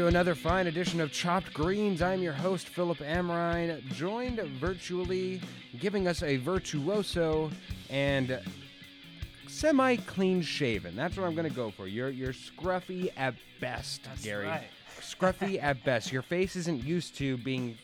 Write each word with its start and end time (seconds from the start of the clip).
to 0.00 0.06
another 0.06 0.34
fine 0.34 0.66
edition 0.66 0.98
of 0.98 1.12
Chopped 1.12 1.52
Greens. 1.52 2.00
I'm 2.00 2.22
your 2.22 2.32
host, 2.32 2.68
Philip 2.68 3.00
Amrine, 3.00 3.84
joined 3.92 4.38
virtually, 4.58 5.42
giving 5.78 6.08
us 6.08 6.22
a 6.22 6.38
virtuoso 6.38 7.50
and 7.90 8.40
semi 9.46 9.96
clean 9.96 10.40
shaven. 10.40 10.96
That's 10.96 11.18
what 11.18 11.26
I'm 11.26 11.34
going 11.34 11.46
to 11.50 11.54
go 11.54 11.70
for. 11.70 11.86
You're, 11.86 12.08
you're 12.08 12.32
scruffy 12.32 13.10
at 13.18 13.34
best, 13.60 14.04
That's 14.04 14.24
Gary. 14.24 14.46
right. 14.46 14.68
Scruffy 15.02 15.58
at 15.62 15.84
best. 15.84 16.10
Your 16.10 16.22
face 16.22 16.56
isn't 16.56 16.82
used 16.82 17.14
to 17.16 17.36
being 17.36 17.76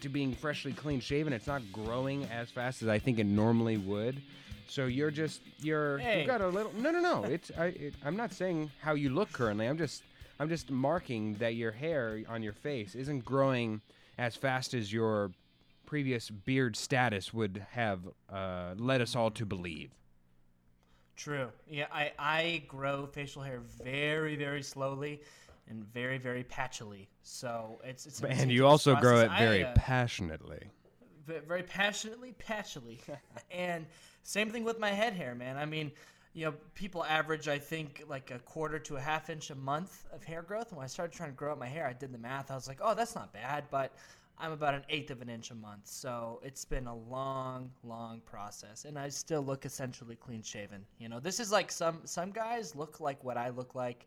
to 0.00 0.08
being 0.08 0.34
freshly 0.34 0.72
clean 0.72 0.98
shaven. 0.98 1.32
It's 1.32 1.46
not 1.46 1.62
growing 1.72 2.24
as 2.24 2.50
fast 2.50 2.82
as 2.82 2.88
I 2.88 2.98
think 2.98 3.20
it 3.20 3.26
normally 3.26 3.76
would. 3.76 4.20
So 4.66 4.86
you're 4.86 5.12
just 5.12 5.42
you're 5.60 5.98
Hey. 5.98 6.18
you've 6.18 6.26
got 6.26 6.40
a 6.40 6.48
little 6.48 6.72
no 6.76 6.90
no 6.90 6.98
no. 6.98 7.22
It's 7.22 7.52
I 7.56 7.66
it, 7.66 7.94
I'm 8.04 8.16
not 8.16 8.32
saying 8.32 8.68
how 8.80 8.94
you 8.94 9.10
look 9.10 9.30
currently. 9.32 9.68
I'm 9.68 9.78
just 9.78 10.02
I'm 10.42 10.48
just 10.48 10.72
marking 10.72 11.34
that 11.34 11.54
your 11.54 11.70
hair 11.70 12.20
on 12.28 12.42
your 12.42 12.52
face 12.52 12.96
isn't 12.96 13.24
growing 13.24 13.80
as 14.18 14.34
fast 14.34 14.74
as 14.74 14.92
your 14.92 15.30
previous 15.86 16.30
beard 16.30 16.74
status 16.74 17.32
would 17.32 17.64
have 17.70 18.00
uh, 18.28 18.74
led 18.76 19.00
us 19.00 19.14
all 19.14 19.30
to 19.30 19.46
believe. 19.46 19.92
True. 21.14 21.46
Yeah, 21.70 21.86
I, 21.92 22.10
I 22.18 22.62
grow 22.66 23.06
facial 23.06 23.42
hair 23.42 23.60
very, 23.84 24.34
very 24.34 24.64
slowly 24.64 25.20
and 25.68 25.84
very, 25.94 26.18
very 26.18 26.42
patchily. 26.42 27.06
So 27.22 27.80
it's 27.84 28.06
it's. 28.06 28.20
And 28.20 28.50
you 28.50 28.66
also 28.66 28.96
grow 28.96 29.20
it 29.20 29.30
very 29.38 29.62
I, 29.62 29.68
uh, 29.68 29.74
passionately. 29.76 30.64
very 31.24 31.62
passionately, 31.62 32.34
patchily. 32.44 32.98
and 33.52 33.86
same 34.24 34.50
thing 34.50 34.64
with 34.64 34.80
my 34.80 34.90
head 34.90 35.12
hair, 35.12 35.36
man. 35.36 35.56
I 35.56 35.66
mean, 35.66 35.92
you 36.34 36.46
know, 36.46 36.54
people 36.74 37.04
average, 37.04 37.48
I 37.48 37.58
think, 37.58 38.04
like 38.08 38.30
a 38.30 38.38
quarter 38.38 38.78
to 38.78 38.96
a 38.96 39.00
half 39.00 39.28
inch 39.28 39.50
a 39.50 39.54
month 39.54 40.06
of 40.12 40.24
hair 40.24 40.42
growth. 40.42 40.68
And 40.68 40.78
when 40.78 40.84
I 40.84 40.88
started 40.88 41.14
trying 41.14 41.30
to 41.30 41.36
grow 41.36 41.52
out 41.52 41.58
my 41.58 41.66
hair, 41.66 41.86
I 41.86 41.92
did 41.92 42.12
the 42.12 42.18
math. 42.18 42.50
I 42.50 42.54
was 42.54 42.68
like, 42.68 42.78
oh, 42.80 42.94
that's 42.94 43.14
not 43.14 43.32
bad, 43.32 43.64
but 43.70 43.92
I'm 44.38 44.52
about 44.52 44.74
an 44.74 44.82
eighth 44.88 45.10
of 45.10 45.20
an 45.20 45.28
inch 45.28 45.50
a 45.50 45.54
month. 45.54 45.86
So 45.86 46.40
it's 46.42 46.64
been 46.64 46.86
a 46.86 46.94
long, 46.94 47.70
long 47.84 48.20
process. 48.24 48.86
And 48.86 48.98
I 48.98 49.08
still 49.10 49.42
look 49.42 49.66
essentially 49.66 50.16
clean 50.16 50.42
shaven. 50.42 50.84
You 50.98 51.08
know, 51.08 51.20
this 51.20 51.38
is 51.38 51.52
like 51.52 51.70
some 51.70 52.00
some 52.04 52.30
guys 52.30 52.74
look 52.74 52.98
like 52.98 53.22
what 53.22 53.36
I 53.36 53.50
look 53.50 53.74
like 53.74 54.06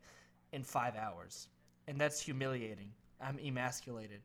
in 0.52 0.62
five 0.64 0.96
hours. 0.96 1.48
And 1.86 1.98
that's 2.00 2.20
humiliating. 2.20 2.90
I'm 3.20 3.38
emasculated. 3.38 4.20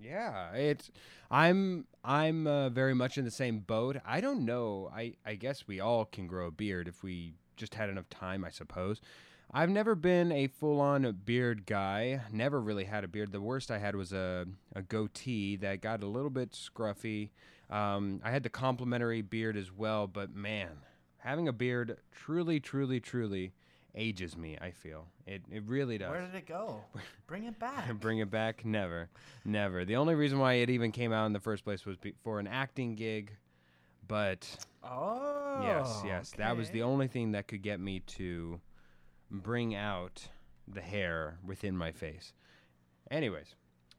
Yeah, 0.00 0.52
it's 0.52 0.90
I'm 1.30 1.86
I'm 2.04 2.46
uh, 2.46 2.68
very 2.68 2.94
much 2.94 3.18
in 3.18 3.24
the 3.24 3.30
same 3.30 3.60
boat. 3.60 3.96
I 4.04 4.20
don't 4.20 4.44
know. 4.44 4.90
I 4.94 5.14
I 5.24 5.34
guess 5.34 5.66
we 5.66 5.80
all 5.80 6.04
can 6.04 6.26
grow 6.26 6.46
a 6.48 6.50
beard 6.50 6.88
if 6.88 7.02
we 7.02 7.34
just 7.56 7.74
had 7.74 7.88
enough 7.88 8.08
time, 8.08 8.44
I 8.44 8.50
suppose. 8.50 9.00
I've 9.52 9.70
never 9.70 9.94
been 9.94 10.32
a 10.32 10.48
full-on 10.48 11.20
beard 11.24 11.66
guy. 11.66 12.20
Never 12.32 12.60
really 12.60 12.84
had 12.84 13.04
a 13.04 13.08
beard. 13.08 13.30
The 13.32 13.40
worst 13.40 13.70
I 13.70 13.78
had 13.78 13.96
was 13.96 14.12
a 14.12 14.46
a 14.74 14.82
goatee 14.82 15.56
that 15.56 15.80
got 15.80 16.02
a 16.02 16.06
little 16.06 16.30
bit 16.30 16.52
scruffy. 16.52 17.30
Um, 17.70 18.20
I 18.22 18.30
had 18.30 18.42
the 18.42 18.50
complimentary 18.50 19.22
beard 19.22 19.56
as 19.56 19.72
well, 19.72 20.06
but 20.06 20.34
man, 20.34 20.70
having 21.18 21.48
a 21.48 21.52
beard 21.52 21.98
truly, 22.12 22.60
truly, 22.60 23.00
truly 23.00 23.52
ages 23.96 24.36
me. 24.36 24.56
I 24.60 24.70
feel 24.70 25.06
it. 25.26 25.42
It 25.50 25.62
really 25.66 25.98
does. 25.98 26.10
Where 26.10 26.20
did 26.20 26.34
it 26.34 26.46
go? 26.46 26.80
Bring 27.26 27.44
it 27.44 27.58
back. 27.58 27.92
Bring 28.00 28.18
it 28.18 28.30
back? 28.30 28.64
Never. 28.64 29.08
Never. 29.44 29.84
The 29.84 29.96
only 29.96 30.14
reason 30.14 30.38
why 30.38 30.54
it 30.54 30.70
even 30.70 30.92
came 30.92 31.12
out 31.12 31.26
in 31.26 31.32
the 31.32 31.40
first 31.40 31.64
place 31.64 31.84
was 31.86 31.96
be- 31.96 32.14
for 32.22 32.38
an 32.38 32.46
acting 32.46 32.94
gig. 32.94 33.32
But 34.08 34.46
Oh. 34.84 35.60
yes, 35.62 36.02
yes, 36.06 36.30
that 36.36 36.56
was 36.56 36.70
the 36.70 36.82
only 36.82 37.08
thing 37.08 37.32
that 37.32 37.48
could 37.48 37.62
get 37.62 37.80
me 37.80 38.00
to 38.00 38.60
bring 39.30 39.74
out 39.74 40.28
the 40.68 40.80
hair 40.80 41.38
within 41.44 41.76
my 41.76 41.90
face. 41.90 42.32
Anyways, 43.10 43.56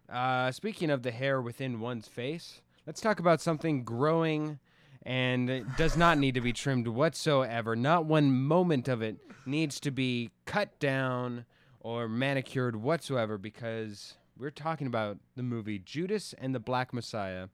uh, 0.09 0.51
speaking 0.51 0.89
of 0.89 1.03
the 1.03 1.11
hair 1.11 1.41
within 1.41 1.81
one's 1.81 2.07
face, 2.07 2.61
let's 2.85 3.01
talk 3.01 3.19
about 3.19 3.41
something 3.41 3.83
growing 3.83 4.59
and 5.07 5.65
does 5.77 5.95
not 5.95 6.17
need 6.17 6.33
to 6.33 6.41
be 6.41 6.51
trimmed 6.51 6.85
whatsoever. 6.85 7.77
Not 7.77 8.03
one 8.03 8.29
moment 8.29 8.89
of 8.89 9.01
it 9.01 9.15
needs 9.45 9.79
to 9.79 9.89
be 9.89 10.31
cut 10.45 10.77
down 10.79 11.45
or 11.79 12.09
manicured 12.09 12.75
whatsoever 12.75 13.37
because 13.37 14.15
we're 14.37 14.51
talking 14.51 14.85
about 14.85 15.17
the 15.37 15.43
movie 15.43 15.79
Judas 15.79 16.35
and 16.37 16.53
the 16.53 16.59
Black 16.59 16.93
Messiah. 16.93 17.47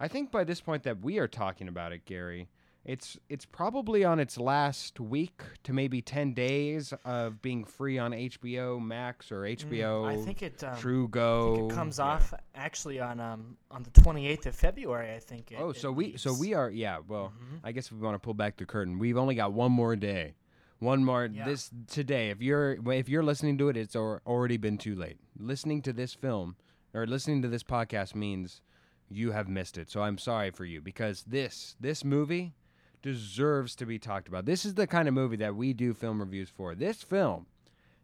I 0.00 0.08
think 0.08 0.32
by 0.32 0.42
this 0.42 0.60
point 0.60 0.82
that 0.82 1.00
we 1.00 1.18
are 1.18 1.28
talking 1.28 1.68
about 1.68 1.92
it, 1.92 2.04
Gary, 2.04 2.48
it's 2.88 3.18
it's 3.28 3.44
probably 3.44 4.02
on 4.02 4.18
its 4.18 4.38
last 4.38 4.98
week 4.98 5.42
to 5.62 5.74
maybe 5.74 6.00
10 6.00 6.32
days 6.32 6.94
of 7.04 7.42
being 7.42 7.62
free 7.64 7.98
on 7.98 8.12
HBO 8.12 8.80
Max 8.82 9.30
or 9.30 9.42
HBO 9.42 10.04
Mm, 10.04 10.08
I 10.08 10.24
think 10.24 10.42
it. 10.42 10.64
Um, 10.64 10.74
True 10.78 11.04
I 11.04 11.10
Go. 11.10 11.56
think 11.56 11.72
it 11.72 11.74
comes 11.74 11.98
Yeah. 11.98 12.04
off 12.06 12.32
actually 12.54 12.98
on 12.98 13.20
um 13.20 13.58
on 13.70 13.82
the 13.82 13.90
28th 13.90 14.46
of 14.46 14.54
February. 14.54 15.14
I 15.14 15.18
think. 15.18 15.52
It, 15.52 15.58
Oh, 15.60 15.72
so 15.72 15.92
we 15.92 16.16
so 16.16 16.32
we 16.32 16.54
are 16.54 16.70
yeah. 16.70 17.00
Well, 17.06 17.30
Mhm. 17.38 17.60
I 17.62 17.72
guess 17.72 17.86
if 17.86 17.92
we 17.92 17.98
want 17.98 18.14
to 18.14 18.18
pull 18.18 18.34
back 18.34 18.56
the 18.56 18.64
curtain, 18.64 18.98
we've 18.98 19.18
only 19.18 19.34
got 19.34 19.52
one 19.52 19.70
more 19.72 19.94
day, 19.94 20.34
one 20.78 21.04
more 21.04 21.26
Yeah. 21.26 21.44
this 21.44 21.70
today. 21.88 22.30
If 22.30 22.40
you're 22.40 22.78
if 22.90 23.06
you're 23.10 23.22
listening 23.22 23.58
to 23.58 23.68
it, 23.68 23.76
it's 23.76 23.94
al- 23.94 24.22
already 24.26 24.56
been 24.56 24.78
too 24.78 24.94
late. 24.94 25.18
Listening 25.38 25.82
to 25.82 25.92
this 25.92 26.14
film 26.14 26.56
or 26.94 27.06
listening 27.06 27.42
to 27.42 27.48
this 27.48 27.62
podcast 27.62 28.14
means 28.14 28.62
you 29.10 29.32
have 29.32 29.46
missed 29.46 29.76
it. 29.76 29.90
So 29.90 30.00
I'm 30.00 30.16
sorry 30.16 30.50
for 30.50 30.64
you 30.64 30.80
because 30.80 31.24
this 31.24 31.76
this 31.78 32.02
movie 32.02 32.54
deserves 33.02 33.74
to 33.76 33.86
be 33.86 33.98
talked 33.98 34.28
about. 34.28 34.44
This 34.44 34.64
is 34.64 34.74
the 34.74 34.86
kind 34.86 35.08
of 35.08 35.14
movie 35.14 35.36
that 35.36 35.54
we 35.54 35.72
do 35.72 35.94
film 35.94 36.20
reviews 36.20 36.48
for. 36.48 36.74
This 36.74 37.02
film, 37.02 37.46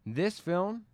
this 0.07 0.39
film 0.39 0.85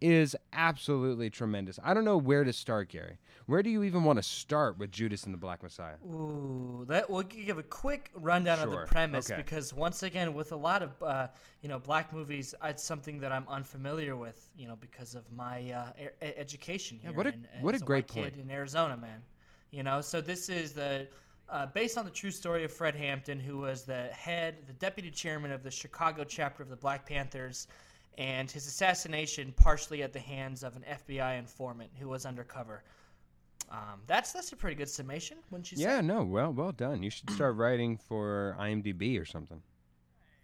is 0.00 0.36
absolutely 0.52 1.30
tremendous. 1.30 1.78
I 1.82 1.92
don't 1.92 2.04
know 2.04 2.16
where 2.16 2.44
to 2.44 2.52
start, 2.52 2.88
Gary. 2.88 3.18
Where 3.46 3.62
do 3.62 3.70
you 3.70 3.82
even 3.82 4.04
want 4.04 4.18
to 4.18 4.22
start 4.22 4.78
with 4.78 4.92
Judas 4.92 5.24
and 5.24 5.32
the 5.32 5.38
Black 5.38 5.62
Messiah? 5.62 5.94
Ooh, 6.06 6.84
that 6.88 7.08
we'll 7.08 7.22
give 7.22 7.58
a 7.58 7.62
quick 7.62 8.10
rundown 8.14 8.60
of 8.60 8.70
the 8.70 8.84
premise 8.86 9.30
okay. 9.30 9.40
because 9.40 9.72
once 9.72 10.02
again, 10.02 10.34
with 10.34 10.52
a 10.52 10.56
lot 10.56 10.82
of 10.82 11.02
uh, 11.02 11.28
you 11.62 11.68
know 11.68 11.78
black 11.78 12.12
movies, 12.12 12.54
it's 12.62 12.82
something 12.82 13.18
that 13.20 13.32
I'm 13.32 13.46
unfamiliar 13.48 14.16
with. 14.16 14.50
You 14.56 14.68
know, 14.68 14.76
because 14.76 15.14
of 15.14 15.24
my 15.32 15.70
uh, 15.72 15.92
e- 15.98 16.32
education 16.36 17.00
Yeah, 17.02 17.10
what 17.10 17.26
a- 17.26 17.30
in- 17.32 17.46
what 17.60 17.74
a 17.74 17.78
great 17.78 18.06
kid 18.06 18.36
in 18.36 18.50
Arizona, 18.50 18.96
man. 18.96 19.22
You 19.70 19.82
know, 19.82 20.00
so 20.00 20.20
this 20.20 20.48
is 20.48 20.72
the 20.72 21.08
uh, 21.50 21.66
based 21.66 21.96
on 21.96 22.04
the 22.04 22.10
true 22.10 22.30
story 22.30 22.64
of 22.64 22.72
Fred 22.72 22.94
Hampton, 22.94 23.40
who 23.40 23.58
was 23.58 23.84
the 23.84 24.04
head, 24.08 24.56
the 24.66 24.72
deputy 24.74 25.10
chairman 25.10 25.50
of 25.50 25.62
the 25.62 25.70
Chicago 25.70 26.24
chapter 26.24 26.62
of 26.62 26.68
the 26.68 26.76
Black 26.76 27.06
Panthers, 27.06 27.68
and 28.16 28.50
his 28.50 28.66
assassination 28.66 29.52
partially 29.56 30.02
at 30.02 30.12
the 30.12 30.18
hands 30.20 30.62
of 30.62 30.76
an 30.76 30.84
FBI 30.90 31.38
informant 31.38 31.90
who 31.98 32.08
was 32.08 32.26
undercover. 32.26 32.82
Um, 33.70 34.00
that's 34.06 34.32
that's 34.32 34.52
a 34.52 34.56
pretty 34.56 34.76
good 34.76 34.88
summation, 34.88 35.38
wouldn't 35.50 35.70
you 35.70 35.78
say? 35.78 35.84
Yeah, 35.84 36.00
no, 36.00 36.24
well, 36.24 36.52
well 36.52 36.72
done. 36.72 37.02
You 37.02 37.10
should 37.10 37.30
start 37.30 37.56
writing 37.56 37.98
for 37.98 38.56
IMDb 38.58 39.20
or 39.20 39.24
something. 39.24 39.60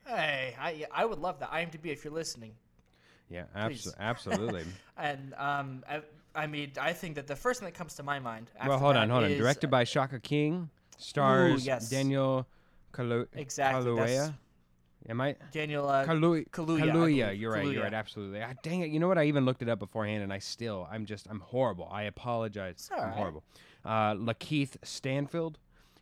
Hey, 0.06 0.54
I 0.60 0.84
I 0.92 1.04
would 1.04 1.18
love 1.18 1.38
that. 1.40 1.50
IMDb, 1.50 1.86
if 1.86 2.04
you're 2.04 2.12
listening. 2.12 2.52
Yeah, 3.30 3.44
abso- 3.56 3.94
absolutely. 3.98 4.64
And 4.96 5.34
um, 5.36 5.82
I, 5.88 6.02
I 6.36 6.46
mean, 6.46 6.70
I 6.80 6.92
think 6.92 7.16
that 7.16 7.26
the 7.26 7.34
first 7.34 7.58
thing 7.58 7.66
that 7.66 7.74
comes 7.74 7.94
to 7.94 8.04
my 8.04 8.20
mind. 8.20 8.48
well, 8.64 8.78
hold 8.78 8.94
on, 8.94 9.10
hold 9.10 9.24
on. 9.24 9.30
Directed 9.30 9.70
by 9.70 9.82
Shaka 9.82 10.20
King, 10.20 10.70
stars 10.98 11.66
yes. 11.66 11.88
Daniel 11.88 12.46
Kalu- 12.92 13.26
Exactly, 13.34 13.90
Kaluuya. 13.90 14.34
Am 15.08 15.20
I? 15.20 15.36
Daniel 15.52 15.88
uh, 15.88 16.06
Kalu- 16.06 16.48
Kaluuya. 16.48 16.80
Kaluuya. 16.80 17.38
You're 17.38 17.52
right. 17.52 17.66
You're 17.66 17.82
right. 17.82 17.92
Absolutely. 17.92 18.42
Ah, 18.42 18.54
dang 18.62 18.80
it. 18.80 18.90
You 18.90 18.98
know 18.98 19.08
what? 19.08 19.18
I 19.18 19.24
even 19.24 19.44
looked 19.44 19.60
it 19.60 19.68
up 19.68 19.78
beforehand, 19.78 20.22
and 20.22 20.32
I 20.32 20.38
still, 20.38 20.88
I'm 20.90 21.04
just, 21.04 21.26
I'm 21.28 21.40
horrible. 21.40 21.88
I 21.92 22.04
apologize. 22.04 22.88
I'm 22.94 23.04
right. 23.04 23.12
horrible. 23.12 23.44
Uh, 23.84 24.14
Lakeith 24.14 24.76
Stanfield, 24.82 25.58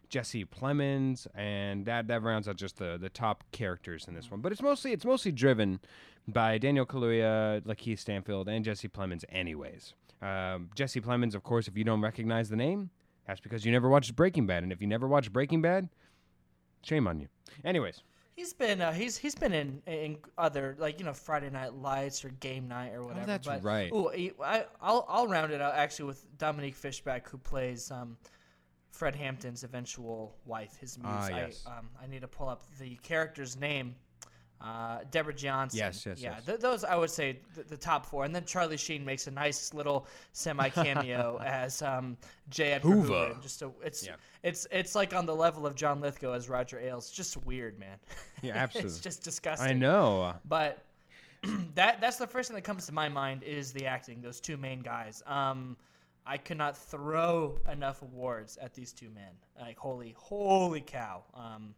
Jesse 0.09 0.45
Plemons, 0.45 1.27
and 1.35 1.85
that 1.87 2.07
that 2.07 2.23
rounds 2.23 2.47
out 2.47 2.57
just 2.57 2.77
the 2.77 2.97
the 3.01 3.09
top 3.09 3.43
characters 3.51 4.07
in 4.07 4.15
this 4.15 4.31
one. 4.31 4.41
But 4.41 4.53
it's 4.53 4.63
mostly 4.63 4.93
it's 4.93 5.05
mostly 5.05 5.33
driven 5.33 5.81
by 6.29 6.59
Daniel 6.59 6.87
Kaluuya, 6.87 7.63
Lakeith 7.63 7.99
Stanfield, 7.99 8.49
and 8.49 8.65
Jesse 8.65 8.89
Plemons. 8.89 9.25
Anyways, 9.31 9.95
um, 10.21 10.71
Jesse 10.77 11.01
Plemons, 11.01 11.35
of 11.35 11.43
course, 11.43 11.67
if 11.67 11.77
you 11.77 11.83
don't 11.83 12.03
recognize 12.03 12.51
the 12.51 12.57
name, 12.57 12.91
that's 13.27 13.41
because 13.41 13.65
you 13.65 13.73
never 13.73 13.89
watched 13.89 14.15
Breaking 14.17 14.47
Bad, 14.47 14.63
and 14.63 14.73
if 14.73 14.81
you 14.81 14.87
never 14.87 15.07
watched 15.07 15.33
Breaking 15.33 15.63
Bad, 15.63 15.89
shame 16.83 17.07
on 17.07 17.21
you. 17.21 17.29
Anyways. 17.65 18.03
He's 18.35 18.55
been 18.55 18.81
uh, 18.81 18.93
he's 18.93 19.19
he's 19.19 19.35
been 19.35 19.53
in 19.53 19.83
in 19.87 20.17
other 20.39 20.75
like 20.79 20.99
you 20.99 21.05
know 21.05 21.13
Friday 21.13 21.51
Night 21.51 21.75
Lights 21.75 22.25
or 22.25 22.31
Game 22.31 22.67
Night 22.67 22.95
or 22.95 23.05
whatever. 23.05 23.25
Oh, 23.25 23.27
that's 23.27 23.47
but, 23.47 23.63
right. 23.63 23.93
Ooh, 23.93 24.11
I, 24.43 24.65
I'll 24.81 25.05
I'll 25.07 25.29
round 25.29 25.53
it 25.53 25.61
out 25.61 25.75
actually 25.75 26.07
with 26.07 26.27
Dominique 26.39 26.75
Fishback 26.75 27.29
who 27.29 27.37
plays 27.37 27.91
um, 27.91 28.17
Fred 28.91 29.15
Hampton's 29.15 29.65
eventual 29.65 30.35
wife, 30.47 30.77
his 30.81 30.99
muse. 30.99 31.11
Ah, 31.11 31.29
yes. 31.29 31.65
I 31.67 31.79
um, 31.79 31.91
I 32.03 32.07
need 32.07 32.23
to 32.23 32.29
pull 32.29 32.49
up 32.49 32.65
the 32.79 32.97
character's 33.03 33.59
name. 33.61 33.95
Uh, 34.63 35.01
Deborah 35.11 35.35
Johnson. 35.35 35.79
Yes, 35.79 36.07
yes, 36.07 36.21
yeah. 36.21 36.35
yes. 36.37 36.47
Th- 36.47 36.61
those 36.61 36.85
I 36.85 36.95
would 36.97 37.11
say 37.11 37.41
the, 37.57 37.65
the 37.65 37.77
top 37.77 38.07
four, 38.07 38.25
and 38.25 38.33
then 38.35 38.45
Charlie 38.45 38.77
Sheen 38.77 39.05
makes 39.05 39.27
a 39.27 39.31
nice 39.33 39.75
little 39.75 40.07
semi 40.33 40.69
cameo 40.69 41.41
as 41.45 41.83
um, 41.83 42.17
J. 42.49 42.73
Edgar 42.75 42.89
Hoover. 42.89 43.27
Hoover. 43.29 43.41
Just 43.43 43.63
a, 43.63 43.71
it's 43.85 44.07
Yeah. 44.07 44.15
it's 44.45 44.67
it's 44.71 44.95
like 44.95 45.15
on 45.15 45.27
the 45.27 45.35
level 45.35 45.67
of 45.67 45.75
John 45.75 46.01
Lithgow 46.01 46.33
as 46.33 46.49
Roger 46.49 46.79
Ailes. 46.79 47.11
Just 47.11 47.37
weird, 47.45 47.79
man. 47.79 47.97
Yeah, 48.41 48.53
absolutely. 48.57 48.91
it's 48.91 49.01
just 49.01 49.25
disgusting. 49.25 49.69
I 49.69 49.73
know. 49.73 50.35
But 50.49 50.79
that 51.75 52.01
that's 52.01 52.17
the 52.19 52.27
first 52.27 52.49
thing 52.49 52.55
that 52.55 52.63
comes 52.63 52.87
to 52.87 52.93
my 52.95 53.09
mind 53.09 53.43
is 53.43 53.73
the 53.73 53.87
acting. 53.87 54.21
Those 54.21 54.41
two 54.41 54.57
main 54.57 54.81
guys. 54.81 55.23
Um, 55.27 55.77
I 56.25 56.37
could 56.37 56.57
not 56.57 56.79
throw 56.79 57.59
enough 57.71 58.03
awards 58.03 58.57
at 58.59 58.75
these 58.75 58.93
two 58.93 59.11
men. 59.11 59.33
Like 59.61 59.77
holy, 59.77 60.15
holy 60.17 60.81
cow. 60.81 61.25
Um, 61.35 61.75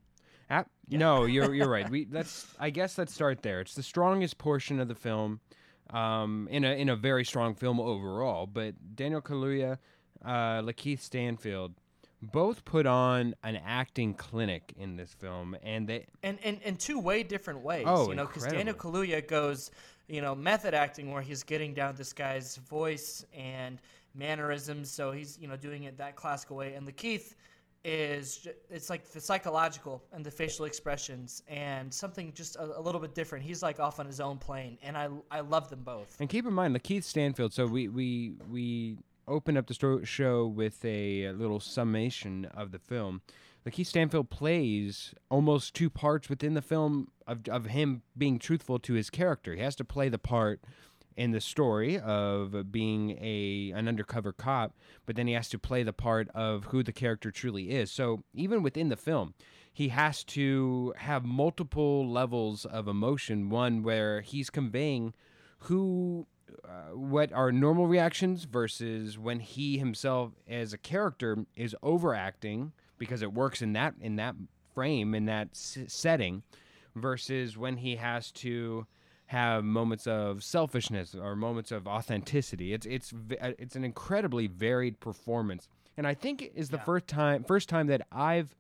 Ap- 0.50 0.70
No, 0.88 1.24
you're 1.24 1.54
you're 1.54 1.68
right. 1.68 1.88
We 1.94 2.06
let's 2.10 2.46
I 2.58 2.70
guess 2.70 2.98
let's 2.98 3.12
start 3.14 3.42
there. 3.42 3.60
It's 3.60 3.74
the 3.74 3.82
strongest 3.82 4.38
portion 4.38 4.80
of 4.80 4.88
the 4.88 4.94
film, 4.94 5.40
um, 5.90 6.48
in 6.50 6.64
a 6.64 6.72
in 6.72 6.88
a 6.88 6.96
very 6.96 7.24
strong 7.24 7.54
film 7.54 7.80
overall. 7.80 8.46
But 8.46 8.96
Daniel 8.96 9.22
Kaluuya, 9.22 9.78
uh, 10.24 10.28
Lakeith 10.62 11.00
Stanfield, 11.00 11.74
both 12.22 12.64
put 12.64 12.86
on 12.86 13.34
an 13.42 13.56
acting 13.64 14.14
clinic 14.14 14.72
in 14.76 14.96
this 14.96 15.12
film, 15.12 15.56
and 15.62 15.88
they 15.88 16.06
and 16.22 16.38
in, 16.42 16.60
in 16.64 16.76
two 16.76 16.98
way 16.98 17.22
different 17.22 17.60
ways. 17.60 17.84
Oh, 17.86 18.08
you 18.08 18.14
know, 18.14 18.26
because 18.26 18.44
Daniel 18.46 18.74
Kaluuya 18.74 19.26
goes, 19.26 19.70
you 20.08 20.20
know, 20.20 20.34
method 20.34 20.74
acting 20.74 21.12
where 21.12 21.22
he's 21.22 21.42
getting 21.42 21.74
down 21.74 21.94
this 21.96 22.12
guy's 22.12 22.56
voice 22.56 23.24
and 23.36 23.80
mannerisms, 24.14 24.90
so 24.90 25.12
he's 25.12 25.38
you 25.38 25.48
know 25.48 25.56
doing 25.56 25.84
it 25.84 25.98
that 25.98 26.16
classical 26.16 26.56
way. 26.56 26.74
And 26.74 26.86
Lakeith 26.86 27.34
is 27.84 28.48
it's 28.70 28.88
like 28.88 29.10
the 29.10 29.20
psychological 29.20 30.02
and 30.12 30.24
the 30.24 30.30
facial 30.30 30.64
expressions 30.64 31.42
and 31.48 31.92
something 31.92 32.32
just 32.34 32.56
a, 32.56 32.78
a 32.78 32.80
little 32.80 33.00
bit 33.00 33.14
different. 33.14 33.44
He's 33.44 33.62
like 33.62 33.78
off 33.78 34.00
on 34.00 34.06
his 34.06 34.20
own 34.20 34.38
plane, 34.38 34.78
and 34.82 34.96
I 34.96 35.08
I 35.30 35.40
love 35.40 35.68
them 35.68 35.82
both. 35.84 36.16
And 36.18 36.28
keep 36.28 36.46
in 36.46 36.54
mind, 36.54 36.74
Lakeith 36.74 37.04
Stanfield. 37.04 37.52
So 37.52 37.66
we 37.66 37.88
we 37.88 38.34
we 38.50 38.96
open 39.28 39.56
up 39.56 39.66
the 39.66 40.00
show 40.04 40.46
with 40.46 40.84
a, 40.84 41.30
little 41.32 41.60
summation 41.60 42.46
of 42.46 42.72
the 42.72 42.78
film. 42.78 43.22
Lakeith 43.66 43.86
Stanfield 43.86 44.28
plays 44.28 45.14
almost 45.30 45.74
two 45.74 45.88
parts 45.88 46.28
within 46.28 46.54
the 46.54 46.62
film 46.62 47.08
of 47.26 47.46
of 47.48 47.66
him 47.66 48.02
being 48.16 48.38
truthful 48.38 48.78
to 48.78 48.94
his 48.94 49.10
character. 49.10 49.54
He 49.54 49.60
has 49.60 49.76
to 49.76 49.84
play 49.84 50.08
the 50.08 50.18
part 50.18 50.60
in 51.16 51.30
the 51.30 51.40
story 51.40 51.98
of 51.98 52.70
being 52.72 53.18
a 53.20 53.72
an 53.74 53.88
undercover 53.88 54.32
cop, 54.32 54.74
but 55.06 55.16
then 55.16 55.26
he 55.26 55.34
has 55.34 55.48
to 55.50 55.58
play 55.58 55.82
the 55.82 55.92
part 55.92 56.28
of 56.34 56.66
who 56.66 56.82
the 56.82 56.92
character 56.92 57.30
truly 57.30 57.70
is. 57.70 57.90
So 57.90 58.24
even 58.34 58.62
within 58.62 58.88
the 58.88 58.96
film, 58.96 59.34
he 59.72 59.88
has 59.88 60.24
to 60.24 60.94
have 60.98 61.24
multiple 61.24 62.08
levels 62.08 62.64
of 62.64 62.88
emotion. 62.88 63.48
One 63.50 63.82
where 63.82 64.20
he's 64.20 64.50
conveying 64.50 65.14
who 65.60 66.26
uh, 66.68 66.94
what 66.94 67.32
are 67.32 67.50
normal 67.50 67.86
reactions 67.86 68.44
versus 68.44 69.18
when 69.18 69.40
he 69.40 69.78
himself 69.78 70.32
as 70.48 70.72
a 70.72 70.78
character 70.78 71.46
is 71.56 71.74
overacting 71.82 72.72
because 72.98 73.22
it 73.22 73.32
works 73.32 73.62
in 73.62 73.72
that 73.72 73.94
in 74.00 74.16
that 74.16 74.34
frame 74.74 75.14
in 75.14 75.24
that 75.26 75.48
s- 75.52 75.78
setting 75.86 76.42
versus 76.94 77.56
when 77.56 77.78
he 77.78 77.96
has 77.96 78.30
to 78.30 78.86
have 79.34 79.64
moments 79.64 80.06
of 80.06 80.42
selfishness 80.42 81.14
or 81.14 81.34
moments 81.36 81.70
of 81.72 81.86
authenticity 81.88 82.72
it's 82.72 82.86
it's 82.86 83.12
uh, 83.42 83.50
it's 83.58 83.74
an 83.76 83.84
incredibly 83.84 84.46
varied 84.46 84.98
performance 85.00 85.68
and 85.96 86.06
i 86.06 86.14
think 86.14 86.40
it 86.42 86.52
is 86.54 86.68
the 86.70 86.76
Yeah. 86.76 86.84
first 86.90 87.06
time 87.08 87.44
first 87.44 87.68
time 87.68 87.86
that 87.88 88.02
i've 88.12 88.54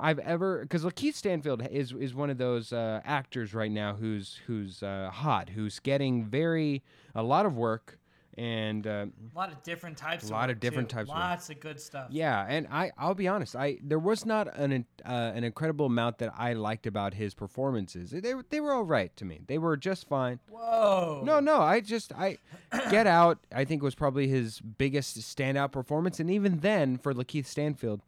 I've 0.00 0.20
ever 0.20 0.60
because 0.62 0.84
Lakeith 0.84 1.14
Stanfield 1.14 1.60
is 1.72 1.92
is 1.92 2.14
one 2.14 2.30
of 2.30 2.38
those 2.38 2.72
uh, 2.72 3.00
actors 3.04 3.52
right 3.52 3.70
now 3.82 3.94
who's 3.94 4.38
who's 4.46 4.80
uh, 4.80 5.10
hot, 5.12 5.48
who's 5.56 5.80
getting 5.80 6.24
very 6.24 6.84
a 7.16 7.22
lot 7.24 7.46
of 7.46 7.56
work, 7.56 7.98
and 8.38 8.86
uh, 8.86 9.06
A 9.34 9.38
lot 9.38 9.52
of 9.52 9.62
different 9.62 9.96
types. 9.98 10.28
A 10.28 10.32
lot 10.32 10.48
work, 10.48 10.56
of 10.56 10.60
different 10.60 10.88
too. 10.88 10.96
types 10.96 11.10
of. 11.10 11.16
Lots 11.16 11.50
of 11.50 11.60
good 11.60 11.80
stuff. 11.80 12.06
yeah, 12.10 12.46
and 12.48 12.66
I 12.70 12.92
I'll 12.96 13.14
be 13.14 13.26
honest, 13.28 13.56
I 13.56 13.78
there 13.82 13.98
was 13.98 14.24
not 14.24 14.56
an 14.56 14.86
uh, 15.04 15.32
an 15.34 15.44
incredible 15.44 15.86
amount 15.86 16.18
that 16.18 16.32
I 16.38 16.52
liked 16.52 16.86
about 16.86 17.14
his 17.14 17.34
performances. 17.34 18.10
They 18.12 18.34
they 18.48 18.60
were 18.60 18.72
all 18.72 18.84
right 18.84 19.14
to 19.16 19.24
me. 19.24 19.40
They 19.46 19.58
were 19.58 19.76
just 19.76 20.08
fine. 20.08 20.38
Whoa. 20.48 21.22
No, 21.24 21.40
no, 21.40 21.60
I 21.60 21.80
just 21.80 22.12
I 22.12 22.38
Get 22.90 23.06
Out. 23.06 23.38
I 23.52 23.64
think 23.64 23.82
was 23.82 23.94
probably 23.96 24.28
his 24.28 24.60
biggest 24.60 25.18
standout 25.18 25.72
performance, 25.72 26.20
and 26.20 26.30
even 26.30 26.60
then, 26.60 26.96
for 26.98 27.12
Lakeith 27.12 27.46
Stanfield, 27.46 28.00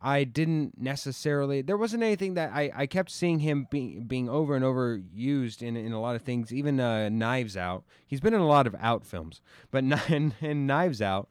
I 0.00 0.22
didn't 0.24 0.80
necessarily. 0.80 1.60
There 1.62 1.76
wasn't 1.76 2.02
anything 2.04 2.34
that 2.34 2.52
I, 2.52 2.70
I 2.74 2.86
kept 2.86 3.10
seeing 3.10 3.40
him 3.40 3.66
being 3.70 4.04
being 4.04 4.28
over 4.28 4.54
and 4.54 4.64
over 4.64 5.00
used 5.12 5.62
in 5.62 5.76
in 5.76 5.92
a 5.92 6.00
lot 6.00 6.14
of 6.16 6.22
things. 6.22 6.52
Even 6.52 6.78
uh, 6.78 7.08
Knives 7.08 7.56
Out. 7.56 7.84
He's 8.06 8.20
been 8.20 8.34
in 8.34 8.40
a 8.40 8.46
lot 8.46 8.66
of 8.66 8.76
out 8.78 9.04
films, 9.04 9.40
but 9.70 9.82
in, 10.08 10.34
in 10.40 10.66
Knives 10.66 11.02
Out. 11.02 11.28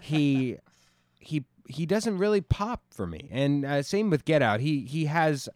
He 0.00 0.56
he 1.20 1.44
he 1.68 1.86
doesn't 1.86 2.18
really 2.18 2.40
pop 2.40 2.82
for 2.90 3.06
me. 3.06 3.28
And 3.30 3.64
uh, 3.64 3.82
same 3.82 4.10
with 4.10 4.24
Get 4.24 4.42
Out. 4.42 4.60
He 4.60 4.80
he 4.80 5.04
has 5.06 5.48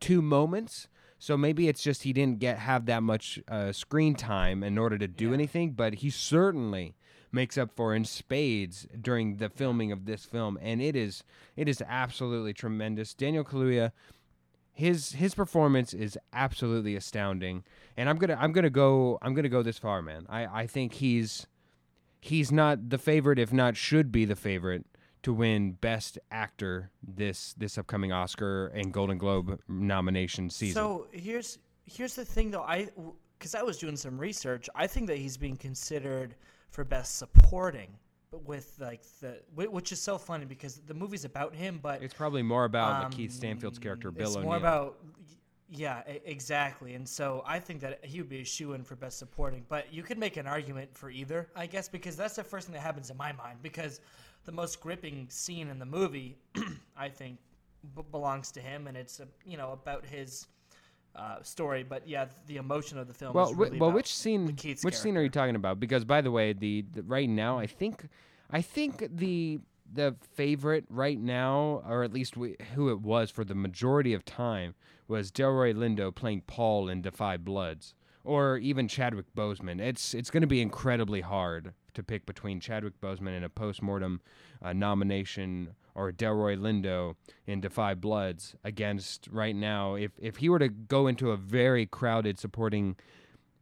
two 0.00 0.20
moments. 0.20 0.88
So 1.20 1.36
maybe 1.38 1.68
it's 1.68 1.82
just 1.82 2.02
he 2.02 2.12
didn't 2.12 2.38
get 2.40 2.58
have 2.58 2.86
that 2.86 3.02
much 3.02 3.38
uh, 3.48 3.72
screen 3.72 4.14
time 4.14 4.62
in 4.64 4.76
order 4.76 4.98
to 4.98 5.06
do 5.06 5.28
Yeah. 5.28 5.34
anything, 5.34 5.70
but 5.72 5.94
he 5.94 6.10
certainly 6.10 6.96
makes 7.34 7.58
up 7.58 7.70
for 7.74 7.94
in 7.94 8.04
spades 8.04 8.86
during 9.00 9.36
the 9.36 9.50
filming 9.50 9.92
of 9.92 10.06
this 10.06 10.24
film, 10.24 10.58
and 10.62 10.80
it 10.80 10.96
is 10.96 11.24
it 11.56 11.68
is 11.68 11.82
absolutely 11.86 12.54
tremendous. 12.54 13.12
Daniel 13.12 13.44
Kaluuya, 13.44 13.92
his 14.72 15.12
his 15.12 15.34
performance 15.34 15.92
is 15.92 16.16
absolutely 16.32 16.96
astounding, 16.96 17.64
and 17.96 18.08
I'm 18.08 18.16
gonna 18.16 18.38
I'm 18.40 18.52
gonna 18.52 18.70
go 18.70 19.18
I'm 19.20 19.34
gonna 19.34 19.48
go 19.48 19.62
this 19.62 19.78
far, 19.78 20.00
man. 20.00 20.26
I 20.28 20.46
I 20.62 20.66
think 20.66 20.94
he's 20.94 21.46
he's 22.20 22.50
not 22.50 22.88
the 22.88 22.98
favorite, 22.98 23.38
if 23.38 23.52
not 23.52 23.76
should 23.76 24.10
be 24.10 24.24
the 24.24 24.36
favorite 24.36 24.86
to 25.24 25.32
win 25.32 25.72
Best 25.72 26.18
Actor 26.30 26.90
this 27.02 27.54
this 27.54 27.76
upcoming 27.76 28.12
Oscar 28.12 28.68
and 28.68 28.92
Golden 28.92 29.18
Globe 29.18 29.60
nomination 29.68 30.48
season. 30.50 30.74
So 30.74 31.06
here's 31.12 31.58
here's 31.86 32.14
the 32.14 32.24
thing 32.24 32.50
though. 32.50 32.62
I 32.62 32.88
because 33.38 33.54
I 33.54 33.62
was 33.62 33.78
doing 33.78 33.96
some 33.96 34.18
research. 34.18 34.70
I 34.74 34.86
think 34.86 35.06
that 35.08 35.18
he's 35.18 35.36
being 35.36 35.56
considered 35.56 36.34
for 36.74 36.84
best 36.84 37.18
supporting, 37.18 37.88
with 38.44 38.74
like 38.80 39.02
the 39.20 39.38
which 39.54 39.92
is 39.92 40.00
so 40.00 40.18
funny 40.18 40.44
because 40.44 40.80
the 40.86 40.94
movie's 40.94 41.24
about 41.24 41.54
him, 41.54 41.78
but 41.80 42.02
it's 42.02 42.12
probably 42.12 42.42
more 42.42 42.64
about 42.64 43.04
um, 43.04 43.12
Keith 43.12 43.30
Stanfield's 43.30 43.78
character, 43.78 44.10
Bill 44.10 44.26
it's 44.26 44.36
O'Neill. 44.36 44.48
more 44.48 44.56
about 44.56 44.98
yeah, 45.70 46.02
exactly. 46.24 46.94
And 46.94 47.08
so 47.08 47.42
I 47.46 47.58
think 47.58 47.80
that 47.80 48.04
he 48.04 48.20
would 48.20 48.28
be 48.28 48.40
a 48.40 48.44
shoe 48.44 48.74
in 48.74 48.82
for 48.82 48.96
best 48.96 49.18
supporting. 49.18 49.64
But 49.68 49.92
you 49.92 50.02
could 50.02 50.18
make 50.18 50.36
an 50.36 50.46
argument 50.46 50.90
for 50.96 51.10
either, 51.10 51.48
I 51.56 51.66
guess, 51.66 51.88
because 51.88 52.16
that's 52.16 52.36
the 52.36 52.44
first 52.44 52.66
thing 52.66 52.74
that 52.74 52.82
happens 52.82 53.10
in 53.10 53.16
my 53.16 53.32
mind. 53.32 53.58
Because 53.62 54.00
the 54.44 54.52
most 54.52 54.80
gripping 54.80 55.26
scene 55.30 55.68
in 55.68 55.78
the 55.78 55.86
movie, 55.86 56.36
I 56.96 57.08
think, 57.08 57.38
b- 57.96 58.02
belongs 58.10 58.50
to 58.52 58.60
him, 58.60 58.86
and 58.88 58.96
it's 58.96 59.20
uh, 59.20 59.26
you 59.46 59.56
know 59.56 59.72
about 59.72 60.04
his 60.04 60.46
uh, 61.16 61.42
story. 61.42 61.82
But 61.82 62.06
yeah, 62.08 62.26
the 62.46 62.56
emotion 62.56 62.98
of 62.98 63.08
the 63.08 63.14
film. 63.14 63.34
well, 63.34 63.54
really 63.54 63.78
well, 63.78 63.92
which 63.92 64.14
scene? 64.14 64.56
Which 64.82 64.96
scene 64.96 65.16
are 65.16 65.22
you 65.22 65.28
talking 65.28 65.56
about? 65.56 65.80
Because 65.80 66.04
by 66.04 66.20
the 66.20 66.30
way, 66.30 66.52
the, 66.52 66.84
the 66.92 67.02
right 67.02 67.28
now, 67.28 67.58
I 67.58 67.66
think, 67.66 68.08
I 68.50 68.62
think 68.62 69.06
the 69.16 69.60
the 69.92 70.16
favorite 70.34 70.84
right 70.88 71.20
now, 71.20 71.82
or 71.88 72.02
at 72.02 72.12
least 72.12 72.36
we, 72.36 72.56
who 72.74 72.90
it 72.90 73.00
was 73.00 73.30
for 73.30 73.44
the 73.44 73.54
majority 73.54 74.12
of 74.14 74.24
time, 74.24 74.74
was 75.06 75.30
Delroy 75.30 75.74
Lindo 75.74 76.14
playing 76.14 76.42
Paul 76.46 76.88
in 76.88 77.02
Da 77.02 77.10
5 77.10 77.44
Bloods, 77.44 77.94
or 78.24 78.56
even 78.58 78.88
Chadwick 78.88 79.26
Boseman. 79.36 79.80
It's 79.80 80.14
it's 80.14 80.30
going 80.30 80.40
to 80.40 80.46
be 80.46 80.60
incredibly 80.60 81.20
hard 81.20 81.74
to 81.94 82.02
pick 82.02 82.26
between 82.26 82.60
Chadwick 82.60 83.00
Boseman 83.00 83.36
and 83.36 83.44
a 83.44 83.48
postmortem 83.48 84.20
uh, 84.62 84.72
nomination 84.72 85.74
or 85.94 86.12
Delroy 86.12 86.58
Lindo 86.58 87.14
in 87.46 87.60
Da 87.60 87.68
5 87.68 88.00
Bloods 88.00 88.54
against 88.64 89.28
right 89.30 89.54
now. 89.54 89.94
If 89.94 90.12
if 90.18 90.36
he 90.36 90.48
were 90.48 90.58
to 90.58 90.68
go 90.68 91.06
into 91.06 91.30
a 91.30 91.36
very 91.36 91.86
crowded 91.86 92.38
supporting 92.38 92.96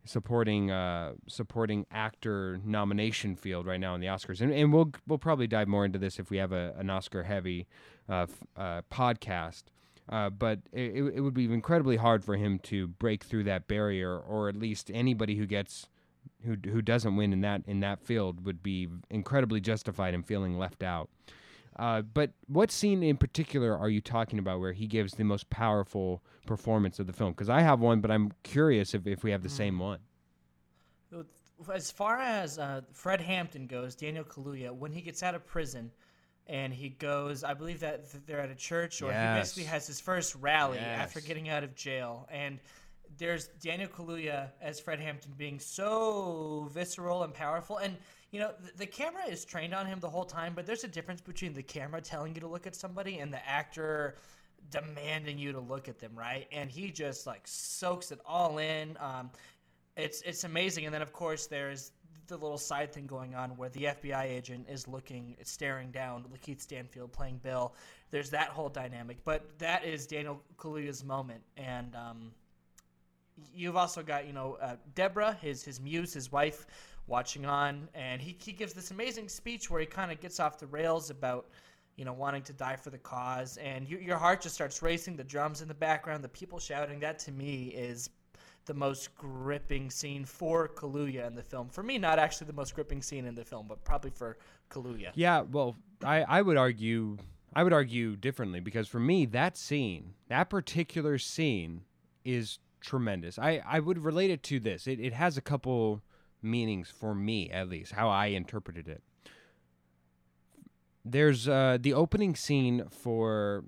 supporting 0.05 0.71
uh, 0.71 1.13
supporting 1.29 1.87
actor 1.91 2.61
nomination 2.65 3.37
field 3.37 3.67
right 3.67 3.81
now 3.81 3.95
in 3.95 4.01
the 4.01 4.07
Oscars, 4.07 4.41
and, 4.41 4.53
and 4.53 4.73
we'll 4.73 4.93
we'll 5.07 5.19
probably 5.19 5.47
dive 5.47 5.69
more 5.69 5.85
into 5.85 5.99
this 5.99 6.19
if 6.19 6.31
we 6.31 6.39
have 6.39 6.53
a, 6.53 6.75
an 6.79 6.91
Oscar 6.91 7.23
heavy 7.23 7.67
uh, 8.09 8.23
f- 8.29 8.41
uh, 8.57 8.83
podcast. 8.93 9.65
Uh, 10.09 10.29
but 10.29 10.59
it, 10.73 10.97
it 11.15 11.21
would 11.21 11.35
be 11.35 11.45
incredibly 11.45 11.97
hard 11.97 12.25
for 12.25 12.37
him 12.37 12.59
to 12.59 12.89
break 12.89 13.23
through 13.23 13.45
that 13.45 13.69
barrier, 13.69 14.19
or 14.19 14.49
at 14.49 14.57
least 14.57 14.91
anybody 14.93 15.37
who 15.37 15.47
gets 15.47 15.89
who 16.45 16.57
who 16.71 16.83
doesn't 16.83 17.17
win 17.17 17.33
in 17.33 17.41
that 17.43 17.63
in 17.67 17.81
that 17.81 18.01
field 18.01 18.45
would 18.45 18.63
be 18.63 18.89
incredibly 19.11 19.61
justified 19.61 20.15
in 20.15 20.23
feeling 20.23 20.59
left 20.59 20.83
out. 20.83 21.09
Uh, 21.77 22.03
but 22.03 22.31
what 22.47 22.71
scene 22.71 23.03
in 23.03 23.17
particular 23.17 23.77
are 23.77 23.89
you 23.89 24.01
talking 24.01 24.39
about 24.39 24.61
where 24.61 24.73
he 24.73 24.87
gives 24.87 25.15
the 25.15 25.25
most 25.25 25.49
powerful 25.51 26.23
performance 26.47 26.99
of 26.99 27.07
the 27.07 27.13
film? 27.13 27.33
Because 27.33 27.49
I 27.49 27.61
have 27.61 27.81
one, 27.81 28.01
but 28.01 28.11
I'm 28.11 28.33
curious 28.43 28.95
if, 28.95 29.07
if 29.07 29.25
we 29.25 29.31
have 29.31 29.43
the 29.43 29.49
same 29.49 29.79
one. 29.79 30.01
As 31.73 31.91
far 31.91 32.19
as 32.19 32.59
uh, 32.59 32.81
Fred 32.93 33.21
Hampton 33.21 33.67
goes, 33.67 33.95
Daniel 33.95 34.25
Kaluuya, 34.25 34.75
when 34.75 34.93
he 34.93 35.01
gets 35.01 35.23
out 35.23 35.35
of 35.35 35.47
prison 35.47 35.91
and 36.49 36.75
he 36.75 36.89
goes, 36.89 37.45
I 37.45 37.55
believe 37.55 37.81
that 37.81 38.27
they're 38.27 38.41
at 38.41 38.51
a 38.51 38.55
church 38.55 39.01
or 39.01 39.13
he 39.13 39.39
basically 39.39 39.65
has 39.65 39.87
his 39.87 40.01
first 40.01 40.35
rally 40.41 40.79
after 40.79 41.21
getting 41.21 41.49
out 41.49 41.63
of 41.63 41.75
jail. 41.75 42.29
And 42.31 42.59
there's 43.17 43.47
Daniel 43.63 43.89
Kaluuya 43.89 44.49
as 44.61 44.81
Fred 44.81 44.99
Hampton 44.99 45.33
being 45.37 45.61
so 45.61 46.69
visceral 46.73 47.23
and 47.23 47.33
powerful. 47.33 47.77
And, 47.77 47.97
you 48.33 48.41
know, 48.41 48.51
the, 48.61 48.79
the 48.79 48.87
camera 48.87 49.23
is 49.29 49.45
trained 49.45 49.75
on 49.75 49.87
him 49.87 50.01
the 50.01 50.09
whole 50.09 50.25
time, 50.25 50.55
but 50.57 50.67
there's 50.67 50.85
a 50.85 50.89
difference 50.89 51.21
between 51.21 51.53
the 51.53 51.63
camera 51.63 52.01
telling 52.01 52.35
you 52.35 52.41
to 52.41 52.49
look 52.49 52.67
at 52.67 52.75
somebody 52.75 53.19
and 53.19 53.33
the 53.33 53.47
actor 53.49 54.17
demanding 54.71 55.39
you 55.39 55.53
to 55.53 55.61
look 55.61 55.89
at 55.89 55.99
them, 55.99 56.13
right? 56.17 56.49
And 56.51 56.71
he 56.71 56.91
just 56.91 57.27
like 57.27 57.43
soaks 57.45 58.11
it 58.11 58.21
all 58.27 58.59
in. 58.59 58.97
Um, 58.99 59.31
it's 59.97 60.23
it's 60.23 60.45
amazing. 60.45 60.87
And 60.87 60.95
then 60.95 61.03
of 61.03 61.13
course 61.13 61.47
there's 61.47 61.93
the 62.27 62.37
little 62.37 62.59
side 62.59 62.93
thing 62.93 63.07
going 63.07 63.35
on 63.35 63.51
where 63.51 63.69
the 63.71 63.85
FBI 63.85 64.25
agent 64.25 64.67
is 64.71 64.89
looking, 64.89 65.37
staring 65.43 65.91
down 65.91 66.25
Lakeith 66.33 66.63
Stanfield 66.63 67.13
playing 67.13 67.41
Bill. 67.43 67.75
There's 68.11 68.31
that 68.31 68.49
whole 68.49 68.71
dynamic, 68.71 69.19
but 69.25 69.59
that 69.59 69.85
is 69.85 70.07
Daniel 70.07 70.41
Kaluuya's 70.57 71.05
moment, 71.05 71.43
and 71.57 71.95
um, 71.95 72.33
you've 73.55 73.77
also 73.77 74.03
got 74.03 74.27
you 74.27 74.33
know 74.33 74.57
uh, 74.63 74.77
Deborah, 74.95 75.37
his 75.43 75.63
his 75.63 75.81
muse, 75.81 76.15
his 76.15 76.33
wife, 76.33 76.67
watching 77.07 77.47
on, 77.47 77.89
and 77.95 78.21
he 78.21 78.37
he 78.41 78.53
gives 78.53 78.73
this 78.73 78.91
amazing 78.91 79.29
speech 79.29 79.71
where 79.71 79.81
he 79.81 79.87
kind 79.87 80.13
of 80.13 80.21
gets 80.21 80.41
off 80.41 80.59
the 80.59 80.67
rails 80.67 81.11
about 81.11 81.49
you 81.97 82.05
know 82.05 82.13
wanting 82.13 82.43
to 82.43 82.53
die 82.53 82.77
for 82.77 82.91
the 82.91 82.99
cause, 82.99 83.57
and 83.59 83.89
you, 83.89 83.99
your 83.99 84.17
heart 84.17 84.41
just 84.41 84.55
starts 84.55 84.83
racing. 84.83 85.17
The 85.17 85.25
drums 85.25 85.63
in 85.63 85.69
the 85.69 85.75
background, 85.75 86.23
the 86.23 86.29
people 86.29 86.59
shouting. 86.59 87.01
That 87.01 87.19
to 87.21 87.33
me 87.33 87.67
is 87.69 88.11
the 88.67 88.75
most 88.75 89.15
gripping 89.17 89.91
scene 89.91 90.25
for 90.25 90.69
Kaluuya 90.69 91.27
in 91.27 91.35
the 91.35 91.43
film. 91.43 91.69
For 91.69 91.83
me, 91.83 91.99
not 91.99 92.19
actually 92.19 92.47
the 92.47 92.53
most 92.53 92.75
gripping 92.75 93.03
scene 93.03 93.27
in 93.27 93.35
the 93.35 93.45
film, 93.45 93.67
but 93.69 93.83
probably 93.85 94.11
for 94.11 94.39
Kaluuya. 94.71 95.11
Yeah, 95.15 95.43
well, 95.43 95.77
I, 96.05 96.23
I 96.23 96.43
would 96.43 96.57
argue 96.57 97.19
I 97.55 97.65
would 97.65 97.73
argue 97.73 98.17
differently 98.17 98.61
because 98.61 98.89
for 98.89 99.01
me 99.01 99.27
that 99.27 99.57
scene, 99.57 100.15
that 100.29 100.49
particular 100.49 101.19
scene 101.19 101.83
is 102.25 102.59
tremendous. 102.81 103.39
I, 103.39 103.63
I 103.67 103.81
would 103.81 103.99
relate 103.99 104.31
it 104.31 104.43
to 104.45 104.61
this. 104.61 104.87
It 104.87 105.01
it 105.01 105.13
has 105.13 105.37
a 105.37 105.43
couple 105.43 106.03
meanings 106.43 106.91
for 106.91 107.15
me 107.15 107.51
at 107.51 107.69
least, 107.69 107.93
how 107.93 108.09
I 108.09 108.27
interpreted 108.27 108.89
it. 108.89 109.03
There's 111.05 111.49
uh, 111.49 111.79
the 111.81 111.95
opening 111.95 112.37
scene 112.37 112.85
for 112.91 113.65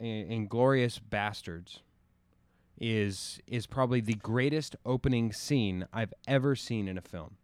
Inglourious 0.00 1.00
Basterds 1.00 1.80
is 2.78 3.40
is 3.46 3.66
probably 3.66 4.00
the 4.00 4.14
greatest 4.14 4.76
opening 4.84 5.32
scene 5.32 5.86
I've 5.92 6.12
ever 6.26 6.54
seen 6.54 6.88
in 6.88 6.98
a 6.98 7.00
film. 7.00 7.36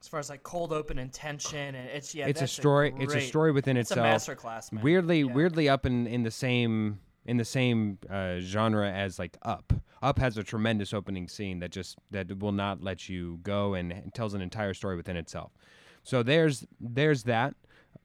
As 0.00 0.08
far 0.08 0.20
as 0.20 0.30
like 0.30 0.42
cold 0.42 0.72
open 0.72 0.98
and 0.98 1.12
tension, 1.12 1.74
and 1.74 1.88
it's 1.88 2.14
yeah, 2.14 2.26
it's 2.26 2.42
a 2.42 2.46
story. 2.46 2.92
A 2.98 3.02
it's 3.02 3.14
a 3.14 3.20
story 3.20 3.50
within 3.50 3.76
it's 3.76 3.90
itself. 3.90 4.14
It's 4.14 4.28
a 4.28 4.34
masterclass, 4.34 4.72
man. 4.72 4.84
Weirdly, 4.84 5.20
yeah. 5.20 5.32
weirdly 5.32 5.68
up 5.68 5.86
in 5.86 6.06
in 6.06 6.22
the 6.22 6.30
same 6.30 7.00
in 7.28 7.36
the 7.36 7.44
same 7.44 7.98
uh, 8.10 8.38
genre 8.40 8.90
as 8.90 9.18
like 9.18 9.36
Up. 9.42 9.72
Up 10.00 10.18
has 10.18 10.38
a 10.38 10.42
tremendous 10.42 10.94
opening 10.94 11.28
scene 11.28 11.58
that 11.58 11.70
just 11.70 11.98
that 12.10 12.38
will 12.38 12.52
not 12.52 12.82
let 12.82 13.08
you 13.08 13.38
go 13.42 13.74
and 13.74 14.10
tells 14.14 14.32
an 14.32 14.40
entire 14.40 14.72
story 14.72 14.96
within 14.96 15.16
itself. 15.16 15.52
So 16.02 16.22
there's 16.22 16.66
there's 16.80 17.24
that 17.24 17.54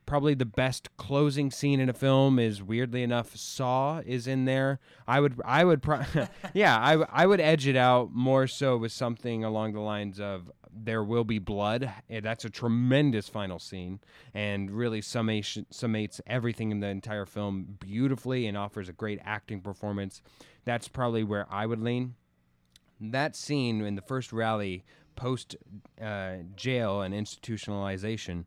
probably 0.06 0.34
the 0.34 0.46
best 0.46 0.90
closing 0.98 1.52
scene 1.52 1.80
in 1.80 1.88
a 1.88 1.94
film 1.94 2.38
is 2.38 2.62
weirdly 2.62 3.02
enough 3.02 3.34
Saw 3.36 4.02
is 4.06 4.28
in 4.28 4.44
there. 4.44 4.80
I 5.08 5.22
would 5.22 5.40
I 5.46 5.64
would 5.64 5.82
pro- 5.82 6.04
yeah, 6.54 6.78
I 6.78 6.96
I 7.10 7.26
would 7.26 7.40
edge 7.40 7.66
it 7.66 7.78
out 7.78 8.12
more 8.12 8.46
so 8.46 8.76
with 8.76 8.92
something 8.92 9.46
along 9.46 9.72
the 9.72 9.80
lines 9.80 10.20
of 10.20 10.52
there 10.76 11.04
will 11.04 11.24
be 11.24 11.40
blood. 11.40 11.92
Eh, 12.10 12.20
that's 12.20 12.46
a 12.46 12.50
tremendous 12.50 13.28
final 13.28 13.60
scene 13.60 14.00
and 14.34 14.72
really 14.72 15.02
summation, 15.02 15.66
summates 15.72 16.20
everything 16.28 16.72
in 16.72 16.80
the 16.80 16.88
entire 16.88 17.26
film 17.26 17.78
beautifully 17.80 18.48
and 18.48 18.58
offers 18.58 18.90
a 18.90 18.94
great 18.94 19.20
acting 19.24 19.62
performance. 19.62 20.22
That's 20.66 20.88
probably 20.88 21.24
where 21.24 21.48
I 21.50 21.66
would 21.66 21.82
lean. 21.82 22.16
That 23.00 23.36
scene 23.36 23.82
in 23.82 23.96
the 23.96 24.02
first 24.02 24.32
rally 24.32 24.86
post 25.16 25.56
uh, 26.02 26.38
jail 26.56 27.02
and 27.02 27.14
institutionalization 27.14 28.46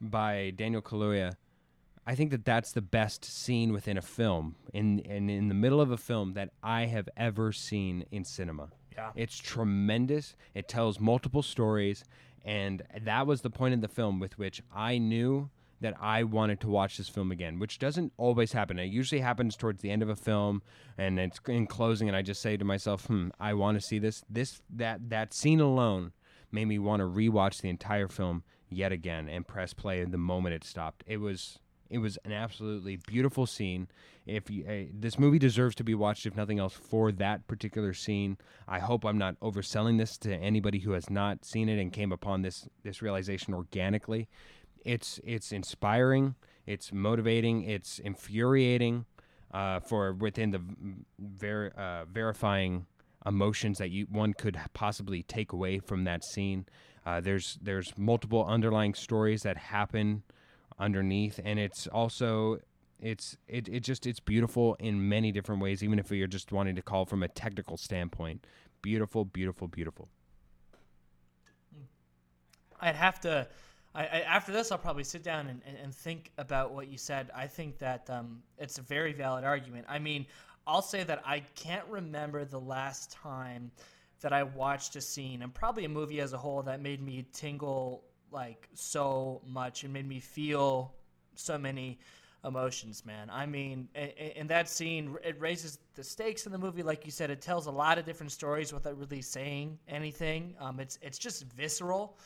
by 0.00 0.52
Daniel 0.54 0.82
Kaluuya, 0.82 1.34
I 2.06 2.14
think 2.14 2.30
that 2.30 2.44
that's 2.44 2.72
the 2.72 2.82
best 2.82 3.24
scene 3.24 3.72
within 3.72 3.98
a 3.98 4.02
film 4.02 4.56
in 4.72 5.00
in, 5.00 5.28
in 5.28 5.48
the 5.48 5.54
middle 5.54 5.80
of 5.80 5.90
a 5.90 5.96
film 5.96 6.34
that 6.34 6.50
I 6.62 6.86
have 6.86 7.08
ever 7.16 7.52
seen 7.52 8.04
in 8.10 8.24
cinema. 8.24 8.68
Yeah. 8.96 9.10
It's 9.14 9.38
tremendous. 9.38 10.36
It 10.54 10.68
tells 10.68 10.98
multiple 11.00 11.42
stories 11.42 12.04
and 12.44 12.82
that 13.02 13.26
was 13.26 13.40
the 13.40 13.50
point 13.50 13.74
in 13.74 13.80
the 13.80 13.88
film 13.88 14.20
with 14.20 14.38
which 14.38 14.62
I 14.74 14.98
knew 14.98 15.50
that 15.80 15.94
I 16.00 16.22
wanted 16.22 16.60
to 16.60 16.68
watch 16.68 16.96
this 16.96 17.08
film 17.08 17.30
again, 17.30 17.58
which 17.58 17.78
doesn't 17.78 18.12
always 18.16 18.52
happen. 18.52 18.78
It 18.78 18.86
usually 18.86 19.20
happens 19.20 19.56
towards 19.56 19.82
the 19.82 19.90
end 19.90 20.02
of 20.02 20.08
a 20.08 20.16
film 20.16 20.62
and 20.96 21.18
it's 21.18 21.40
in 21.48 21.66
closing 21.66 22.08
and 22.08 22.16
I 22.16 22.22
just 22.22 22.40
say 22.40 22.56
to 22.56 22.64
myself, 22.64 23.06
"Hmm, 23.06 23.28
I 23.38 23.52
want 23.54 23.78
to 23.78 23.86
see 23.86 23.98
this." 23.98 24.24
This 24.30 24.62
that 24.70 25.10
that 25.10 25.34
scene 25.34 25.60
alone 25.60 26.12
made 26.50 26.66
me 26.66 26.78
want 26.78 27.00
to 27.00 27.06
rewatch 27.06 27.60
the 27.60 27.68
entire 27.68 28.08
film 28.08 28.44
yet 28.68 28.92
again 28.92 29.28
and 29.28 29.46
press 29.46 29.74
play 29.74 30.04
the 30.04 30.18
moment 30.18 30.54
it 30.54 30.64
stopped. 30.64 31.04
It 31.06 31.18
was 31.18 31.58
it 31.90 31.98
was 31.98 32.18
an 32.24 32.32
absolutely 32.32 32.96
beautiful 32.96 33.46
scene. 33.46 33.88
If 34.26 34.50
you, 34.50 34.66
uh, 34.66 34.90
this 34.92 35.18
movie 35.18 35.38
deserves 35.38 35.74
to 35.76 35.84
be 35.84 35.94
watched, 35.94 36.26
if 36.26 36.36
nothing 36.36 36.58
else, 36.58 36.72
for 36.72 37.12
that 37.12 37.46
particular 37.46 37.92
scene. 37.92 38.38
I 38.66 38.80
hope 38.80 39.04
I'm 39.04 39.18
not 39.18 39.38
overselling 39.40 39.98
this 39.98 40.18
to 40.18 40.34
anybody 40.34 40.80
who 40.80 40.92
has 40.92 41.08
not 41.08 41.44
seen 41.44 41.68
it 41.68 41.80
and 41.80 41.92
came 41.92 42.12
upon 42.12 42.42
this 42.42 42.68
this 42.82 43.02
realization 43.02 43.54
organically. 43.54 44.28
It's 44.84 45.20
it's 45.24 45.52
inspiring. 45.52 46.34
It's 46.66 46.92
motivating. 46.92 47.62
It's 47.64 47.98
infuriating. 47.98 49.06
Uh, 49.54 49.78
for 49.80 50.12
within 50.12 50.50
the 50.50 50.60
ver- 51.18 51.72
uh, 51.76 52.04
verifying 52.12 52.84
emotions 53.24 53.78
that 53.78 53.90
you 53.90 54.06
one 54.10 54.34
could 54.34 54.58
possibly 54.74 55.22
take 55.22 55.52
away 55.52 55.78
from 55.78 56.04
that 56.04 56.24
scene. 56.24 56.66
Uh, 57.06 57.20
there's 57.20 57.58
there's 57.62 57.92
multiple 57.96 58.44
underlying 58.44 58.92
stories 58.92 59.42
that 59.42 59.56
happen 59.56 60.24
underneath, 60.78 61.40
and 61.42 61.58
it's 61.58 61.86
also 61.86 62.58
it's 63.00 63.36
it, 63.48 63.68
it 63.68 63.80
just 63.80 64.06
it's 64.06 64.20
beautiful 64.20 64.76
in 64.80 65.08
many 65.08 65.32
different 65.32 65.60
ways. 65.60 65.82
Even 65.82 65.98
if 65.98 66.10
you're 66.10 66.26
just 66.26 66.52
wanting 66.52 66.76
to 66.76 66.82
call 66.82 67.04
from 67.04 67.22
a 67.22 67.28
technical 67.28 67.76
standpoint, 67.76 68.46
beautiful, 68.82 69.24
beautiful, 69.24 69.68
beautiful. 69.68 70.08
I'd 72.80 72.96
have 72.96 73.20
to. 73.20 73.48
I, 73.94 74.02
I, 74.02 74.20
after 74.20 74.52
this, 74.52 74.70
I'll 74.70 74.78
probably 74.78 75.04
sit 75.04 75.22
down 75.22 75.46
and, 75.48 75.62
and, 75.82 75.94
think 75.94 76.30
about 76.36 76.72
what 76.72 76.88
you 76.88 76.98
said. 76.98 77.30
I 77.34 77.46
think 77.46 77.78
that 77.78 78.10
um, 78.10 78.42
it's 78.58 78.76
a 78.76 78.82
very 78.82 79.14
valid 79.14 79.42
argument. 79.42 79.86
I 79.88 79.98
mean, 79.98 80.26
I'll 80.66 80.82
say 80.82 81.02
that 81.04 81.22
I 81.24 81.40
can't 81.54 81.86
remember 81.88 82.44
the 82.44 82.60
last 82.60 83.10
time 83.10 83.70
that 84.20 84.32
I 84.32 84.42
watched 84.42 84.96
a 84.96 85.00
scene 85.00 85.42
and 85.42 85.52
probably 85.52 85.84
a 85.84 85.88
movie 85.88 86.20
as 86.20 86.32
a 86.32 86.38
whole 86.38 86.62
that 86.64 86.82
made 86.82 87.02
me 87.02 87.24
tingle 87.32 88.04
like 88.30 88.68
so 88.74 89.40
much 89.46 89.84
and 89.84 89.92
made 89.92 90.08
me 90.08 90.20
feel 90.20 90.94
so 91.34 91.58
many 91.58 91.98
emotions, 92.44 93.04
man. 93.04 93.28
I 93.30 93.44
mean, 93.46 93.88
in 94.36 94.46
that 94.46 94.68
scene, 94.68 95.16
it 95.24 95.40
raises 95.40 95.78
the 95.94 96.04
stakes 96.04 96.46
in 96.46 96.52
the 96.52 96.58
movie. 96.58 96.82
Like 96.82 97.04
you 97.04 97.10
said, 97.10 97.30
it 97.30 97.40
tells 97.40 97.66
a 97.66 97.70
lot 97.70 97.98
of 97.98 98.04
different 98.04 98.32
stories 98.32 98.72
without 98.72 98.96
really 98.98 99.22
saying 99.22 99.78
anything. 99.88 100.54
Um, 100.60 100.80
it's 100.80 100.98
it's 101.02 101.18
just 101.18 101.44
visceral, 101.52 102.16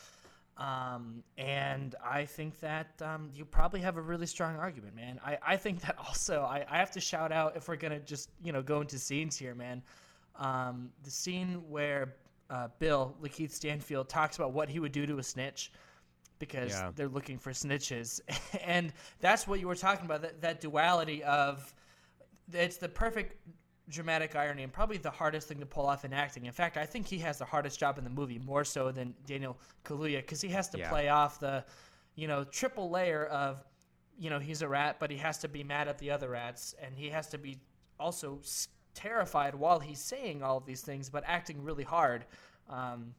um, 0.59 1.23
and 1.39 1.95
I 2.05 2.27
think 2.27 2.61
that 2.61 3.01
um, 3.03 3.31
you 3.35 3.45
probably 3.45 3.81
have 3.81 3.97
a 3.97 4.03
really 4.03 4.27
strong 4.27 4.57
argument, 4.57 4.95
man. 4.95 5.19
I, 5.25 5.39
I 5.43 5.57
think 5.57 5.81
that 5.83 5.97
also 6.07 6.43
I, 6.43 6.65
I 6.71 6.79
have 6.79 6.91
to 6.93 7.01
shout 7.01 7.33
out 7.33 7.57
if 7.57 7.69
we're 7.69 7.77
gonna 7.77 8.01
just 8.01 8.31
you 8.45 8.53
know 8.53 8.63
go 8.63 8.81
into 8.81 8.99
scenes 8.99 9.37
here, 9.37 9.55
man. 9.55 9.83
Um, 10.37 10.91
the 11.03 11.11
scene 11.11 11.63
where 11.69 12.15
uh, 12.51 12.69
Bill 12.79 13.15
Lakeith 13.23 13.53
Stanfield 13.53 14.09
talks 14.09 14.37
about 14.37 14.53
what 14.53 14.69
he 14.69 14.81
would 14.81 14.93
do 14.93 15.07
to 15.07 15.19
a 15.19 15.23
snitch 15.23 15.73
because 16.41 16.73
yeah. 16.73 16.91
they're 16.97 17.09
looking 17.09 17.39
for 17.39 17.53
snitches, 17.53 18.21
and 18.65 18.93
that's 19.21 19.47
what 19.47 19.61
you 19.61 19.69
were 19.69 19.77
talking 19.77 20.05
about 20.05 20.23
that, 20.23 20.41
that 20.41 20.61
duality 20.61 21.23
of 21.23 21.73
it's 22.53 22.79
the 22.79 22.89
perfect 22.89 23.37
dramatic 23.89 24.35
irony 24.35 24.63
and 24.63 24.73
probably 24.73 24.97
the 24.97 25.11
hardest 25.11 25.49
thing 25.49 25.61
to 25.61 25.67
pull 25.67 25.87
off 25.87 26.05
in 26.05 26.13
acting. 26.13 26.47
In 26.47 26.53
fact, 26.53 26.77
I 26.77 26.87
think 26.87 27.07
he 27.07 27.19
has 27.19 27.39
the 27.39 27.45
hardest 27.45 27.79
job 27.79 27.99
in 27.99 28.05
the 28.05 28.11
movie 28.11 28.39
more 28.39 28.65
so 28.65 28.91
than 28.91 29.15
Daniel 29.27 29.59
Kaluuya 29.85 30.19
because 30.19 30.41
he 30.41 30.49
has 30.49 30.69
to 30.71 30.79
yeah. 30.79 30.89
play 30.89 31.09
off 31.09 31.39
the 31.39 31.65
you 32.17 32.27
know 32.27 32.43
triple 32.43 32.91
layer 32.91 33.27
of 33.27 33.63
you 34.19 34.31
know 34.31 34.39
he's 34.39 34.63
a 34.63 34.69
rat, 34.69 34.97
but 34.99 35.11
he 35.11 35.17
has 35.19 35.39
to 35.39 35.49
be 35.49 35.63
mad 35.63 35.87
at 35.87 35.99
the 35.99 36.11
other 36.11 36.31
rats, 36.31 36.75
and 36.83 36.97
he 36.97 37.09
has 37.11 37.29
to 37.29 37.39
be 37.39 37.59
also 37.99 38.41
terrified 38.95 39.55
while 39.55 39.79
he's 39.79 40.01
saying 40.01 40.43
all 40.43 40.57
of 40.57 40.67
these 40.67 40.81
things, 40.81 41.09
but 41.09 41.23
acting 41.27 41.63
really 41.63 41.85
hard. 41.85 42.25
Um, 42.69 43.15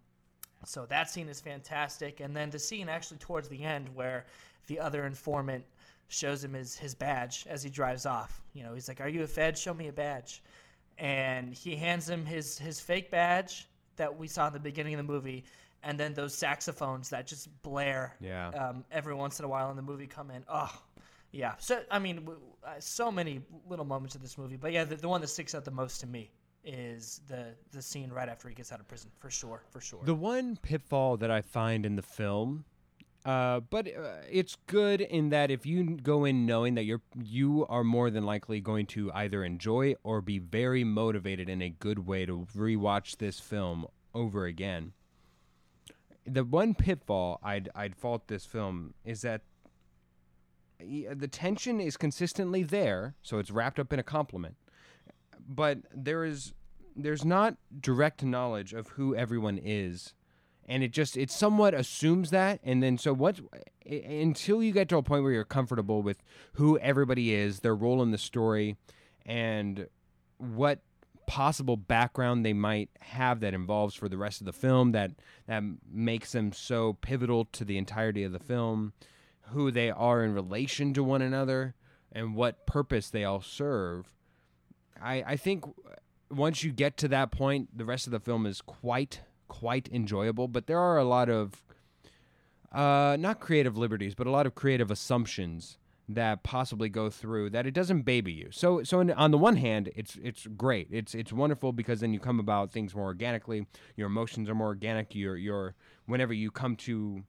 so 0.65 0.86
that 0.88 1.10
scene 1.10 1.27
is 1.27 1.41
fantastic. 1.41 2.20
And 2.20 2.36
then 2.36 2.50
the 2.50 2.60
scene 2.60 2.89
actually 2.89 3.18
towards 3.18 3.50
the 3.50 3.63
end 3.63 3.89
where 3.94 4.25
the 4.68 4.80
other 4.80 5.06
informant 5.06 5.63
shows 6.08 6.44
him 6.44 6.53
his, 6.53 6.75
his 6.75 6.94
badge 6.94 7.46
as 7.50 7.63
he 7.63 7.70
drives 7.70 8.06
off. 8.06 8.41
You 8.53 8.63
know, 8.63 8.74
he's 8.74 8.88
like, 8.88 9.01
Are 9.01 9.08
you 9.08 9.24
a 9.24 9.27
Fed? 9.27 9.58
Show 9.58 9.74
me 9.74 9.88
a 9.88 9.94
badge. 9.94 10.44
And 10.98 11.53
he 11.53 11.75
hands 11.75 12.10
him 12.10 12.25
his, 12.25 12.60
his 12.60 12.80
fake 12.80 13.10
badge 13.10 13.68
that 13.96 14.15
we 14.15 14.27
saw 14.27 14.48
in 14.48 14.53
the 14.53 14.60
beginning 14.60 14.94
of 14.94 14.98
the 15.00 15.12
movie. 15.12 15.46
And 15.84 16.00
then 16.00 16.13
those 16.13 16.36
saxophones 16.36 17.10
that 17.10 17.25
just 17.25 17.50
blare 17.63 18.15
yeah. 18.20 18.50
um, 18.50 18.86
every 18.91 19.15
once 19.15 19.39
in 19.39 19.46
a 19.46 19.48
while 19.48 19.72
in 19.72 19.75
the 19.75 19.82
movie 19.82 20.06
come 20.06 20.30
in. 20.30 20.44
Oh, 20.48 20.72
yeah. 21.32 21.56
So 21.58 21.82
I 21.89 21.98
mean, 21.98 22.27
uh, 22.63 22.74
so 22.80 23.12
many 23.12 23.41
little 23.68 23.86
moments 23.86 24.13
of 24.13 24.22
this 24.22 24.38
movie, 24.38 24.58
but 24.58 24.74
yeah, 24.74 24.84
the, 24.84 24.96
the 24.96 25.08
one 25.08 25.22
that 25.22 25.27
sticks 25.27 25.56
out 25.56 25.65
the 25.65 25.72
most 25.72 26.01
to 26.01 26.08
me 26.08 26.30
is 26.63 27.22
the 27.27 27.48
the 27.72 27.82
scene 27.82 28.10
right 28.12 28.30
after 28.30 28.48
he 28.48 28.56
gets 28.56 28.72
out 28.72 28.80
of 28.80 28.88
prison, 28.88 29.10
for 29.20 29.30
sure, 29.30 29.63
for 29.72 29.82
sure. 29.82 30.00
The 30.03 30.15
one 30.15 30.58
pitfall 30.58 31.18
that 31.18 31.32
I 31.32 31.41
find 31.41 31.86
in 31.86 31.96
the 31.96 32.01
film. 32.01 32.65
Uh, 33.24 33.60
but 33.60 33.88
uh, 33.88 34.13
it's 34.32 34.58
good 34.65 35.00
in 35.00 35.30
that 35.30 35.51
if 35.51 35.63
you 35.63 35.96
go 35.98 36.25
in 36.25 36.48
knowing 36.48 36.74
that 36.74 36.86
you're 36.86 37.01
you 37.22 37.68
are 37.68 37.84
more 37.84 38.10
than 38.10 38.25
likely 38.25 38.60
going 38.60 38.88
to 38.88 39.12
either 39.13 39.44
enjoy 39.44 39.94
or 40.03 40.22
be 40.22 40.39
very 40.39 40.84
motivated 40.84 41.48
in 41.48 41.62
a 41.62 41.70
good 41.70 42.08
way 42.08 42.25
to 42.25 42.48
rewatch 42.58 43.18
this 43.18 43.39
film 43.39 43.86
over 44.15 44.46
again. 44.46 44.94
The 46.25 46.44
one 46.44 46.74
pitfall 46.74 47.39
I'd 47.44 47.70
I'd 47.75 47.96
fault 47.96 48.27
this 48.27 48.46
film 48.46 48.96
is 49.06 49.22
that 49.22 49.41
the 50.80 51.27
tension 51.27 51.80
is 51.80 51.96
consistently 51.98 52.63
there, 52.63 53.13
so 53.22 53.38
it's 53.38 53.51
wrapped 53.51 53.80
up 53.80 53.94
in 53.94 54.00
a 54.00 54.03
compliment. 54.03 54.56
But 55.53 55.79
there 55.93 56.24
is 56.24 56.53
there's 56.96 57.25
not 57.25 57.55
direct 57.79 58.24
knowledge 58.24 58.74
of 58.74 58.89
who 58.89 59.15
everyone 59.15 59.60
is. 59.62 60.13
And 60.67 60.84
it 60.84 60.91
just 60.91 61.17
it 61.17 61.29
somewhat 61.29 61.74
assumes 61.74 62.29
that. 62.29 62.60
And 62.63 62.81
then 62.81 62.98
so 62.98 63.13
what 63.13 63.39
until 63.86 64.63
you 64.63 64.72
get 64.72 64.88
to 64.89 64.98
a 64.98 65.03
point 65.03 65.24
where 65.24 65.34
you're 65.34 65.43
comfortable 65.43 66.01
with 66.01 66.24
who 66.53 66.77
everybody 66.79 67.34
is 67.34 67.60
their 67.60 67.75
role 67.75 68.01
in 68.01 68.12
the 68.12 68.17
story 68.17 68.77
and 69.25 69.88
what 70.38 70.79
possible 71.27 71.77
background 71.77 72.46
they 72.46 72.53
might 72.53 72.89
have 73.00 73.39
that 73.39 73.53
involves 73.53 73.96
for 73.96 74.10
the 74.10 74.17
rest 74.17 74.41
of 74.41 74.46
the 74.46 74.53
film 74.53 74.91
that 74.91 75.12
that 75.48 75.63
makes 75.89 76.34
them 76.34 76.51
so 76.51 76.93
pivotal 77.01 77.46
to 77.46 77.63
the 77.63 77.77
entirety 77.77 78.24
of 78.24 78.31
the 78.31 78.39
film 78.39 78.91
who 79.51 79.72
they 79.72 79.89
are 79.89 80.24
in 80.24 80.34
relation 80.34 80.93
to 80.93 81.03
one 81.03 81.22
another 81.22 81.74
and 82.12 82.36
what 82.36 82.65
purpose 82.65 83.10
they 83.10 83.24
all 83.24 83.41
serve 83.41 84.13
i 85.01 85.24
i 85.27 85.36
think 85.36 85.65
once 86.29 86.63
you 86.63 86.72
get 86.72 86.98
to 86.98 87.08
that 87.08 87.31
point 87.31 87.75
the 87.77 87.86
rest 87.86 88.08
of 88.08 88.12
the 88.12 88.20
film 88.20 88.46
is 88.46 88.62
quite 88.62 89.22
quite 89.48 89.89
enjoyable 89.91 90.48
but 90.48 90.67
there 90.67 90.79
are 90.79 90.98
a 90.98 91.03
lot 91.03 91.29
of 91.29 91.63
uh, 92.72 93.17
not 93.20 93.39
creative 93.39 93.77
liberties, 93.77 94.15
but 94.15 94.27
a 94.27 94.31
lot 94.31 94.46
of 94.46 94.55
creative 94.55 94.89
assumptions 94.89 95.77
that 96.08 96.43
possibly 96.43 96.89
go 96.89 97.10
through 97.10 97.50
that 97.50 97.65
it 97.65 97.74
doesn't 97.74 98.01
baby 98.01 98.31
you. 98.31 98.50
So, 98.51 98.84
so 98.84 99.00
in, 99.00 99.12
on 99.12 99.31
the 99.31 99.38
one 99.38 99.58
hand, 99.58 99.89
it's 99.96 100.17
it's 100.24 100.48
great. 100.58 100.88
It's 100.91 101.13
it's 101.13 101.31
wonderful 101.31 101.74
because 101.74 102.00
then 102.00 102.13
you 102.13 102.20
come 102.20 102.39
about 102.39 102.72
things 102.72 102.96
more 102.96 103.05
organically. 103.05 103.67
Your 103.96 104.08
emotions 104.08 104.50
are 104.50 104.55
more 104.55 104.67
organic. 104.67 105.13
You're 105.15 105.38
you're 105.38 105.75
whenever 106.05 106.34
you 106.34 106.51
come 106.51 106.75
to 106.77 107.24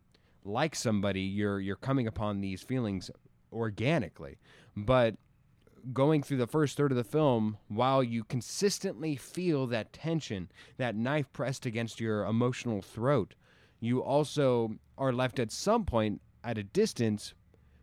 like 0.45 0.75
somebody, 0.75 1.23
you're 1.23 1.61
you're 1.61 1.77
coming 1.77 2.07
upon 2.07 2.41
these 2.41 2.63
feelings 2.63 3.11
organically. 3.53 4.39
But 4.77 5.17
going 5.93 6.23
through 6.23 6.37
the 6.37 6.47
first 6.47 6.77
third 6.77 6.93
of 6.93 6.97
the 6.97 7.05
film, 7.05 7.59
while 7.69 8.03
you 8.03 8.25
consistently 8.25 9.17
feel 9.17 9.67
that 9.69 9.93
tension, 9.93 10.51
that 10.77 10.95
knife 10.95 11.33
pressed 11.33 11.67
against 11.67 12.01
your 12.01 12.25
emotional 12.25 12.83
throat, 12.83 13.35
you 13.81 14.03
also 14.03 14.77
are 14.97 15.13
left 15.13 15.39
at 15.39 15.51
some 15.51 15.85
point 15.85 16.21
at 16.45 16.59
a 16.59 16.63
distance 16.63 17.35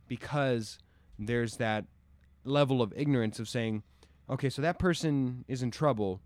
because 0.07 0.79
there's 1.17 1.57
that 1.57 1.85
level 2.43 2.81
of 2.81 2.93
ignorance 2.95 3.39
of 3.39 3.49
saying, 3.49 3.83
okay, 4.29 4.49
so 4.49 4.61
that 4.61 4.79
person 4.79 5.43
is 5.47 5.61
in 5.61 5.71
trouble. 5.71 6.21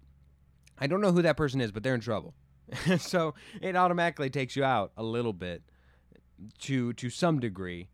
I 0.78 0.88
don't 0.88 1.02
know 1.02 1.12
who 1.12 1.22
that 1.24 1.38
person 1.38 1.62
is, 1.62 1.72
but 1.72 1.84
they're 1.84 1.96
in 1.96 2.02
trouble. 2.02 2.34
so 2.98 3.34
it 3.62 3.76
automatically 3.76 4.30
takes 4.30 4.56
you 4.56 4.64
out 4.64 4.92
a 4.98 5.04
little 5.04 5.34
bit 5.34 5.64
to 6.60 6.94
to 6.94 7.10
some 7.10 7.40
degree. 7.40 7.90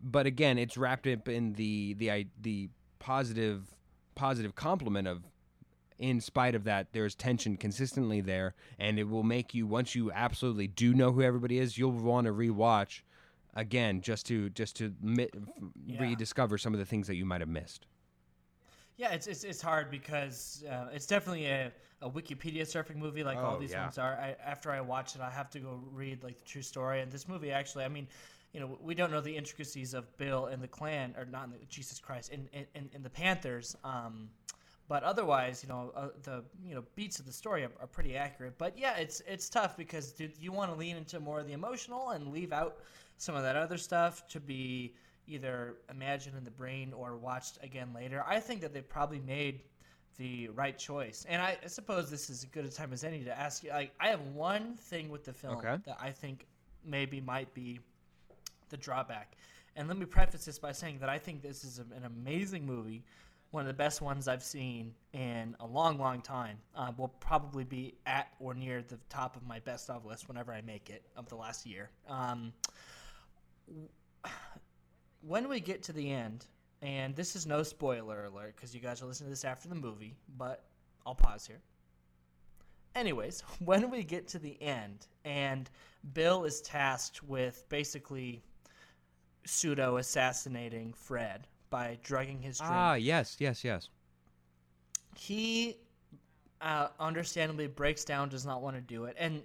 But 0.00 0.26
again, 0.26 0.58
it's 0.58 0.76
wrapped 0.76 1.06
up 1.06 1.28
in 1.28 1.54
the 1.54 1.94
the 1.94 2.26
the 2.40 2.70
positive 3.00 3.74
positive 4.14 4.54
complement 4.54 5.08
of 5.08 5.24
in 5.98 6.20
spite 6.20 6.54
of 6.54 6.64
that 6.64 6.92
there's 6.92 7.14
tension 7.14 7.56
consistently 7.56 8.20
there 8.20 8.54
and 8.78 8.98
it 8.98 9.08
will 9.08 9.22
make 9.24 9.54
you 9.54 9.66
once 9.66 9.94
you 9.94 10.12
absolutely 10.12 10.66
do 10.68 10.94
know 10.94 11.10
who 11.12 11.22
everybody 11.22 11.58
is 11.58 11.76
you'll 11.78 11.90
want 11.92 12.26
to 12.26 12.32
rewatch 12.32 13.00
again 13.54 14.00
just 14.00 14.26
to 14.26 14.48
just 14.50 14.76
to 14.76 14.94
mi- 15.02 15.28
Yeah. 15.86 16.00
rediscover 16.00 16.56
some 16.58 16.72
of 16.74 16.78
the 16.78 16.86
things 16.86 17.06
that 17.08 17.16
you 17.16 17.24
might 17.24 17.40
have 17.40 17.48
missed 17.48 17.86
Yeah, 18.96 19.12
it's 19.12 19.26
it's, 19.26 19.44
it's 19.44 19.62
hard 19.62 19.90
because 19.90 20.62
uh, 20.70 20.88
it's 20.92 21.06
definitely 21.06 21.46
a, 21.46 21.72
a 22.02 22.10
Wikipedia 22.10 22.62
surfing 22.62 22.96
movie, 22.96 23.24
like 23.24 23.42
all 23.42 23.56
Oh, 23.56 23.60
these 23.60 23.72
yeah. 23.72 23.82
ones 23.82 23.96
are. 23.98 24.12
I, 24.14 24.36
after 24.44 24.70
I 24.70 24.80
watch 24.82 25.14
it, 25.14 25.22
I 25.22 25.30
have 25.30 25.48
to 25.50 25.58
go 25.58 25.80
read 25.90 26.22
like 26.22 26.36
the 26.38 26.44
true 26.44 26.62
story. 26.62 27.00
And 27.00 27.10
this 27.10 27.26
movie, 27.26 27.50
actually, 27.50 27.84
I 27.84 27.88
mean, 27.88 28.06
you 28.52 28.60
know, 28.60 28.78
we 28.82 28.94
don't 28.94 29.10
know 29.10 29.20
the 29.20 29.36
intricacies 29.36 29.94
of 29.94 30.16
Bill 30.16 30.46
and 30.46 30.62
the 30.62 30.68
Klan, 30.68 31.14
or 31.16 31.24
not 31.24 31.44
in 31.44 31.50
the, 31.52 31.58
Jesus 31.68 31.98
Christ, 31.98 32.30
in 32.30 32.48
in, 32.52 32.66
in, 32.74 32.90
in 32.94 33.02
the 33.02 33.10
Panthers. 33.10 33.76
Um, 33.84 34.30
but 34.88 35.04
otherwise, 35.04 35.62
you 35.62 35.68
know, 35.68 35.92
uh, 35.94 36.08
the 36.24 36.42
you 36.66 36.74
know 36.74 36.84
beats 36.96 37.20
of 37.20 37.26
the 37.26 37.32
story 37.32 37.62
are, 37.64 37.70
are 37.80 37.86
pretty 37.86 38.16
accurate. 38.16 38.58
But 38.58 38.76
yeah, 38.76 38.96
it's 38.96 39.22
it's 39.26 39.48
tough 39.48 39.76
because 39.76 40.12
dude, 40.12 40.32
you 40.40 40.52
want 40.52 40.72
to 40.72 40.76
lean 40.76 40.96
into 40.96 41.20
more 41.20 41.40
of 41.40 41.46
the 41.46 41.52
emotional 41.52 42.10
and 42.10 42.32
leave 42.32 42.52
out 42.52 42.78
some 43.16 43.36
of 43.36 43.42
that 43.42 43.54
other 43.56 43.78
stuff 43.78 44.26
to 44.28 44.40
be 44.40 44.94
either 45.26 45.76
imagined 45.90 46.36
in 46.36 46.42
the 46.44 46.50
brain 46.50 46.92
or 46.92 47.16
watched 47.16 47.58
again 47.62 47.92
later. 47.94 48.24
I 48.26 48.40
think 48.40 48.60
that 48.62 48.74
they 48.74 48.80
probably 48.80 49.20
made 49.20 49.60
the 50.16 50.48
right 50.48 50.76
choice. 50.76 51.24
And 51.28 51.40
I, 51.40 51.56
I 51.62 51.68
suppose 51.68 52.10
this 52.10 52.28
is 52.30 52.42
as 52.42 52.44
good 52.46 52.64
a 52.64 52.70
time 52.70 52.92
as 52.92 53.04
any 53.04 53.22
to 53.24 53.38
ask 53.38 53.62
you. 53.62 53.70
Like, 53.70 53.92
I 54.00 54.08
have 54.08 54.20
one 54.34 54.76
thing 54.76 55.08
with 55.08 55.24
the 55.24 55.32
film 55.32 55.58
Okay. 55.58 55.76
that 55.86 55.98
I 56.00 56.10
think 56.10 56.46
maybe 56.84 57.20
might 57.20 57.54
be 57.54 57.78
the 58.70 58.76
drawback. 58.76 59.36
And 59.76 59.88
let 59.88 59.96
me 59.96 60.06
preface 60.06 60.44
this 60.44 60.58
by 60.58 60.72
saying 60.72 60.98
that 61.00 61.08
I 61.08 61.18
think 61.18 61.42
this 61.42 61.64
is 61.64 61.78
an 61.78 62.04
amazing 62.04 62.66
movie, 62.66 63.04
one 63.50 63.62
of 63.62 63.66
the 63.66 63.74
best 63.74 64.00
ones 64.00 64.28
I've 64.28 64.42
seen 64.42 64.94
in 65.12 65.56
a 65.60 65.66
long, 65.66 65.98
long 65.98 66.22
time. 66.22 66.58
Uh, 66.74 66.92
will 66.96 67.08
probably 67.08 67.64
be 67.64 67.94
at 68.06 68.28
or 68.40 68.54
near 68.54 68.82
the 68.82 68.98
top 69.08 69.36
of 69.36 69.46
my 69.46 69.60
best 69.60 69.90
of 69.90 70.04
list 70.04 70.28
whenever 70.28 70.52
I 70.52 70.60
make 70.60 70.90
it 70.90 71.04
of 71.16 71.28
the 71.28 71.36
last 71.36 71.66
year. 71.66 71.90
Um, 72.08 72.52
when 75.22 75.48
we 75.48 75.60
get 75.60 75.82
to 75.84 75.92
the 75.92 76.10
end, 76.10 76.46
and 76.82 77.14
this 77.14 77.36
is 77.36 77.46
no 77.46 77.62
spoiler 77.62 78.24
alert 78.24 78.56
because 78.56 78.74
you 78.74 78.80
guys 78.80 79.02
are 79.02 79.06
listening 79.06 79.28
to 79.28 79.32
this 79.32 79.44
after 79.44 79.68
the 79.68 79.74
movie, 79.74 80.16
but 80.36 80.64
I'll 81.06 81.14
pause 81.14 81.46
here. 81.46 81.60
Anyways, 82.94 83.42
when 83.64 83.90
we 83.90 84.02
get 84.02 84.28
to 84.28 84.38
the 84.38 84.60
end, 84.62 85.06
and 85.24 85.70
Bill 86.14 86.44
is 86.44 86.60
tasked 86.60 87.22
with 87.22 87.64
basically 87.68 88.42
pseudo 89.44 89.96
assassinating 89.96 90.92
Fred 90.92 91.46
by 91.70 91.98
drugging 92.02 92.40
his 92.40 92.58
drink. 92.58 92.72
Ah 92.72 92.94
yes 92.94 93.36
yes 93.38 93.64
yes. 93.64 93.88
He 95.16 95.76
uh, 96.60 96.88
understandably 96.98 97.66
breaks 97.66 98.04
down, 98.04 98.28
does 98.28 98.46
not 98.46 98.62
want 98.62 98.76
to 98.76 98.82
do 98.82 99.04
it, 99.04 99.16
and 99.18 99.42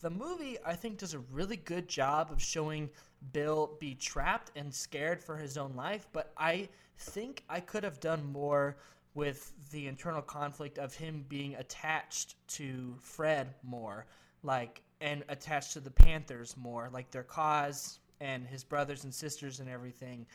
the 0.00 0.10
movie 0.10 0.58
I 0.64 0.74
think 0.74 0.98
does 0.98 1.14
a 1.14 1.18
really 1.18 1.56
good 1.56 1.88
job 1.88 2.30
of 2.30 2.42
showing 2.42 2.88
Bill 3.32 3.76
be 3.80 3.94
trapped 3.94 4.52
and 4.56 4.72
scared 4.72 5.22
for 5.22 5.36
his 5.36 5.56
own 5.56 5.74
life. 5.74 6.06
But 6.12 6.32
I 6.36 6.68
think 6.98 7.42
I 7.48 7.60
could 7.60 7.84
have 7.84 8.00
done 8.00 8.24
more 8.32 8.76
with 9.14 9.52
the 9.70 9.88
internal 9.88 10.22
conflict 10.22 10.78
of 10.78 10.94
him 10.94 11.24
being 11.28 11.56
attached 11.56 12.36
to 12.48 12.94
Fred 13.00 13.54
more, 13.62 14.06
like 14.42 14.82
and 15.00 15.24
attached 15.28 15.72
to 15.72 15.80
the 15.80 15.90
Panthers 15.90 16.56
more, 16.56 16.88
like 16.92 17.10
their 17.10 17.24
cause 17.24 17.98
and 18.20 18.46
his 18.46 18.64
brothers 18.64 19.04
and 19.04 19.14
sisters 19.14 19.60
and 19.60 19.68
everything. 19.68 20.26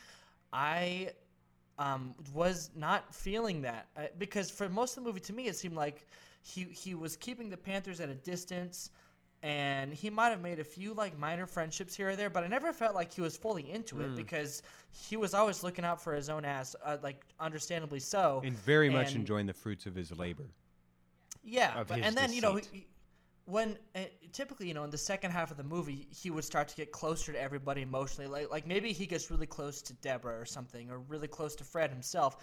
I 0.52 1.10
um, 1.78 2.14
was 2.32 2.70
not 2.76 3.14
feeling 3.14 3.62
that 3.62 3.88
uh, 3.96 4.02
because 4.18 4.50
for 4.50 4.68
most 4.68 4.96
of 4.96 5.02
the 5.04 5.08
movie, 5.08 5.20
to 5.20 5.32
me, 5.32 5.46
it 5.46 5.56
seemed 5.56 5.74
like 5.76 6.06
he 6.42 6.64
he 6.64 6.94
was 6.94 7.16
keeping 7.16 7.50
the 7.50 7.56
Panthers 7.56 8.00
at 8.00 8.08
a 8.08 8.14
distance, 8.14 8.90
and 9.42 9.92
he 9.92 10.08
might 10.10 10.28
have 10.28 10.40
made 10.40 10.60
a 10.60 10.64
few 10.64 10.94
like 10.94 11.18
minor 11.18 11.46
friendships 11.46 11.94
here 11.96 12.10
or 12.10 12.16
there, 12.16 12.30
but 12.30 12.44
I 12.44 12.46
never 12.46 12.72
felt 12.72 12.94
like 12.94 13.12
he 13.12 13.20
was 13.20 13.36
fully 13.36 13.70
into 13.70 14.00
it 14.00 14.14
because 14.14 14.62
he 14.92 15.16
was 15.16 15.34
always 15.34 15.62
looking 15.62 15.84
out 15.84 16.00
for 16.00 16.14
his 16.14 16.28
own 16.30 16.44
ass, 16.44 16.76
uh, 16.84 16.98
like 17.02 17.24
understandably 17.40 18.00
so. 18.00 18.40
and 18.44 18.56
very 18.58 18.88
much 18.88 19.14
enjoying 19.14 19.46
the 19.46 19.52
fruits 19.52 19.86
of 19.86 19.94
his 19.94 20.12
labor 20.16 20.44
Yeah, 21.42 21.80
of 21.80 21.88
but, 21.88 21.98
his 21.98 22.06
and 22.06 22.16
then 22.16 22.32
you 22.32 22.40
know, 22.40 22.56
deceit. 22.56 22.70
he- 22.72 22.86
when 23.46 23.78
uh, 23.94 24.00
typically 24.32 24.68
you 24.68 24.74
know 24.74 24.84
in 24.84 24.90
the 24.90 24.98
second 24.98 25.30
half 25.30 25.50
of 25.50 25.56
the 25.56 25.64
movie, 25.64 26.06
he 26.10 26.30
would 26.30 26.44
start 26.44 26.68
to 26.68 26.76
get 26.76 26.92
closer 26.92 27.32
to 27.32 27.40
everybody 27.40 27.82
emotionally. 27.82 28.28
Like 28.28 28.50
like 28.50 28.66
maybe 28.66 28.92
he 28.92 29.06
gets 29.06 29.30
really 29.30 29.46
close 29.46 29.82
to 29.82 29.92
Deborah 29.94 30.38
or 30.38 30.44
something, 30.44 30.90
or 30.90 30.98
really 31.00 31.28
close 31.28 31.54
to 31.56 31.64
Fred 31.64 31.90
himself. 31.90 32.38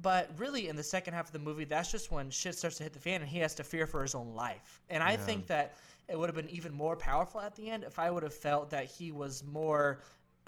But 0.00 0.30
really, 0.38 0.68
in 0.68 0.74
the 0.76 0.82
second 0.82 1.14
half 1.14 1.26
of 1.26 1.32
the 1.32 1.38
movie, 1.38 1.64
that's 1.64 1.92
just 1.92 2.10
when 2.10 2.30
shit 2.30 2.56
starts 2.56 2.78
to 2.78 2.82
hit 2.82 2.92
the 2.92 2.98
fan, 2.98 3.20
and 3.20 3.30
he 3.30 3.38
has 3.38 3.54
to 3.56 3.64
fear 3.64 3.86
for 3.86 4.02
his 4.02 4.14
own 4.14 4.34
life. 4.34 4.80
And 4.90 5.02
I 5.02 5.16
think 5.16 5.46
that 5.48 5.76
it 6.08 6.18
would 6.18 6.28
have 6.28 6.34
been 6.34 6.50
even 6.50 6.72
more 6.72 6.96
powerful 6.96 7.40
at 7.40 7.54
the 7.54 7.70
end 7.70 7.84
if 7.84 7.98
I 7.98 8.10
would 8.10 8.22
have 8.22 8.34
felt 8.34 8.70
that 8.70 8.86
he 8.86 9.12
was 9.12 9.44
more 9.44 10.00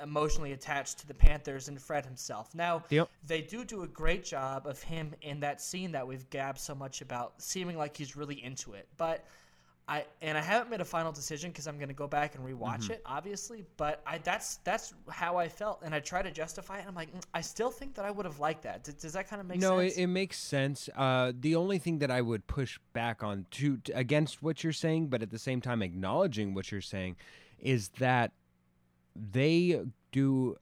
emotionally 0.03 0.53
attached 0.53 0.99
to 0.99 1.07
the 1.07 1.15
Panthers 1.15 1.69
and 1.69 1.81
Fred 1.81 2.05
himself. 2.05 2.53
Now, 2.55 2.83
Yep. 2.89 3.09
they 3.27 3.43
do 3.43 3.65
do 3.65 3.83
a 3.85 3.87
great 3.87 4.25
job 4.25 4.67
of 4.67 4.83
him 4.83 5.15
in 5.23 5.39
that 5.41 5.61
scene 5.61 5.93
that 5.93 6.05
we've 6.07 6.29
gabbed 6.31 6.59
so 6.59 6.75
much 6.75 7.01
about, 7.01 7.41
seeming 7.41 7.77
like 7.79 7.97
he's 7.97 8.17
really 8.17 8.43
into 8.43 8.73
it. 8.73 8.89
But 8.97 9.25
I 9.87 10.07
and 10.23 10.39
I 10.39 10.41
haven't 10.41 10.71
made 10.71 10.81
a 10.81 10.85
final 10.85 11.13
decision 11.13 11.51
because 11.51 11.67
I'm 11.67 11.77
going 11.77 11.89
to 11.89 11.95
go 11.95 12.07
back 12.09 12.37
and 12.37 12.45
rewatch 12.45 12.85
Mm-hmm. 12.85 12.93
it, 12.93 13.03
obviously. 13.05 13.65
But 13.77 14.01
I 14.07 14.17
that's 14.19 14.57
that's 14.65 14.95
how 15.11 15.37
I 15.37 15.49
felt, 15.49 15.83
and 15.85 15.95
I 15.95 16.01
try 16.01 16.23
to 16.23 16.31
justify 16.31 16.79
it. 16.79 16.87
I'm 16.89 16.95
like, 16.95 17.13
"Mm, 17.15 17.23
I 17.35 17.43
still 17.43 17.71
think 17.71 17.95
that 17.97 18.05
I 18.07 18.11
would 18.11 18.25
have 18.25 18.39
liked 18.41 18.63
that. 18.63 18.85
Does, 18.85 18.95
does 18.95 19.13
that 19.13 19.29
kind 19.29 19.41
of 19.41 19.47
make 19.47 19.61
no, 19.61 19.81
sense? 19.81 19.97
it, 19.97 20.01
it 20.03 20.07
makes 20.07 20.39
sense. 20.39 20.89
Uh, 20.97 21.33
the 21.39 21.55
only 21.55 21.79
thing 21.79 21.99
that 21.99 22.11
I 22.11 22.23
would 22.23 22.47
push 22.47 22.79
back 22.95 23.23
on 23.23 23.45
to, 23.53 23.77
to 23.79 23.93
against 23.93 24.43
what 24.43 24.65
you're 24.65 24.73
saying, 24.73 25.09
but 25.09 25.23
at 25.23 25.31
the 25.31 25.39
same 25.39 25.61
time 25.61 25.83
acknowledging 25.83 26.55
what 26.55 26.73
you're 26.73 26.81
saying, 26.81 27.17
is 27.59 27.91
that 27.99 28.33
they 29.15 29.83
do 30.13 30.57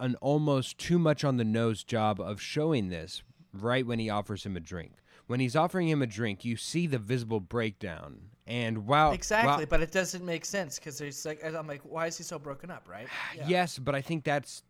an 0.00 0.14
almost 0.20 0.78
too 0.78 0.98
much 0.98 1.24
on 1.24 1.38
the 1.38 1.44
nose 1.44 1.82
job 1.84 2.20
of 2.20 2.40
showing 2.40 2.88
this 2.88 3.22
right 3.52 3.86
when 3.86 3.98
he 3.98 4.08
offers 4.10 4.44
him 4.44 4.56
a 4.56 4.60
drink. 4.60 4.92
when 5.26 5.40
he's 5.40 5.56
offering 5.56 5.88
him 5.88 6.02
a 6.02 6.06
drink, 6.06 6.44
you 6.44 6.56
see 6.56 6.86
the 6.86 6.98
visible 6.98 7.40
breakdown. 7.40 8.30
And 8.46 8.86
wow, 8.86 9.12
exactly, 9.12 9.64
but 9.64 9.80
it 9.80 9.90
doesn't 9.90 10.24
make 10.24 10.44
sense 10.44 10.78
because 10.78 10.98
there's 10.98 11.24
like 11.24 11.42
I'm 11.42 11.66
like, 11.66 11.80
why 11.82 12.06
is 12.06 12.18
he 12.18 12.24
so 12.24 12.38
broken 12.38 12.70
up, 12.70 12.86
right? 12.88 13.08
Yeah. 13.36 13.48
Yes, 13.48 13.78
but 13.78 13.94
I 13.94 14.02
think 14.02 14.24
that's 14.24 14.62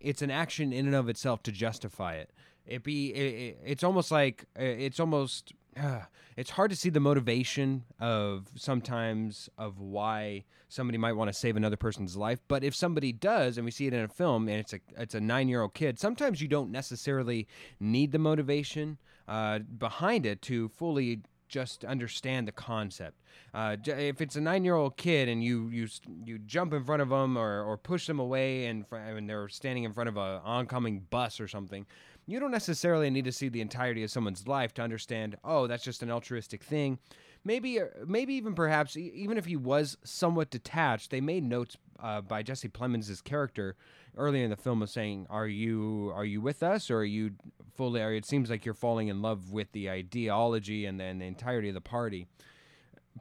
it's 0.00 0.22
an 0.22 0.30
action 0.30 0.72
in 0.72 0.86
and 0.86 0.96
of 0.96 1.08
itself 1.08 1.42
to 1.44 1.52
justify 1.52 2.14
it. 2.14 2.30
It 2.66 2.82
be 2.82 3.08
it, 3.08 3.58
it's 3.64 3.84
almost 3.84 4.10
like 4.10 4.46
uh, 4.58 4.62
it's 4.62 4.98
almost 4.98 5.52
uh, 5.78 6.00
it's 6.36 6.50
hard 6.50 6.70
to 6.70 6.76
see 6.76 6.88
the 6.88 7.00
motivation 7.00 7.84
of 8.00 8.48
sometimes 8.54 9.50
of 9.58 9.78
why 9.80 10.44
somebody 10.68 10.96
might 10.96 11.12
want 11.12 11.28
to 11.28 11.34
save 11.34 11.56
another 11.56 11.76
person's 11.76 12.16
life. 12.16 12.40
But 12.48 12.64
if 12.64 12.74
somebody 12.74 13.12
does, 13.12 13.58
and 13.58 13.64
we 13.64 13.70
see 13.70 13.86
it 13.86 13.92
in 13.92 14.00
a 14.00 14.08
film, 14.08 14.48
and 14.48 14.58
it's 14.58 14.72
a 14.72 14.80
it's 14.96 15.14
a 15.14 15.20
nine 15.20 15.48
year 15.48 15.60
old 15.60 15.74
kid, 15.74 15.98
sometimes 15.98 16.40
you 16.40 16.48
don't 16.48 16.70
necessarily 16.70 17.46
need 17.78 18.12
the 18.12 18.18
motivation 18.18 18.98
uh, 19.28 19.58
behind 19.58 20.26
it 20.26 20.40
to 20.42 20.68
fully 20.70 21.20
just 21.50 21.84
understand 21.84 22.48
the 22.48 22.52
concept. 22.52 23.20
Uh, 23.52 23.76
if 23.84 24.20
it's 24.20 24.36
a 24.36 24.40
nine-year-old 24.40 24.96
kid 24.96 25.28
and 25.28 25.42
you 25.42 25.68
you 25.68 25.88
you 26.24 26.38
jump 26.38 26.72
in 26.72 26.84
front 26.84 27.02
of 27.02 27.08
them 27.08 27.36
or, 27.36 27.62
or 27.64 27.76
push 27.76 28.06
them 28.06 28.20
away 28.20 28.66
and, 28.66 28.86
and 28.92 29.28
they're 29.28 29.48
standing 29.48 29.84
in 29.84 29.92
front 29.92 30.08
of 30.08 30.16
a 30.16 30.40
oncoming 30.44 31.00
bus 31.10 31.40
or 31.40 31.48
something, 31.48 31.84
you 32.26 32.38
don't 32.38 32.52
necessarily 32.52 33.10
need 33.10 33.24
to 33.24 33.32
see 33.32 33.48
the 33.48 33.60
entirety 33.60 34.04
of 34.04 34.10
someone's 34.10 34.46
life 34.46 34.72
to 34.74 34.82
understand. 34.82 35.36
Oh, 35.42 35.66
that's 35.66 35.84
just 35.84 36.02
an 36.02 36.10
altruistic 36.10 36.62
thing. 36.62 36.98
Maybe, 37.44 37.80
uh, 37.80 37.86
maybe 38.06 38.34
even 38.34 38.54
perhaps, 38.54 38.96
even 38.96 39.36
if 39.36 39.46
he 39.46 39.56
was 39.56 39.96
somewhat 40.04 40.50
detached, 40.50 41.10
they 41.10 41.20
made 41.20 41.42
notes 41.42 41.76
uh, 41.98 42.20
by 42.20 42.42
Jesse 42.42 42.68
Plemons' 42.68 43.24
character 43.24 43.76
earlier 44.16 44.44
in 44.44 44.50
the 44.50 44.56
film 44.56 44.82
of 44.82 44.90
saying, 44.90 45.26
"Are 45.30 45.46
you 45.46 46.12
are 46.14 46.24
you 46.24 46.40
with 46.40 46.62
us, 46.62 46.90
or 46.90 46.98
are 46.98 47.04
you 47.04 47.32
fully? 47.76 48.02
Are, 48.02 48.12
it 48.12 48.26
seems 48.26 48.50
like 48.50 48.64
you're 48.64 48.74
falling 48.74 49.08
in 49.08 49.22
love 49.22 49.52
with 49.52 49.72
the 49.72 49.90
ideology 49.90 50.86
and 50.86 50.98
then 50.98 51.18
the 51.18 51.26
entirety 51.26 51.68
of 51.68 51.74
the 51.74 51.80
party." 51.80 52.26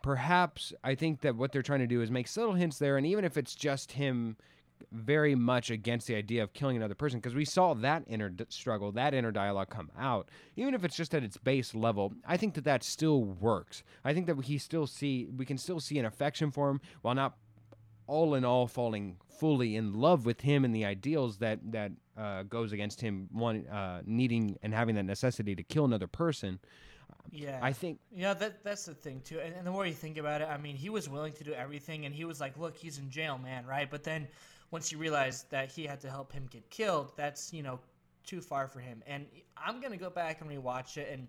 Perhaps 0.03 0.73
I 0.83 0.95
think 0.95 1.21
that 1.21 1.35
what 1.35 1.51
they're 1.51 1.61
trying 1.61 1.79
to 1.79 1.87
do 1.87 2.01
is 2.01 2.11
make 2.11 2.27
subtle 2.27 2.53
hints 2.53 2.77
there, 2.77 2.97
and 2.97 3.05
even 3.05 3.25
if 3.25 3.37
it's 3.37 3.55
just 3.55 3.93
him 3.93 4.37
very 4.91 5.35
much 5.35 5.69
against 5.69 6.07
the 6.07 6.15
idea 6.15 6.43
of 6.43 6.53
killing 6.53 6.77
another 6.77 6.95
person 6.95 7.19
because 7.19 7.35
we 7.35 7.45
saw 7.45 7.73
that 7.73 8.03
inner 8.07 8.29
d- 8.29 8.45
struggle, 8.49 8.91
that 8.91 9.13
inner 9.13 9.31
dialogue 9.31 9.69
come 9.69 9.91
out. 9.97 10.29
Even 10.55 10.73
if 10.73 10.83
it's 10.83 10.95
just 10.95 11.13
at 11.13 11.23
its 11.23 11.37
base 11.37 11.75
level, 11.75 12.13
I 12.25 12.37
think 12.37 12.53
that 12.55 12.63
that 12.63 12.83
still 12.83 13.23
works. 13.23 13.83
I 14.03 14.13
think 14.13 14.27
that 14.27 14.35
we 14.35 14.57
still 14.57 14.87
see 14.87 15.27
we 15.35 15.45
can 15.45 15.57
still 15.57 15.79
see 15.79 15.99
an 15.99 16.05
affection 16.05 16.51
for 16.51 16.69
him 16.69 16.81
while 17.01 17.15
not 17.15 17.35
all 18.09 18.35
in 18.35 18.43
all 18.43 18.67
falling 18.67 19.17
fully 19.39 19.75
in 19.75 19.93
love 19.93 20.25
with 20.25 20.41
him 20.41 20.65
and 20.65 20.75
the 20.75 20.83
ideals 20.83 21.37
that 21.37 21.59
that 21.71 21.91
uh, 22.17 22.43
goes 22.43 22.73
against 22.73 22.99
him 22.99 23.29
wanting 23.31 23.67
uh, 23.67 24.01
needing 24.05 24.57
and 24.63 24.73
having 24.73 24.95
that 24.95 25.05
necessity 25.05 25.55
to 25.55 25.63
kill 25.63 25.85
another 25.85 26.07
person. 26.07 26.59
Yeah, 27.31 27.59
I 27.61 27.71
think. 27.71 27.99
Yeah, 28.11 28.33
that 28.33 28.63
that's 28.63 28.85
the 28.85 28.93
thing 28.93 29.21
too. 29.23 29.39
And, 29.39 29.53
and 29.53 29.65
the 29.65 29.71
more 29.71 29.85
you 29.85 29.93
think 29.93 30.17
about 30.17 30.41
it, 30.41 30.47
I 30.49 30.57
mean, 30.57 30.75
he 30.75 30.89
was 30.89 31.07
willing 31.07 31.33
to 31.33 31.43
do 31.43 31.53
everything, 31.53 32.05
and 32.05 32.15
he 32.15 32.25
was 32.25 32.39
like, 32.41 32.57
"Look, 32.57 32.75
he's 32.75 32.97
in 32.97 33.09
jail, 33.09 33.37
man, 33.37 33.65
right?" 33.65 33.89
But 33.89 34.03
then 34.03 34.27
once 34.71 34.91
you 34.91 34.97
realize 34.97 35.45
that 35.49 35.69
he 35.69 35.85
had 35.85 35.99
to 36.01 36.09
help 36.09 36.31
him 36.31 36.47
get 36.49 36.67
killed, 36.69 37.11
that's 37.15 37.53
you 37.53 37.61
know 37.61 37.79
too 38.25 38.41
far 38.41 38.67
for 38.67 38.79
him. 38.79 39.03
And 39.05 39.25
I'm 39.55 39.79
gonna 39.79 39.97
go 39.97 40.09
back 40.09 40.41
and 40.41 40.49
rewatch 40.49 40.97
it 40.97 41.09
and 41.11 41.27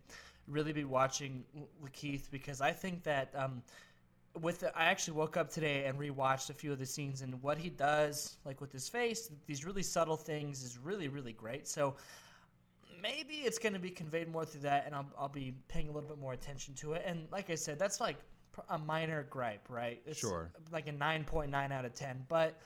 really 0.49 0.73
be 0.73 0.85
watching 0.85 1.45
Lakeith 1.85 2.31
because 2.31 2.61
I 2.61 2.73
think 2.73 3.03
that 3.05 3.33
um, 3.37 3.63
with 4.41 4.61
the, 4.61 4.77
I 4.77 4.87
actually 4.87 5.15
woke 5.15 5.37
up 5.37 5.51
today 5.51 5.85
and 5.85 5.99
rewatched 5.99 6.51
a 6.51 6.55
few 6.55 6.73
of 6.73 6.79
the 6.79 6.87
scenes 6.87 7.23
and 7.23 7.41
what 7.43 7.59
he 7.59 7.71
does, 7.71 8.37
like 8.45 8.61
with 8.61 8.73
his 8.73 8.89
face, 8.89 9.31
these 9.47 9.65
really 9.65 9.83
subtle 9.83 10.17
things, 10.17 10.63
is 10.63 10.79
really 10.79 11.09
really 11.09 11.33
great. 11.33 11.69
So 11.69 11.95
maybe 13.03 13.35
it's 13.35 13.59
going 13.59 13.73
to 13.73 13.79
be 13.79 13.91
conveyed 13.91 14.29
more 14.29 14.45
through 14.45 14.63
that, 14.63 14.87
and 14.87 14.95
I'll, 14.95 15.07
I'll 15.19 15.29
be 15.29 15.55
paying 15.69 15.89
a 15.89 15.93
little 15.93 16.09
bit 16.09 16.19
more 16.19 16.33
attention 16.33 16.75
to 16.77 16.93
it. 16.93 17.03
And 17.07 17.27
like 17.31 17.51
I 17.51 17.55
said, 17.55 17.79
that's 17.79 18.01
like 18.01 18.17
a 18.69 18.79
minor 18.79 19.27
gripe, 19.31 19.69
right? 19.69 20.03
It's 20.07 20.19
sure. 20.19 20.51
Like 20.73 20.89
a 20.89 20.93
nine 20.93 21.25
point 21.25 21.51
nine 21.51 21.73
out 21.73 21.85
of 21.85 21.95
ten, 21.95 22.25
but 22.29 22.61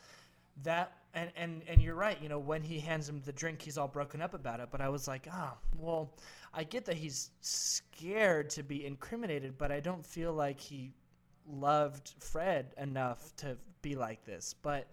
that 0.63 0.93
and, 1.15 1.31
and 1.37 1.63
and 1.67 1.81
you're 1.81 1.95
right 1.95 2.21
you 2.23 2.29
know 2.29 2.39
when 2.39 2.63
he 2.63 2.79
hands 2.79 3.09
him 3.09 3.21
the 3.25 3.33
drink 3.33 3.61
he's 3.61 3.77
all 3.77 3.89
broken 3.89 4.23
up 4.23 4.35
about 4.35 4.61
it 4.61 4.69
but 4.71 4.81
i 4.81 4.89
was 4.89 5.09
like 5.09 5.27
ah 5.33 5.55
oh, 5.55 5.59
well 5.79 6.13
i 6.53 6.63
get 6.63 6.85
that 6.85 6.97
he's 6.97 7.31
scared 7.41 8.49
to 8.51 8.63
be 8.63 8.87
incriminated 8.87 9.59
but 9.59 9.73
i 9.73 9.81
don't 9.81 10.05
feel 10.05 10.33
like 10.33 10.61
he 10.61 10.93
loved 11.47 12.15
fred 12.21 12.75
enough 12.79 13.35
to 13.37 13.57
be 13.83 13.95
like 13.95 14.25
this 14.25 14.55
but 14.63 14.89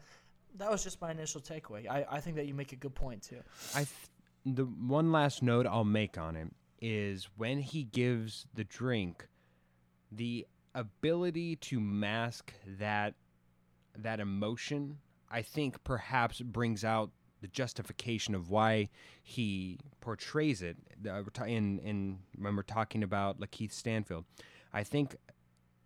that 0.57 0.69
was 0.69 0.83
just 0.83 0.99
my 1.01 1.11
initial 1.11 1.41
takeaway 1.41 1.89
i, 1.89 2.05
I 2.09 2.19
think 2.19 2.35
that 2.35 2.45
you 2.45 2.53
make 2.53 2.73
a 2.73 2.75
good 2.75 2.95
point 2.95 3.21
too 3.21 3.39
i 3.73 3.79
th- 3.79 3.89
the 4.45 4.65
one 4.65 5.11
last 5.11 5.41
note 5.41 5.65
i'll 5.65 5.83
make 5.83 6.17
on 6.17 6.35
it 6.35 6.49
is 6.81 7.29
when 7.37 7.59
he 7.59 7.83
gives 7.83 8.47
the 8.53 8.63
drink 8.63 9.27
the 10.11 10.45
ability 10.73 11.55
to 11.57 11.79
mask 11.79 12.53
that 12.79 13.13
that 13.97 14.19
emotion 14.19 14.97
I 15.31 15.41
think 15.41 15.83
perhaps 15.83 16.41
brings 16.41 16.83
out 16.83 17.11
the 17.41 17.47
justification 17.47 18.35
of 18.35 18.49
why 18.49 18.89
he 19.23 19.79
portrays 20.01 20.61
it 20.61 20.77
uh, 21.09 21.23
in 21.45 21.79
in 21.79 22.19
when 22.37 22.55
we're 22.55 22.61
talking 22.63 23.01
about 23.01 23.39
Lakeith 23.39 23.71
Stanfield. 23.71 24.25
I 24.73 24.83
think 24.83 25.15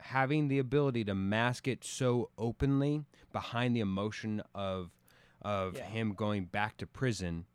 having 0.05 0.47
the 0.47 0.59
ability 0.59 1.03
to 1.03 1.15
mask 1.15 1.67
it 1.67 1.83
so 1.83 2.29
openly 2.37 3.03
behind 3.31 3.75
the 3.75 3.79
emotion 3.79 4.41
of 4.53 4.91
of 5.41 5.75
yeah. 5.75 5.83
him 5.83 6.13
going 6.13 6.45
back 6.45 6.77
to 6.77 6.87
prison 6.87 7.45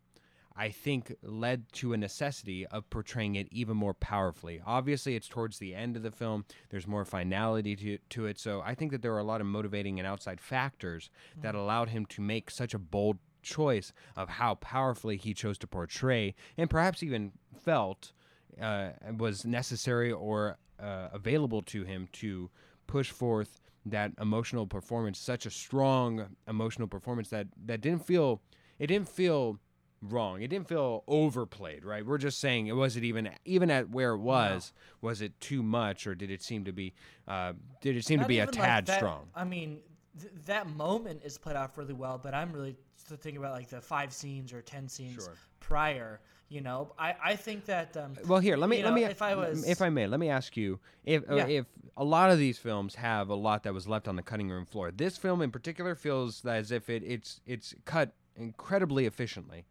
I 0.56 0.68
think 0.68 1.14
led 1.22 1.72
to 1.74 1.94
a 1.94 1.96
necessity 1.96 2.66
of 2.66 2.90
portraying 2.90 3.36
it 3.36 3.48
even 3.50 3.78
more 3.78 3.94
powerfully. 3.94 4.60
Obviously, 4.66 5.16
it's 5.16 5.26
towards 5.26 5.58
the 5.58 5.74
end 5.74 5.96
of 5.96 6.02
the 6.02 6.10
film. 6.10 6.44
There's 6.68 6.86
more 6.86 7.06
finality 7.06 7.74
to, 7.76 7.98
to 8.10 8.26
it. 8.26 8.38
So 8.38 8.60
I 8.60 8.74
think 8.74 8.90
that 8.90 9.00
there 9.00 9.14
are 9.14 9.20
a 9.20 9.24
lot 9.24 9.40
of 9.40 9.46
motivating 9.46 9.98
and 9.98 10.06
outside 10.06 10.38
factors 10.38 11.08
mm-hmm. 11.30 11.42
that 11.42 11.54
allowed 11.54 11.88
him 11.88 12.04
to 12.06 12.20
make 12.20 12.50
such 12.50 12.74
a 12.74 12.78
bold 12.78 13.16
choice 13.42 13.94
of 14.16 14.28
how 14.28 14.56
powerfully 14.56 15.16
he 15.16 15.32
chose 15.32 15.56
to 15.58 15.66
portray 15.66 16.34
and 16.58 16.68
perhaps 16.68 17.02
even 17.02 17.32
felt 17.64 18.12
uh, 18.60 18.90
was 19.16 19.44
necessary 19.44 20.12
or 20.12 20.56
uh, 20.78 21.08
available 21.12 21.62
to 21.62 21.84
him 21.84 22.08
to 22.12 22.50
push 22.86 23.10
forth 23.10 23.60
that 23.86 24.12
emotional 24.20 24.66
performance, 24.66 25.18
such 25.18 25.46
a 25.46 25.50
strong 25.50 26.36
emotional 26.48 26.88
performance 26.88 27.28
that, 27.30 27.46
that 27.64 27.80
didn't 27.80 28.06
feel, 28.06 28.40
it 28.78 28.88
didn't 28.88 29.08
feel 29.08 29.58
wrong. 30.02 30.42
It 30.42 30.48
didn't 30.48 30.68
feel 30.68 31.04
overplayed, 31.06 31.84
right? 31.84 32.04
We're 32.04 32.18
just 32.18 32.40
saying 32.40 32.66
it 32.66 32.76
wasn't 32.76 33.04
even 33.04 33.30
even 33.44 33.70
at 33.70 33.90
where 33.90 34.12
it 34.12 34.18
was. 34.18 34.72
No. 35.02 35.08
Was 35.08 35.20
it 35.20 35.38
too 35.40 35.62
much, 35.62 36.06
or 36.06 36.14
did 36.14 36.30
it 36.30 36.42
seem 36.42 36.64
to 36.64 36.72
be? 36.72 36.94
Uh, 37.28 37.52
did 37.80 37.96
it 37.96 38.04
seem 38.04 38.18
Not 38.18 38.24
to 38.24 38.28
be 38.28 38.38
a 38.38 38.46
tad 38.46 38.88
like 38.88 38.96
strong? 38.96 39.28
I 39.34 39.44
mean, 39.44 39.80
th- 40.18 40.32
that 40.46 40.68
moment 40.68 41.22
is 41.24 41.38
played 41.38 41.56
off 41.56 41.76
really 41.76 41.94
well, 41.94 42.18
but 42.22 42.34
I'm 42.34 42.52
really 42.52 42.76
thinking 42.96 43.36
about 43.36 43.52
like 43.52 43.68
the 43.68 43.80
five 43.80 44.12
scenes 44.12 44.52
or 44.52 44.62
ten 44.62 44.88
scenes 44.88 45.24
sure. 45.24 45.34
prior. 45.60 46.20
You 46.50 46.60
know, 46.60 46.92
I, 46.98 47.14
I 47.24 47.36
think 47.36 47.64
that. 47.66 47.96
Um, 47.96 48.16
well, 48.26 48.40
here 48.40 48.56
let 48.56 48.68
me 48.68 48.82
let 48.82 48.90
know, 48.90 48.94
me 48.96 49.04
if 49.04 49.22
I 49.22 49.34
was 49.34 49.66
if 49.66 49.80
I 49.80 49.88
may 49.88 50.06
let 50.06 50.20
me 50.20 50.28
ask 50.28 50.56
you 50.56 50.80
if 51.04 51.22
yeah. 51.30 51.46
if 51.46 51.66
a 51.96 52.04
lot 52.04 52.30
of 52.30 52.38
these 52.38 52.58
films 52.58 52.96
have 52.96 53.28
a 53.28 53.34
lot 53.34 53.62
that 53.62 53.72
was 53.72 53.86
left 53.86 54.08
on 54.08 54.16
the 54.16 54.22
cutting 54.22 54.50
room 54.50 54.66
floor. 54.66 54.90
This 54.90 55.16
film 55.16 55.42
in 55.42 55.50
particular 55.50 55.94
feels 55.94 56.44
as 56.44 56.72
if 56.72 56.90
it 56.90 57.02
it's 57.06 57.40
it's 57.46 57.74
cut 57.84 58.12
incredibly 58.36 59.06
efficiently 59.06 59.64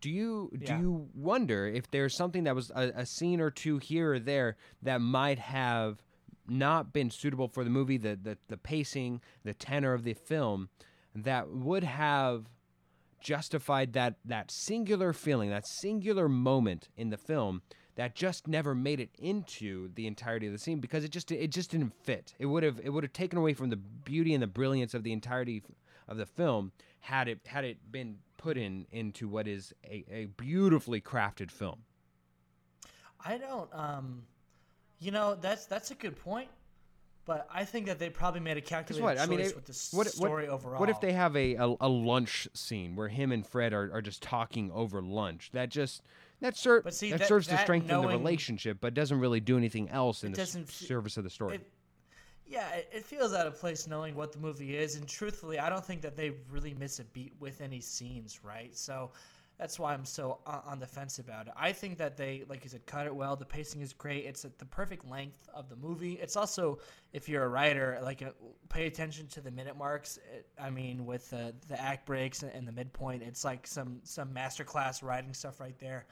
do 0.00 0.10
you 0.10 0.50
do 0.56 0.64
yeah. 0.64 0.80
you 0.80 1.08
wonder 1.14 1.66
if 1.66 1.90
there's 1.90 2.14
something 2.14 2.44
that 2.44 2.54
was 2.54 2.70
a, 2.74 2.92
a, 2.96 3.06
scene 3.06 3.40
or 3.40 3.50
two 3.50 3.78
here 3.78 4.14
or 4.14 4.18
there 4.18 4.56
that 4.82 5.00
might 5.00 5.38
have 5.38 6.02
not 6.48 6.92
been 6.92 7.10
suitable 7.10 7.48
for 7.48 7.64
the 7.64 7.70
movie, 7.70 7.96
the, 7.96 8.18
the 8.20 8.38
the 8.48 8.56
pacing, 8.56 9.20
the 9.44 9.54
tenor 9.54 9.92
of 9.92 10.04
the 10.04 10.14
film, 10.14 10.68
that 11.14 11.50
would 11.50 11.84
have 11.84 12.46
justified 13.20 13.92
that 13.92 14.16
that 14.24 14.50
singular 14.50 15.12
feeling, 15.12 15.50
that 15.50 15.66
singular 15.66 16.28
moment 16.28 16.88
in 16.96 17.10
the 17.10 17.16
film 17.16 17.62
that 17.98 18.14
just 18.14 18.46
never 18.46 18.76
made 18.76 19.00
it 19.00 19.10
into 19.18 19.90
the 19.96 20.06
entirety 20.06 20.46
of 20.46 20.52
the 20.52 20.58
scene 20.58 20.78
because 20.78 21.02
it 21.02 21.10
just 21.10 21.32
it 21.32 21.50
just 21.50 21.72
didn't 21.72 21.92
fit. 22.04 22.32
It 22.38 22.46
would 22.46 22.62
have 22.62 22.80
it 22.82 22.90
would 22.90 23.02
have 23.02 23.12
taken 23.12 23.38
away 23.38 23.54
from 23.54 23.70
the 23.70 23.76
beauty 23.76 24.34
and 24.34 24.42
the 24.42 24.46
brilliance 24.46 24.94
of 24.94 25.02
the 25.02 25.12
entirety 25.12 25.64
of 26.06 26.16
the 26.16 26.24
film 26.24 26.70
had 27.00 27.26
it 27.26 27.40
had 27.46 27.64
it 27.64 27.90
been 27.90 28.18
put 28.36 28.56
in 28.56 28.86
into 28.92 29.26
what 29.26 29.48
is 29.48 29.74
a, 29.84 30.04
a 30.08 30.24
beautifully 30.26 31.00
crafted 31.00 31.50
film. 31.50 31.80
I 33.24 33.36
don't 33.36 33.68
um 33.74 34.22
you 35.00 35.10
know 35.10 35.34
that's 35.34 35.66
that's 35.66 35.90
a 35.90 35.96
good 35.96 36.16
point. 36.16 36.48
But 37.28 37.46
I 37.52 37.66
think 37.66 37.84
that 37.88 37.98
they 37.98 38.08
probably 38.08 38.40
made 38.40 38.56
a 38.56 38.62
calculated 38.62 39.04
what? 39.04 39.18
choice 39.18 39.26
I 39.26 39.30
mean, 39.30 39.40
it, 39.40 39.54
with 39.54 39.66
the 39.66 39.96
what, 39.98 40.06
story 40.06 40.46
what, 40.46 40.54
overall. 40.54 40.80
What 40.80 40.88
if 40.88 40.98
they 41.02 41.12
have 41.12 41.36
a, 41.36 41.56
a, 41.56 41.74
a, 41.82 41.88
lunch 41.88 42.48
scene 42.54 42.96
where 42.96 43.08
him 43.08 43.32
and 43.32 43.46
Fred 43.46 43.74
are, 43.74 43.90
are 43.92 44.00
just 44.00 44.22
talking 44.22 44.72
over 44.72 45.02
lunch? 45.02 45.50
That 45.52 45.68
just 45.68 46.00
that, 46.40 46.56
ser- 46.56 46.82
see, 46.88 47.10
that, 47.10 47.18
that 47.18 47.28
serves 47.28 47.46
that 47.48 47.56
to 47.56 47.62
strengthen 47.64 47.90
knowing, 47.90 48.08
the 48.08 48.16
relationship, 48.16 48.78
but 48.80 48.94
doesn't 48.94 49.20
really 49.20 49.40
do 49.40 49.58
anything 49.58 49.90
else 49.90 50.24
in 50.24 50.32
the 50.32 50.46
service 50.46 51.18
of 51.18 51.24
the 51.24 51.28
story. 51.28 51.56
It, 51.56 51.70
yeah, 52.46 52.66
it, 52.70 52.88
it 52.90 53.04
feels 53.04 53.34
out 53.34 53.46
of 53.46 53.60
place 53.60 53.86
knowing 53.86 54.14
what 54.14 54.32
the 54.32 54.38
movie 54.38 54.74
is, 54.74 54.96
and 54.96 55.06
truthfully, 55.06 55.58
I 55.58 55.68
don't 55.68 55.84
think 55.84 56.00
that 56.00 56.16
they 56.16 56.32
really 56.50 56.72
miss 56.72 56.98
a 56.98 57.04
beat 57.04 57.34
with 57.38 57.60
any 57.60 57.82
scenes, 57.82 58.40
right? 58.42 58.74
So 58.74 59.10
that's 59.58 59.78
why 59.78 59.92
I'm 59.92 60.04
so 60.04 60.38
on, 60.46 60.78
the 60.78 60.86
fence 60.86 61.18
about 61.18 61.48
it. 61.48 61.52
I 61.56 61.72
think 61.72 61.98
that 61.98 62.16
they, 62.16 62.44
like 62.48 62.62
you 62.62 62.70
said, 62.70 62.86
cut 62.86 63.06
it 63.06 63.14
well. 63.14 63.34
The 63.34 63.44
pacing 63.44 63.82
is 63.82 63.92
great. 63.92 64.24
It's 64.24 64.44
at 64.44 64.56
the 64.58 64.64
perfect 64.64 65.04
length 65.04 65.48
of 65.52 65.68
the 65.68 65.74
movie. 65.74 66.12
It's 66.12 66.36
also, 66.36 66.78
if 67.12 67.28
you're 67.28 67.42
a 67.42 67.48
writer, 67.48 67.98
like 68.02 68.22
uh, 68.22 68.30
pay 68.68 68.86
attention 68.86 69.26
to 69.28 69.40
the 69.40 69.50
minute 69.50 69.76
marks. 69.76 70.18
It, 70.32 70.46
I 70.60 70.70
mean, 70.70 71.04
with 71.06 71.28
the 71.30 71.54
the 71.68 71.80
act 71.80 72.06
breaks 72.06 72.42
and, 72.42 72.52
and 72.52 72.68
the 72.68 72.72
midpoint, 72.72 73.22
it's 73.24 73.44
like 73.44 73.66
some 73.66 74.00
some 74.04 74.32
masterclass 74.32 75.02
writing 75.02 75.34
stuff 75.34 75.58
right 75.58 75.78
there. 75.80 76.06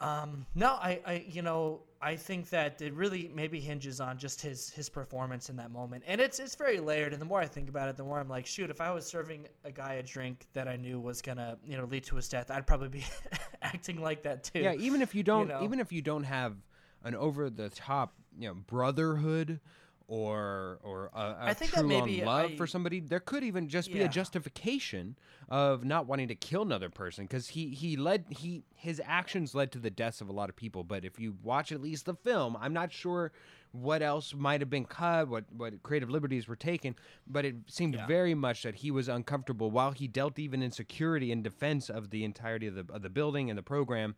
Um, 0.00 0.46
no, 0.54 0.72
I, 0.72 1.00
I, 1.06 1.24
you 1.28 1.42
know, 1.42 1.82
I 2.00 2.16
think 2.16 2.50
that 2.50 2.82
it 2.82 2.92
really 2.94 3.30
maybe 3.34 3.60
hinges 3.60 4.00
on 4.00 4.18
just 4.18 4.40
his 4.40 4.70
his 4.70 4.88
performance 4.88 5.48
in 5.48 5.56
that 5.56 5.70
moment, 5.70 6.04
and 6.06 6.20
it's 6.20 6.38
it's 6.38 6.54
very 6.54 6.78
layered. 6.78 7.12
And 7.12 7.20
the 7.20 7.26
more 7.26 7.40
I 7.40 7.46
think 7.46 7.68
about 7.68 7.88
it, 7.88 7.96
the 7.96 8.04
more 8.04 8.20
I'm 8.20 8.28
like, 8.28 8.46
shoot, 8.46 8.70
if 8.70 8.80
I 8.80 8.90
was 8.90 9.06
serving 9.06 9.46
a 9.64 9.70
guy 9.70 9.94
a 9.94 10.02
drink 10.02 10.46
that 10.52 10.68
I 10.68 10.76
knew 10.76 11.00
was 11.00 11.22
gonna, 11.22 11.56
you 11.64 11.76
know, 11.76 11.84
lead 11.84 12.04
to 12.04 12.16
his 12.16 12.28
death, 12.28 12.50
I'd 12.50 12.66
probably 12.66 12.88
be 12.88 13.04
acting 13.62 14.00
like 14.00 14.22
that 14.24 14.44
too. 14.44 14.60
Yeah, 14.60 14.74
even 14.74 15.00
if 15.00 15.14
you 15.14 15.22
don't, 15.22 15.48
know? 15.48 15.62
even 15.62 15.80
if 15.80 15.92
you 15.92 16.02
don't 16.02 16.24
have 16.24 16.56
an 17.02 17.14
over 17.14 17.48
the 17.48 17.70
top, 17.70 18.14
you 18.38 18.48
know, 18.48 18.54
brotherhood 18.54 19.60
or 20.06 20.78
or 20.82 21.10
a, 21.14 21.18
a 21.18 21.36
I 21.40 21.54
think 21.54 21.70
that 21.72 21.80
true 21.80 21.88
long 21.88 22.04
maybe 22.06 22.24
love 22.24 22.50
I- 22.52 22.56
for 22.56 22.66
somebody, 22.66 23.00
there 23.00 23.20
could 23.20 23.42
even 23.44 23.68
just 23.68 23.90
be 23.92 24.00
a 24.02 24.08
justification 24.08 25.16
of 25.48 25.84
not 25.84 26.06
wanting 26.06 26.28
to 26.28 26.34
kill 26.34 26.62
another 26.62 26.90
person 26.90 27.24
because 27.24 27.48
he 27.48 27.68
he 27.70 27.96
led 27.96 28.24
he 28.28 28.64
his 28.74 29.00
actions 29.04 29.54
led 29.54 29.72
to 29.72 29.78
the 29.78 29.90
deaths 29.90 30.20
of 30.20 30.28
a 30.28 30.32
lot 30.32 30.48
of 30.50 30.56
people. 30.56 30.84
But 30.84 31.04
if 31.04 31.18
you 31.18 31.36
watch 31.42 31.72
at 31.72 31.80
least 31.80 32.04
the 32.06 32.14
film, 32.14 32.56
I'm 32.60 32.72
not 32.72 32.92
sure 32.92 33.32
what 33.72 34.02
else 34.02 34.34
might 34.34 34.60
have 34.60 34.70
been 34.70 34.84
cut, 34.84 35.28
what 35.28 35.44
what 35.56 35.82
creative 35.82 36.10
liberties 36.10 36.46
were 36.46 36.56
taken, 36.56 36.94
but 37.26 37.44
it 37.44 37.56
seemed 37.66 37.94
Yeah. 37.94 38.06
very 38.06 38.34
much 38.34 38.62
that 38.62 38.76
he 38.76 38.90
was 38.90 39.08
uncomfortable 39.08 39.70
while 39.70 39.90
he 39.92 40.06
dealt 40.06 40.38
even 40.38 40.62
in 40.62 40.70
security 40.70 41.32
and 41.32 41.42
defense 41.42 41.88
of 41.88 42.10
the 42.10 42.24
entirety 42.24 42.66
of 42.66 42.74
the 42.74 42.86
of 42.92 43.02
the 43.02 43.10
building 43.10 43.48
and 43.50 43.58
the 43.58 43.62
program. 43.62 44.14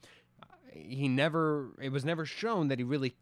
He 0.73 1.09
never 1.09 1.71
it 1.81 1.91
was 1.91 2.05
never 2.05 2.27
shown 2.27 2.69
that 2.69 2.79
he 2.79 2.85
really 2.85 3.15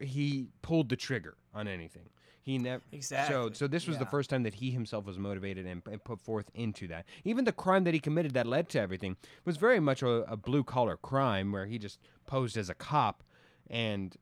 he 0.00 0.48
pulled 0.62 0.88
the 0.88 0.96
trigger 0.96 1.36
on 1.54 1.68
anything. 1.68 2.08
He 2.42 2.58
never 2.58 2.82
Exactly, 2.92 3.34
so 3.34 3.50
so 3.52 3.66
this 3.66 3.88
was 3.88 3.98
the 3.98 4.06
first 4.06 4.30
time 4.30 4.44
that 4.44 4.54
he 4.54 4.70
himself 4.70 5.04
was 5.04 5.18
motivated 5.18 5.66
and, 5.66 5.82
and 5.90 6.02
put 6.04 6.20
forth 6.20 6.48
into 6.54 6.86
that. 6.86 7.04
Even 7.24 7.44
the 7.44 7.52
crime 7.52 7.82
that 7.84 7.92
he 7.94 7.98
committed 7.98 8.34
that 8.34 8.46
led 8.46 8.68
to 8.68 8.80
everything 8.80 9.16
was 9.44 9.56
very 9.56 9.80
much 9.80 10.00
a, 10.02 10.08
a 10.30 10.36
blue 10.36 10.62
collar 10.62 10.96
crime 10.96 11.50
where 11.50 11.66
he 11.66 11.76
just 11.76 11.98
posed 12.26 12.56
as 12.56 12.70
a 12.70 12.74
cop 12.74 13.24
and 13.68 14.16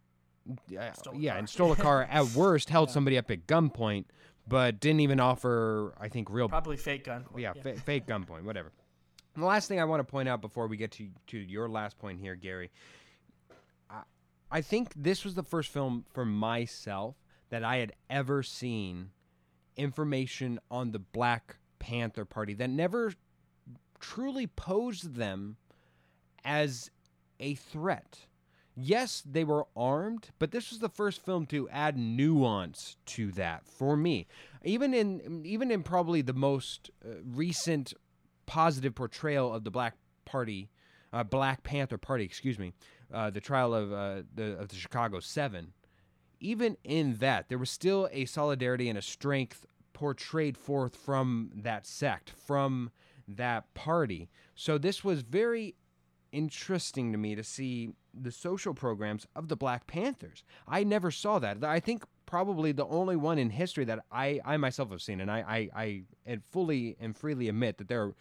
uh, 0.49 0.91
yeah 1.15 1.31
car. 1.33 1.39
and 1.39 1.49
stole 1.51 1.73
a 1.73 1.77
car 1.77 2.03
at 2.11 2.25
worst 2.31 2.71
held 2.71 2.91
somebody 2.91 3.19
up 3.19 3.31
at 3.31 3.47
gunpoint 3.47 4.07
but 4.49 4.81
didn't 4.81 5.01
even 5.01 5.21
offer 5.21 5.95
I 6.01 6.09
think 6.09 6.29
real 6.31 6.49
probably 6.49 6.77
fake 6.77 7.05
gun. 7.05 7.25
yeah, 7.37 7.53
Fa- 7.53 7.75
fake 7.77 8.07
gunpoint, 8.07 8.45
whatever. 8.45 8.73
And 9.35 9.43
the 9.43 9.47
last 9.49 9.69
thing 9.69 9.81
I 9.81 9.85
want 9.85 10.01
to 10.01 10.05
point 10.05 10.29
out 10.29 10.41
before 10.41 10.67
we 10.67 10.77
get 10.77 10.93
to 10.93 11.09
to 11.29 11.39
your 11.39 11.69
last 11.69 11.99
point 11.99 12.21
here, 12.21 12.37
Gary, 12.37 12.71
I 14.55 14.61
think 14.61 14.93
this 14.95 15.25
was 15.25 15.35
the 15.35 15.43
first 15.43 15.69
film 15.69 16.05
for 16.13 16.25
myself 16.25 17.17
that 17.51 17.65
I 17.65 17.79
had 17.79 17.93
ever 18.09 18.45
seen 18.45 19.11
information 19.77 20.61
on 20.71 20.93
the 20.93 21.01
Black 21.01 21.57
Panther 21.81 22.25
Party 22.25 22.55
that 22.55 22.71
never 22.71 23.15
truly 23.99 24.47
posed 24.47 25.17
them 25.17 25.57
as 26.45 26.89
a 27.41 27.57
threat. 27.57 28.27
Yes, 28.77 29.25
they 29.29 29.43
were 29.43 29.67
armed, 29.77 30.31
but 30.39 30.53
this 30.53 30.71
was 30.71 30.79
the 30.79 30.89
first 30.89 31.25
film 31.25 31.47
to 31.47 31.69
add 31.71 31.99
nuance 31.99 32.97
to 33.07 33.33
that 33.33 33.67
for 33.67 33.97
me. 33.97 34.29
Even 34.63 34.95
in 34.95 35.43
even 35.45 35.73
in 35.73 35.83
probably 35.83 36.23
the 36.23 36.33
most 36.33 36.93
uh, 37.05 37.15
recent 37.25 37.93
positive 38.47 38.95
portrayal 38.95 39.53
of 39.53 39.65
the 39.65 39.73
Black 39.73 39.97
Party, 40.25 40.71
uh, 41.13 41.25
Black 41.25 41.65
Panther 41.65 41.99
Party, 41.99 42.23
excuse 42.23 42.59
me, 42.59 42.73
uh, 43.15 43.31
the 43.31 43.41
trial 43.41 43.75
of 43.75 43.93
uh, 43.93 44.23
the 44.35 44.59
of 44.59 44.69
the 44.69 44.77
Chicago 44.77 45.21
Seven. 45.21 45.73
Even 46.41 46.77
in 46.85 47.17
that, 47.19 47.49
there 47.49 47.59
was 47.59 47.71
still 47.71 48.09
a 48.13 48.27
solidarity 48.27 48.89
and 48.89 48.99
a 48.99 49.03
strength 49.03 49.65
portrayed 49.95 50.59
forth 50.59 50.95
from 50.97 51.51
that 51.55 51.87
sect, 51.87 52.31
from 52.31 52.91
that 53.27 53.73
party. 53.73 54.29
So 54.55 54.77
this 54.77 55.03
was 55.03 55.23
very 55.23 55.75
interesting 56.33 57.13
to 57.13 57.19
me 57.19 57.35
to 57.35 57.45
see 57.45 57.95
the 58.13 58.33
social 58.33 58.75
programs 58.75 59.27
of 59.35 59.49
the 59.49 59.57
Black 59.57 59.87
Panthers. 59.87 60.45
I 60.69 60.85
never 60.85 61.11
saw 61.11 61.39
that. 61.39 61.65
I 61.65 61.81
think 61.81 62.05
probably 62.27 62.73
the 62.73 62.87
only 62.87 63.17
one 63.17 63.39
in 63.39 63.51
history 63.51 63.85
that 63.85 64.05
I, 64.11 64.41
I 64.45 64.57
myself 64.57 64.91
have 64.91 65.03
seen, 65.03 65.21
and 65.21 65.31
I, 65.31 65.71
I, 65.77 66.05
I 66.27 66.39
fully 66.51 66.97
and 67.01 67.17
freely 67.17 67.49
admit 67.49 67.79
that 67.79 67.89
there 67.89 68.15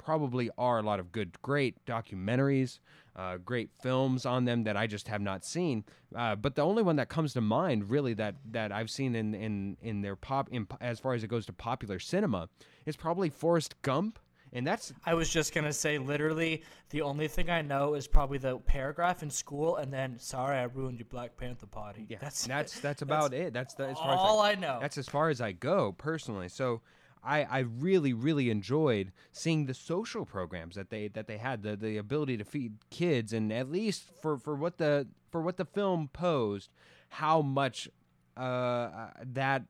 probably 0.00 0.50
are 0.56 0.78
a 0.78 0.82
lot 0.82 0.98
of 0.98 1.12
good, 1.12 1.40
great 1.42 1.84
documentaries, 1.84 2.78
uh, 3.16 3.36
great 3.36 3.70
films 3.82 4.24
on 4.24 4.46
them 4.46 4.64
that 4.64 4.76
I 4.76 4.86
just 4.86 5.08
have 5.08 5.20
not 5.20 5.44
seen. 5.44 5.84
Uh, 6.16 6.34
but 6.34 6.54
the 6.54 6.62
only 6.62 6.82
one 6.82 6.96
that 6.96 7.08
comes 7.10 7.34
to 7.34 7.40
mind, 7.40 7.90
really, 7.90 8.14
that 8.14 8.36
that 8.50 8.72
I've 8.72 8.90
seen 8.90 9.14
in 9.14 9.34
in 9.34 9.76
in 9.82 10.00
their 10.00 10.16
pop, 10.16 10.48
in, 10.50 10.66
as 10.80 10.98
far 10.98 11.14
as 11.14 11.22
it 11.22 11.28
goes 11.28 11.46
to 11.46 11.52
popular 11.52 11.98
cinema, 11.98 12.48
is 12.86 12.96
probably 12.96 13.28
Forrest 13.28 13.80
Gump. 13.82 14.18
And 14.52 14.66
that's 14.66 14.92
I 15.04 15.14
was 15.14 15.28
just 15.30 15.54
gonna 15.54 15.72
say, 15.72 15.98
literally, 15.98 16.64
the 16.88 17.02
only 17.02 17.28
thing 17.28 17.50
I 17.50 17.62
know 17.62 17.94
is 17.94 18.08
probably 18.08 18.38
the 18.38 18.58
paragraph 18.58 19.22
in 19.22 19.30
school, 19.30 19.76
and 19.76 19.92
then 19.92 20.18
sorry, 20.18 20.56
I 20.56 20.64
ruined 20.64 20.98
your 20.98 21.06
Black 21.10 21.36
Panther 21.36 21.66
party. 21.66 22.06
Yeah, 22.08 22.18
that's 22.20 22.46
that's 22.46 22.80
that's 22.80 23.02
about 23.02 23.34
it. 23.34 23.52
That's 23.52 23.74
the, 23.74 23.88
as 23.88 23.98
far 23.98 24.16
all 24.16 24.42
as 24.42 24.56
I 24.56 24.60
know. 24.60 24.78
That's 24.80 24.98
as 24.98 25.08
far 25.08 25.28
as 25.28 25.40
I 25.40 25.52
go 25.52 25.92
personally. 25.92 26.48
So 26.48 26.80
I, 27.22 27.42
I 27.44 27.58
really 27.60 28.12
really 28.12 28.50
enjoyed 28.50 29.12
seeing 29.32 29.66
the 29.66 29.74
social 29.74 30.24
programs 30.24 30.74
that 30.74 30.90
they 30.90 31.08
that 31.08 31.26
they 31.26 31.38
had 31.38 31.62
the 31.62 31.76
the 31.76 31.96
ability 31.96 32.36
to 32.38 32.44
feed 32.44 32.74
kids 32.90 33.32
and 33.32 33.52
at 33.52 33.70
least 33.70 34.04
for 34.22 34.38
for 34.38 34.54
what 34.54 34.78
the 34.78 35.06
for 35.30 35.42
what 35.42 35.56
the 35.56 35.64
film 35.64 36.08
posed 36.12 36.70
how 37.10 37.42
much 37.42 37.88
uh, 38.36 38.40
uh, 38.40 39.10
that 39.22 39.64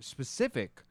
specific 0.00 0.82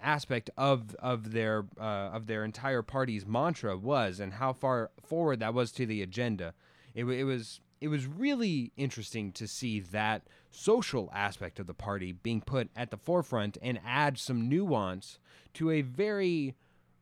aspect 0.00 0.50
of 0.56 0.94
of 0.96 1.32
their 1.32 1.64
uh, 1.80 2.10
of 2.12 2.26
their 2.26 2.44
entire 2.44 2.82
party's 2.82 3.26
mantra 3.26 3.76
was 3.76 4.20
and 4.20 4.34
how 4.34 4.52
far 4.52 4.90
forward 5.02 5.40
that 5.40 5.54
was 5.54 5.72
to 5.72 5.86
the 5.86 6.02
agenda. 6.02 6.52
It, 6.94 7.04
it 7.04 7.24
was 7.24 7.60
it 7.80 7.88
was 7.88 8.06
really 8.06 8.72
interesting 8.76 9.32
to 9.32 9.46
see 9.46 9.80
that 9.80 10.22
social 10.50 11.10
aspect 11.14 11.58
of 11.58 11.66
the 11.66 11.74
party 11.74 12.12
being 12.12 12.40
put 12.40 12.68
at 12.76 12.90
the 12.90 12.96
forefront 12.96 13.58
and 13.60 13.80
add 13.84 14.18
some 14.18 14.48
nuance 14.48 15.18
to 15.54 15.70
a 15.70 15.82
very 15.82 16.54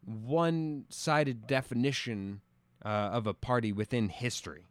one-sided 0.05 1.47
definition 1.47 2.41
uh, 2.85 2.89
of 2.89 3.27
a 3.27 3.35
party 3.35 3.73
within 3.73 4.09
history. 4.09 4.67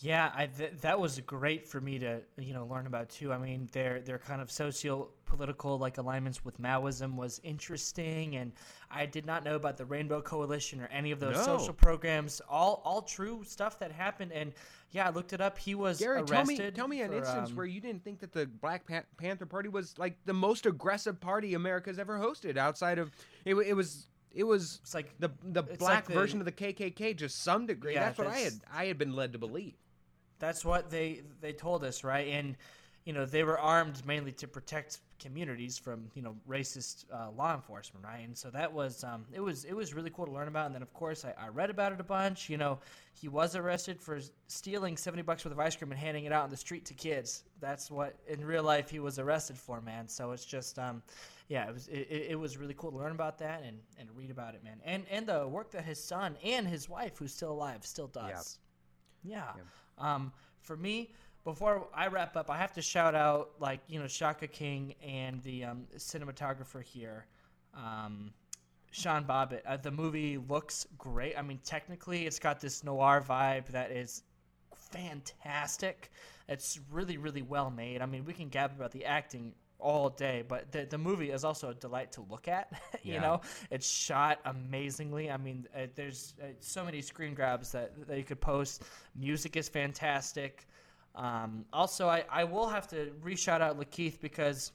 Yeah, 0.00 0.30
I, 0.32 0.46
th- 0.46 0.74
that 0.82 1.00
was 1.00 1.18
great 1.20 1.66
for 1.66 1.80
me 1.80 1.98
to 1.98 2.20
you 2.38 2.54
know 2.54 2.66
learn 2.66 2.86
about 2.86 3.08
too. 3.08 3.32
I 3.32 3.38
mean, 3.38 3.68
their 3.72 4.00
their 4.00 4.18
kind 4.18 4.40
of 4.40 4.48
socio 4.48 5.08
political 5.24 5.76
like 5.76 5.98
alignments 5.98 6.44
with 6.44 6.60
Maoism 6.60 7.16
was 7.16 7.40
interesting, 7.42 8.36
and 8.36 8.52
I 8.92 9.06
did 9.06 9.26
not 9.26 9.42
know 9.44 9.56
about 9.56 9.76
the 9.76 9.84
Rainbow 9.84 10.20
Coalition 10.22 10.80
or 10.80 10.86
any 10.92 11.10
of 11.10 11.18
those 11.18 11.34
No. 11.36 11.42
social 11.42 11.74
programs. 11.74 12.40
All 12.48 12.80
all 12.84 13.02
true 13.02 13.42
stuff 13.44 13.80
that 13.80 13.90
happened, 13.90 14.30
and 14.30 14.52
yeah, 14.92 15.08
I 15.08 15.10
looked 15.10 15.32
it 15.32 15.40
up. 15.40 15.58
He 15.58 15.74
was 15.74 15.98
Gary, 15.98 16.18
arrested. 16.18 16.32
tell 16.32 16.44
me, 16.46 16.70
tell 16.70 16.88
me 16.88 17.00
an 17.02 17.12
instance 17.12 17.50
um, 17.50 17.56
where 17.56 17.66
you 17.66 17.80
didn't 17.80 18.04
think 18.04 18.20
that 18.20 18.32
the 18.32 18.46
Black 18.46 18.86
Pan- 18.86 19.04
Panther 19.16 19.46
Party 19.46 19.68
was 19.68 19.98
like 19.98 20.16
the 20.26 20.32
most 20.32 20.64
aggressive 20.66 21.20
party 21.20 21.54
America's 21.54 21.98
ever 21.98 22.20
hosted. 22.20 22.56
Outside 22.56 23.00
of 23.00 23.10
it, 23.44 23.56
it 23.56 23.74
was 23.74 24.06
it 24.32 24.44
was 24.44 24.78
It's 24.82 24.94
like 24.94 25.18
the 25.18 25.30
the 25.42 25.64
black 25.64 25.80
like 25.80 26.06
the- 26.06 26.14
version 26.14 26.38
of 26.38 26.44
the 26.44 26.52
KKK 26.52 27.18
to 27.18 27.28
some 27.28 27.66
degree. 27.66 27.94
Yeah, 27.94 28.04
that's 28.04 28.18
what 28.18 28.28
I 28.28 28.38
had 28.38 28.52
I 28.72 28.84
had 28.84 28.96
been 28.96 29.16
led 29.16 29.32
to 29.32 29.38
believe. 29.40 29.74
That's 30.38 30.64
what 30.64 30.90
they 30.90 31.22
they 31.40 31.52
told 31.52 31.84
us, 31.84 32.04
right? 32.04 32.28
And 32.28 32.56
you 33.04 33.12
know 33.12 33.24
they 33.24 33.42
were 33.42 33.58
armed 33.58 34.04
mainly 34.06 34.32
to 34.32 34.46
protect 34.46 34.98
communities 35.18 35.78
from 35.78 36.10
you 36.14 36.22
know 36.22 36.36
racist 36.48 37.06
uh, 37.12 37.30
law 37.30 37.54
enforcement, 37.54 38.04
right? 38.04 38.20
And 38.24 38.36
so 38.36 38.50
that 38.50 38.72
was 38.72 39.02
um, 39.02 39.24
it 39.32 39.40
was 39.40 39.64
it 39.64 39.72
was 39.72 39.94
really 39.94 40.10
cool 40.10 40.26
to 40.26 40.32
learn 40.32 40.48
about. 40.48 40.66
And 40.66 40.74
then 40.74 40.82
of 40.82 40.92
course 40.92 41.24
I, 41.24 41.34
I 41.42 41.48
read 41.48 41.70
about 41.70 41.92
it 41.92 42.00
a 42.00 42.04
bunch. 42.04 42.48
You 42.48 42.58
know, 42.58 42.78
he 43.14 43.28
was 43.28 43.56
arrested 43.56 44.00
for 44.00 44.20
stealing 44.46 44.96
seventy 44.96 45.22
bucks 45.22 45.44
worth 45.44 45.52
of 45.52 45.58
ice 45.58 45.74
cream 45.74 45.90
and 45.90 45.98
handing 45.98 46.24
it 46.24 46.32
out 46.32 46.44
on 46.44 46.50
the 46.50 46.56
street 46.56 46.84
to 46.86 46.94
kids. 46.94 47.44
That's 47.60 47.90
what 47.90 48.14
in 48.26 48.44
real 48.44 48.62
life 48.62 48.90
he 48.90 49.00
was 49.00 49.18
arrested 49.18 49.56
for, 49.56 49.80
man. 49.80 50.06
So 50.08 50.32
it's 50.32 50.44
just 50.44 50.78
um, 50.78 51.02
yeah, 51.48 51.66
it 51.68 51.72
was 51.72 51.88
it, 51.88 52.06
it 52.10 52.26
it 52.30 52.38
was 52.38 52.58
really 52.58 52.74
cool 52.74 52.90
to 52.90 52.98
learn 52.98 53.12
about 53.12 53.38
that 53.38 53.62
and 53.66 53.78
and 53.98 54.08
read 54.14 54.30
about 54.30 54.54
it, 54.54 54.62
man. 54.62 54.80
And 54.84 55.04
and 55.10 55.26
the 55.26 55.48
work 55.48 55.70
that 55.72 55.84
his 55.84 56.02
son 56.02 56.36
and 56.44 56.66
his 56.66 56.88
wife, 56.88 57.18
who's 57.18 57.32
still 57.32 57.52
alive, 57.52 57.84
still 57.86 58.08
does. 58.08 58.58
Yeah. 59.24 59.42
Yeah. 59.56 59.62
Um, 60.00 60.32
for 60.60 60.76
me, 60.76 61.12
before 61.44 61.88
I 61.94 62.08
wrap 62.08 62.36
up, 62.36 62.50
I 62.50 62.58
have 62.58 62.72
to 62.74 62.82
shout 62.82 63.14
out 63.14 63.52
like 63.58 63.80
you 63.88 63.98
know 63.98 64.06
Shaka 64.06 64.46
King 64.46 64.94
and 65.02 65.42
the 65.42 65.64
um, 65.64 65.84
cinematographer 65.96 66.82
here, 66.82 67.26
um, 67.74 68.32
Sean 68.90 69.24
Bobbitt. 69.24 69.62
Uh, 69.66 69.76
the 69.76 69.90
movie 69.90 70.38
looks 70.38 70.86
great. 70.98 71.38
I 71.38 71.42
mean, 71.42 71.60
technically, 71.64 72.26
it's 72.26 72.38
got 72.38 72.60
this 72.60 72.84
noir 72.84 73.24
vibe 73.26 73.66
that 73.68 73.90
is 73.90 74.22
fantastic. 74.74 76.10
It's 76.48 76.80
really, 76.90 77.16
really 77.16 77.42
well 77.42 77.70
made. 77.70 78.00
I 78.00 78.06
mean, 78.06 78.24
we 78.24 78.32
can 78.32 78.48
gab 78.48 78.72
about 78.72 78.92
the 78.92 79.04
acting 79.04 79.54
all 79.78 80.10
day. 80.10 80.42
But 80.46 80.72
the 80.72 80.84
the 80.86 80.98
movie 80.98 81.30
is 81.30 81.44
also 81.44 81.70
a 81.70 81.74
delight 81.74 82.12
to 82.12 82.22
look 82.28 82.48
at. 82.48 82.72
you 83.02 83.14
Yeah. 83.14 83.20
know, 83.20 83.40
it's 83.70 83.88
shot 83.88 84.40
amazingly. 84.44 85.30
I 85.30 85.36
mean, 85.36 85.66
uh, 85.74 85.86
there's 85.94 86.34
uh, 86.42 86.46
so 86.60 86.84
many 86.84 87.00
screen 87.02 87.34
grabs 87.34 87.72
that, 87.72 88.06
that 88.08 88.16
you 88.18 88.24
could 88.24 88.40
post. 88.40 88.82
Music 89.14 89.56
is 89.56 89.68
fantastic. 89.68 90.66
Um, 91.14 91.64
also, 91.72 92.08
I, 92.08 92.24
I 92.30 92.44
will 92.44 92.68
have 92.68 92.86
to 92.88 93.12
re 93.22 93.34
shout 93.36 93.60
out 93.60 93.78
Lakeith 93.78 94.20
because 94.20 94.72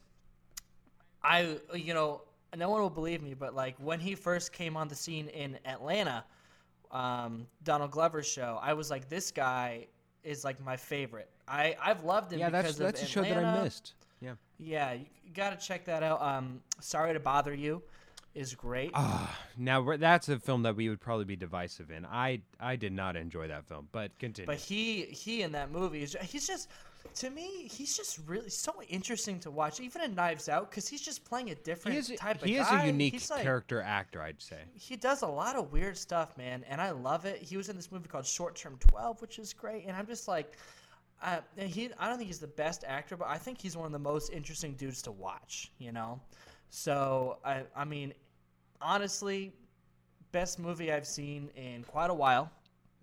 I, 1.24 1.58
you 1.74 1.94
know, 1.94 2.22
no 2.56 2.70
one 2.70 2.82
will 2.82 2.90
believe 2.90 3.22
me, 3.22 3.34
but 3.34 3.56
like 3.56 3.76
when 3.80 4.00
he 4.00 4.16
first 4.16 4.52
came 4.52 4.76
on 4.76 4.88
the 4.88 4.96
scene 4.96 5.28
in 5.30 5.58
Atlanta, 5.66 6.26
um, 6.92 7.48
Donald 7.64 7.92
Glover's 7.92 8.28
show, 8.28 8.60
I 8.62 8.74
was 8.74 8.92
like, 8.92 9.10
this 9.10 9.32
guy 9.32 9.88
is 10.24 10.44
like 10.44 10.64
my 10.64 10.78
favorite. 10.78 11.30
I 11.48 11.76
I've 11.82 12.04
loved 12.04 12.32
him. 12.32 12.40
Yeah, 12.40 12.50
because 12.50 12.78
that's 12.78 13.00
that's 13.00 13.04
a 13.04 13.06
show 13.12 13.22
that 13.24 13.38
I 13.44 13.64
missed. 13.64 13.94
Yeah. 14.24 14.36
Yeah, 14.58 14.94
you 14.94 15.06
got 15.34 15.60
to 15.60 15.66
check 15.68 15.86
that 15.86 16.04
out. 16.04 16.22
Um, 16.22 16.62
Sorry 16.80 17.14
to 17.14 17.20
bother 17.20 17.54
you 17.54 17.82
is 18.34 18.56
great. 18.56 18.92
Ah, 18.94 19.38
now 19.58 19.96
that's 19.98 20.30
a 20.30 20.40
film 20.40 20.64
that 20.64 20.76
we 20.76 20.90
would 20.90 21.00
probably 21.02 21.26
be 21.26 21.36
divisive 21.36 21.92
in. 21.92 22.06
I 22.06 22.42
I 22.60 22.76
did 22.76 22.94
not 22.94 23.16
enjoy 23.16 23.48
that 23.50 23.66
film, 23.66 23.88
but 23.92 24.18
continue. 24.20 24.48
But 24.48 24.58
he 24.58 25.04
he 25.04 25.44
in 25.44 25.52
that 25.52 25.72
movie 25.72 26.04
is 26.04 26.16
he's 26.24 26.48
just 26.48 26.70
to 27.16 27.30
me 27.30 27.68
he's 27.68 27.96
just 27.96 28.20
really 28.26 28.50
so 28.50 28.82
interesting 28.88 29.38
to 29.42 29.52
watch 29.52 29.80
even 29.82 30.02
in 30.02 30.16
Knives 30.16 30.50
Out 30.50 30.70
because 30.72 30.88
he's 30.88 31.02
just 31.02 31.26
playing 31.26 31.52
a 31.52 31.56
different 31.56 31.98
is 31.98 32.12
type 32.18 32.42
of 32.42 32.48
he 32.48 32.56
is 32.56 32.68
a 32.72 32.88
unique 32.88 33.22
like- 33.30 33.44
character 33.44 33.82
actor, 33.82 34.22
I'd 34.22 34.42
say. 34.42 34.60
He 34.74 34.96
does 34.96 35.22
a 35.22 35.28
lot 35.28 35.56
of 35.56 35.72
weird 35.72 35.98
stuff, 35.98 36.36
man, 36.38 36.64
and 36.68 36.82
I 36.82 36.92
love 36.92 37.26
it. 37.26 37.40
He 37.42 37.58
was 37.58 37.70
in 37.70 37.76
this 37.76 37.92
movie 37.92 38.08
called 38.08 38.26
Short 38.26 38.56
Term 38.56 38.78
Twelve, 38.80 39.22
which 39.22 39.38
is 39.38 39.54
great, 39.54 39.86
and 39.86 39.96
I'm 39.96 40.08
just 40.08 40.28
like. 40.28 40.58
Uh, 41.24 41.40
he, 41.58 41.90
I 41.98 42.10
don't 42.10 42.18
think 42.18 42.28
he's 42.28 42.40
the 42.40 42.48
best 42.48 42.84
actor, 42.86 43.16
but 43.16 43.28
I 43.28 43.38
think 43.38 43.60
he's 43.60 43.78
one 43.78 43.86
of 43.86 43.92
the 43.92 44.00
most 44.00 44.32
interesting 44.32 44.74
dudes 44.74 45.02
to 45.04 45.12
watch. 45.12 45.72
You 45.80 45.92
know, 45.92 46.20
so 46.70 47.38
I, 47.46 47.64
I 47.76 47.86
mean, 47.86 48.14
honestly, 48.82 49.54
best 50.32 50.60
movie 50.60 50.92
I've 50.92 51.08
seen 51.08 51.50
in 51.56 51.84
quite 51.84 52.10
a 52.10 52.14
while. 52.14 52.52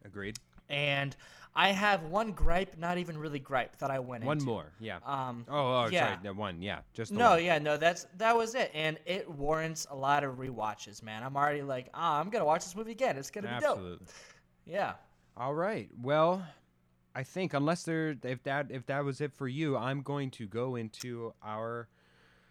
Agreed. 0.04 0.38
And 0.68 1.16
I 1.54 1.72
have 1.72 2.04
one 2.04 2.33
gripe, 2.33 2.76
not 2.78 2.98
even 2.98 3.18
really 3.18 3.40
gripe, 3.40 3.76
that 3.78 3.90
I 3.90 3.98
went 3.98 4.22
into 4.22 4.26
One 4.28 4.37
into. 4.37 4.46
more, 4.46 4.72
yeah. 4.78 4.98
Um, 5.04 5.44
oh, 5.48 5.83
oh, 5.83 5.88
yeah. 5.90 6.06
sorry, 6.06 6.18
no, 6.22 6.33
one, 6.33 6.62
yeah, 6.62 6.80
just 6.92 7.11
no, 7.11 7.30
one. 7.30 7.44
yeah, 7.44 7.59
no, 7.59 7.76
that's 7.76 8.06
that 8.18 8.37
was 8.37 8.54
it, 8.54 8.70
and 8.72 8.98
it 9.04 9.28
warrants 9.28 9.87
a 9.90 9.96
lot 9.96 10.22
of 10.22 10.37
rewatches, 10.37 11.02
man. 11.02 11.24
I'm 11.24 11.37
already 11.37 11.62
like, 11.62 11.88
ah, 11.92 12.20
I'm 12.20 12.30
gonna 12.30 12.44
watch 12.44 12.64
this 12.64 12.76
movie 12.76 12.92
again. 12.92 13.16
It's 13.16 13.30
gonna 13.30 13.52
be 13.54 13.66
dope. 13.66 14.00
Yeah. 14.64 14.92
All 15.37 15.54
right. 15.54 15.88
Well, 16.00 16.46
I 17.14 17.23
think 17.23 17.55
unless 17.55 17.83
there 17.83 18.14
if 18.23 18.42
that 18.44 18.66
if 18.70 18.87
that 18.87 19.05
was 19.05 19.20
it 19.20 19.33
for 19.33 19.49
you, 19.49 19.77
I'm 19.77 20.03
going 20.03 20.31
to 20.33 20.46
go 20.46 20.77
into 20.77 21.35
our 21.42 21.88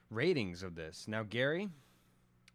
ratings 0.10 0.64
of 0.64 0.76
this. 0.76 1.06
Now, 1.08 1.24
Gary, 1.24 1.70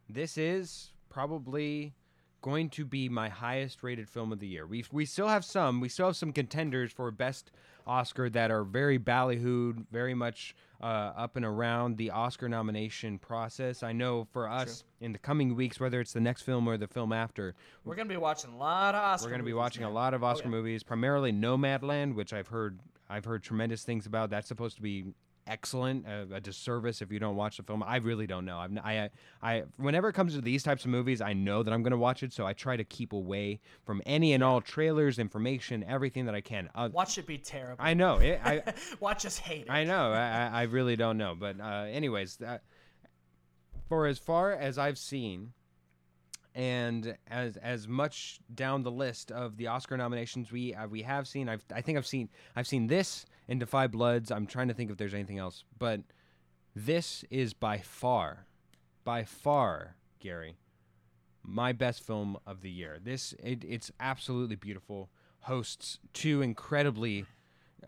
this 0.08 0.36
is 0.36 0.90
probably 1.08 1.94
going 2.42 2.68
to 2.68 2.84
be 2.84 3.08
my 3.08 3.30
highest 3.30 3.82
rated 3.82 4.08
film 4.08 4.32
of 4.32 4.38
the 4.38 4.46
year. 4.46 4.66
We 4.66 4.84
we 4.92 5.06
still 5.06 5.28
have 5.28 5.44
some. 5.44 5.80
We 5.80 5.88
still 5.88 6.06
have 6.06 6.16
some 6.16 6.32
contenders 6.32 6.92
for 6.92 7.10
best 7.10 7.50
Oscar 7.86 8.28
that 8.30 8.50
are 8.50 8.64
very 8.64 8.98
ballyhooed, 8.98 9.86
very 9.90 10.14
much 10.14 10.54
uh, 10.84 11.14
up 11.16 11.36
and 11.36 11.46
around 11.46 11.96
the 11.96 12.10
Oscar 12.10 12.46
nomination 12.46 13.18
process. 13.18 13.82
I 13.82 13.92
know 13.92 14.26
for 14.32 14.46
us 14.46 14.84
in 15.00 15.12
the 15.12 15.18
coming 15.18 15.56
weeks, 15.56 15.80
whether 15.80 15.98
it's 15.98 16.12
the 16.12 16.20
next 16.20 16.42
film 16.42 16.68
or 16.68 16.76
the 16.76 16.86
film 16.86 17.10
after, 17.10 17.54
We're 17.84 17.94
gonna 17.94 18.10
be 18.10 18.18
watching 18.18 18.52
a 18.52 18.56
lot 18.58 18.94
of 18.94 19.00
Oscar. 19.00 19.26
we're 19.26 19.30
going 19.30 19.40
to 19.40 19.46
be 19.46 19.54
watching 19.54 19.84
a 19.84 19.90
lot 19.90 20.12
of 20.12 20.22
Oscar 20.22 20.48
yeah. 20.48 20.50
movies, 20.50 20.82
primarily 20.82 21.32
Nomadland, 21.32 22.14
which 22.14 22.34
I've 22.34 22.48
heard 22.48 22.80
I've 23.08 23.24
heard 23.24 23.42
tremendous 23.42 23.82
things 23.82 24.04
about. 24.04 24.28
That's 24.28 24.46
supposed 24.46 24.76
to 24.76 24.82
be 24.82 25.06
excellent. 25.46 26.06
A, 26.06 26.26
a 26.34 26.40
disservice 26.40 27.02
if 27.02 27.10
you 27.12 27.18
don't 27.18 27.36
watch 27.36 27.56
the 27.56 27.62
film. 27.62 27.82
I 27.82 27.96
really 27.96 28.26
don't 28.26 28.44
know. 28.44 28.58
I've, 28.58 28.76
I 28.78 29.10
I 29.42 29.62
whenever 29.76 30.08
it 30.08 30.12
comes 30.14 30.34
to 30.34 30.40
these 30.40 30.62
types 30.62 30.84
of 30.84 30.90
movies, 30.90 31.20
I 31.20 31.32
know 31.32 31.62
that 31.62 31.72
I'm 31.72 31.82
going 31.82 31.92
to 31.92 31.98
watch 31.98 32.22
it, 32.22 32.32
so 32.32 32.46
I 32.46 32.52
try 32.52 32.76
to 32.76 32.84
keep 32.84 33.12
away 33.12 33.60
from 33.84 34.02
any 34.06 34.32
and 34.32 34.42
all 34.42 34.60
trailers, 34.60 35.18
information, 35.18 35.84
everything 35.84 36.26
that 36.26 36.34
I 36.34 36.40
can. 36.40 36.68
Uh, 36.74 36.88
Watch 36.92 37.18
it 37.18 37.26
be 37.26 37.38
terrible. 37.38 37.76
I 37.82 37.94
know. 37.94 38.18
It, 38.18 38.40
I 38.44 38.62
Watch 39.00 39.26
us 39.26 39.38
hate 39.38 39.66
it. 39.66 39.70
I 39.70 39.84
know. 39.84 40.12
I, 40.12 40.18
I 40.52 40.60
I 40.60 40.62
really 40.64 40.96
don't 40.96 41.18
know. 41.18 41.34
But 41.38 41.60
uh, 41.60 41.86
anyways, 41.90 42.36
that, 42.36 42.62
for 43.88 44.06
as 44.06 44.18
far 44.18 44.52
as 44.52 44.78
I've 44.78 44.98
seen, 44.98 45.52
and 46.54 47.16
as 47.26 47.56
as 47.56 47.88
much 47.88 48.38
down 48.54 48.82
the 48.82 48.90
list 48.90 49.32
of 49.32 49.56
the 49.56 49.66
Oscar 49.66 49.96
nominations 49.96 50.52
we 50.52 50.74
uh, 50.74 50.86
we 50.86 51.02
have 51.02 51.26
seen, 51.26 51.48
I've 51.48 51.64
I 51.74 51.80
think 51.80 51.98
I've 51.98 52.06
seen 52.06 52.28
I've 52.54 52.66
seen 52.66 52.86
this 52.86 53.26
and 53.48 53.60
Da 53.60 53.66
5 53.66 53.90
Bloods. 53.90 54.30
I'm 54.30 54.46
trying 54.46 54.68
to 54.68 54.74
think 54.74 54.90
if 54.90 54.96
there's 54.96 55.14
anything 55.14 55.38
else, 55.38 55.64
but 55.78 56.00
this 56.74 57.24
is 57.30 57.54
by 57.54 57.78
far, 57.78 58.46
by 59.04 59.24
far, 59.24 59.96
Gary, 60.20 60.56
my 61.42 61.72
best 61.72 62.02
film 62.02 62.36
of 62.46 62.62
the 62.62 62.70
year. 62.70 62.98
This 63.02 63.34
it, 63.42 63.64
it's 63.64 63.90
absolutely 63.98 64.56
beautiful. 64.56 65.10
Hosts 65.40 65.98
two 66.12 66.40
incredibly 66.40 67.26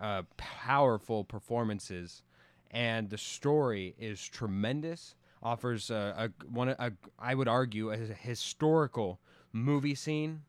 uh, 0.00 0.22
powerful 0.37 1.24
performances, 1.24 2.22
and 2.70 3.11
the 3.11 3.18
story 3.18 3.94
is 3.98 4.26
tremendous. 4.26 5.14
Offers 5.42 5.90
a, 5.90 6.33
a 6.40 6.46
one 6.49 6.70
a, 6.70 6.92
I 7.18 7.35
would 7.35 7.49
argue 7.49 7.90
a 7.90 7.96
historical 7.96 9.20
movie 9.53 9.94
scene. 9.94 10.42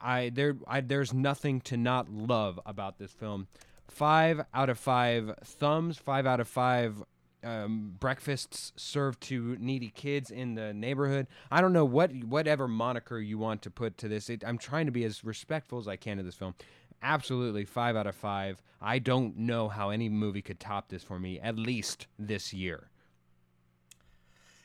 I 0.00 0.30
there 0.34 0.56
I, 0.66 0.80
there's 0.80 1.14
nothing 1.14 1.60
to 1.62 1.76
not 1.76 2.10
love 2.10 2.60
about 2.66 2.98
this 2.98 3.12
film. 3.12 3.46
Five 3.88 4.42
out 4.52 4.68
of 4.68 4.78
five 4.78 5.34
thumbs. 5.44 5.96
Five 5.96 6.26
out 6.26 6.40
of 6.40 6.48
five 6.48 7.02
um, 7.44 7.94
breakfasts 8.00 8.72
served 8.76 9.20
to 9.22 9.56
needy 9.60 9.90
kids 9.90 10.30
in 10.30 10.54
the 10.54 10.72
neighborhood. 10.72 11.26
I 11.50 11.60
don't 11.60 11.72
know 11.72 11.84
what 11.84 12.12
whatever 12.24 12.66
moniker 12.66 13.18
you 13.18 13.38
want 13.38 13.62
to 13.62 13.70
put 13.70 13.98
to 13.98 14.08
this. 14.08 14.28
It, 14.30 14.42
I'm 14.46 14.58
trying 14.58 14.86
to 14.86 14.92
be 14.92 15.04
as 15.04 15.24
respectful 15.24 15.78
as 15.78 15.86
I 15.86 15.96
can 15.96 16.16
to 16.16 16.22
this 16.22 16.34
film. 16.34 16.54
Absolutely, 17.02 17.64
five 17.64 17.96
out 17.96 18.06
of 18.06 18.14
five. 18.14 18.62
I 18.80 18.98
don't 18.98 19.36
know 19.36 19.68
how 19.68 19.90
any 19.90 20.08
movie 20.08 20.42
could 20.42 20.58
top 20.58 20.88
this 20.88 21.02
for 21.02 21.18
me, 21.18 21.38
at 21.40 21.58
least 21.58 22.06
this 22.18 22.52
year. 22.52 22.88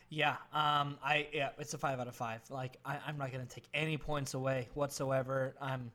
Yeah, 0.10 0.38
um, 0.54 0.98
I 1.04 1.28
yeah, 1.32 1.50
it's 1.60 1.74
a 1.74 1.78
five 1.78 2.00
out 2.00 2.08
of 2.08 2.16
five. 2.16 2.42
Like 2.50 2.78
I, 2.84 2.98
I'm 3.06 3.18
not 3.18 3.32
gonna 3.32 3.46
take 3.46 3.66
any 3.74 3.98
points 3.98 4.34
away 4.34 4.68
whatsoever. 4.74 5.56
I'm, 5.62 5.92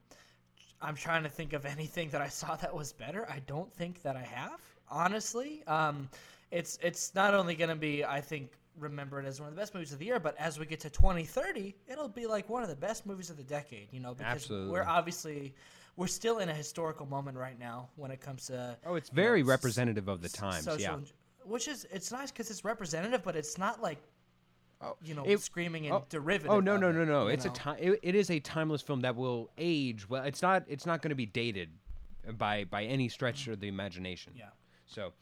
I'm 0.81 0.94
trying 0.94 1.24
to 1.24 1.29
think 1.29 1.53
of 1.53 1.64
anything 1.66 2.11
that 2.11 2.20
I 2.20 2.29
saw 2.29 2.57
that 2.57 2.74
was 2.74 2.92
better. 2.92 3.29
I 3.29 3.40
don't 3.46 3.72
think 3.72 4.03
that 4.03 4.16
I 4.16 4.22
have, 4.22 4.61
honestly. 4.88 5.64
Um, 5.66 6.09
it's 6.53 6.79
it's 6.81 7.14
not 7.14 7.35
only 7.35 7.57
gonna 7.57 7.74
be, 7.74 8.05
I 8.05 8.20
think, 8.20 8.53
remembered 8.79 9.24
as 9.27 9.40
one 9.40 9.48
of 9.48 9.55
the 9.57 9.61
best 9.61 9.74
movies 9.74 9.92
of 9.92 9.98
the 9.98 10.05
year, 10.07 10.20
but 10.20 10.37
as 10.38 10.59
we 10.61 10.66
get 10.66 10.81
to 10.81 10.90
2030, 10.90 11.74
it'll 11.88 12.09
be 12.09 12.27
like 12.27 12.48
one 12.48 12.62
of 12.62 12.68
the 12.68 12.77
best 12.77 13.07
movies 13.07 13.31
of 13.31 13.37
the 13.37 13.42
decade. 13.42 13.88
You 13.92 13.98
know, 13.98 14.14
because 14.14 14.44
Absolutely. 14.44 14.70
we're 14.70 14.85
obviously 14.85 15.55
we're 15.96 16.07
still 16.07 16.38
in 16.38 16.48
a 16.48 16.55
historical 16.55 17.07
moment 17.07 17.37
right 17.37 17.59
now 17.59 17.88
when 17.96 18.12
it 18.12 18.20
comes 18.20 18.46
to 18.46 18.77
Oh, 18.87 18.94
it's 18.94 19.11
you 19.11 19.16
know, 19.16 19.22
very 19.22 19.42
representative 19.42 20.07
of 20.07 20.22
the 20.22 20.29
times. 20.29 20.64
social 20.64 20.81
Yeah. 20.81 20.98
Which 21.46 21.68
is 21.68 21.87
it's 21.90 22.11
nice 22.12 22.30
because 22.30 22.50
it's 22.50 22.64
representative, 22.64 23.22
but 23.22 23.37
it's 23.37 23.59
not 23.59 23.83
like 23.83 23.98
Oh, 24.80 24.96
you 25.02 25.14
know 25.14 25.24
it- 25.24 25.40
screaming 25.40 25.87
and 25.87 25.94
oh, 25.94 26.04
derivative. 26.11 26.50
Oh 26.50 26.61
no 26.61 26.76
no 26.76 26.92
no 26.92 27.04
no! 27.04 27.28
It's 27.28 27.44
know? 27.46 27.50
a 27.52 27.54
time. 27.54 27.76
It, 27.80 27.98
it 28.02 28.14
is 28.14 28.30
a 28.30 28.38
timeless 28.40 28.83
film 28.83 29.00
that 29.00 29.16
will 29.16 29.50
age 29.57 30.09
well. 30.09 30.24
It's 30.24 30.42
not. 30.42 30.64
It's 30.68 30.85
not 30.85 31.00
going 31.00 31.11
to 31.11 31.14
be 31.16 31.26
dated 31.26 31.70
by 32.37 32.64
by 32.64 32.85
any 32.85 33.09
stretch 33.09 33.46
of 33.48 33.61
the 33.61 33.68
imagination. 33.68 34.33
Yeah, 34.37 34.46
So, 34.87 35.12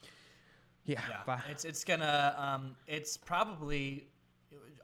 yeah. 0.85 1.00
yeah. 1.28 1.40
It's 1.50 1.64
it's 1.64 1.85
gonna 1.85 2.35
um 2.38 2.74
it's 2.88 3.16
probably 3.16 4.08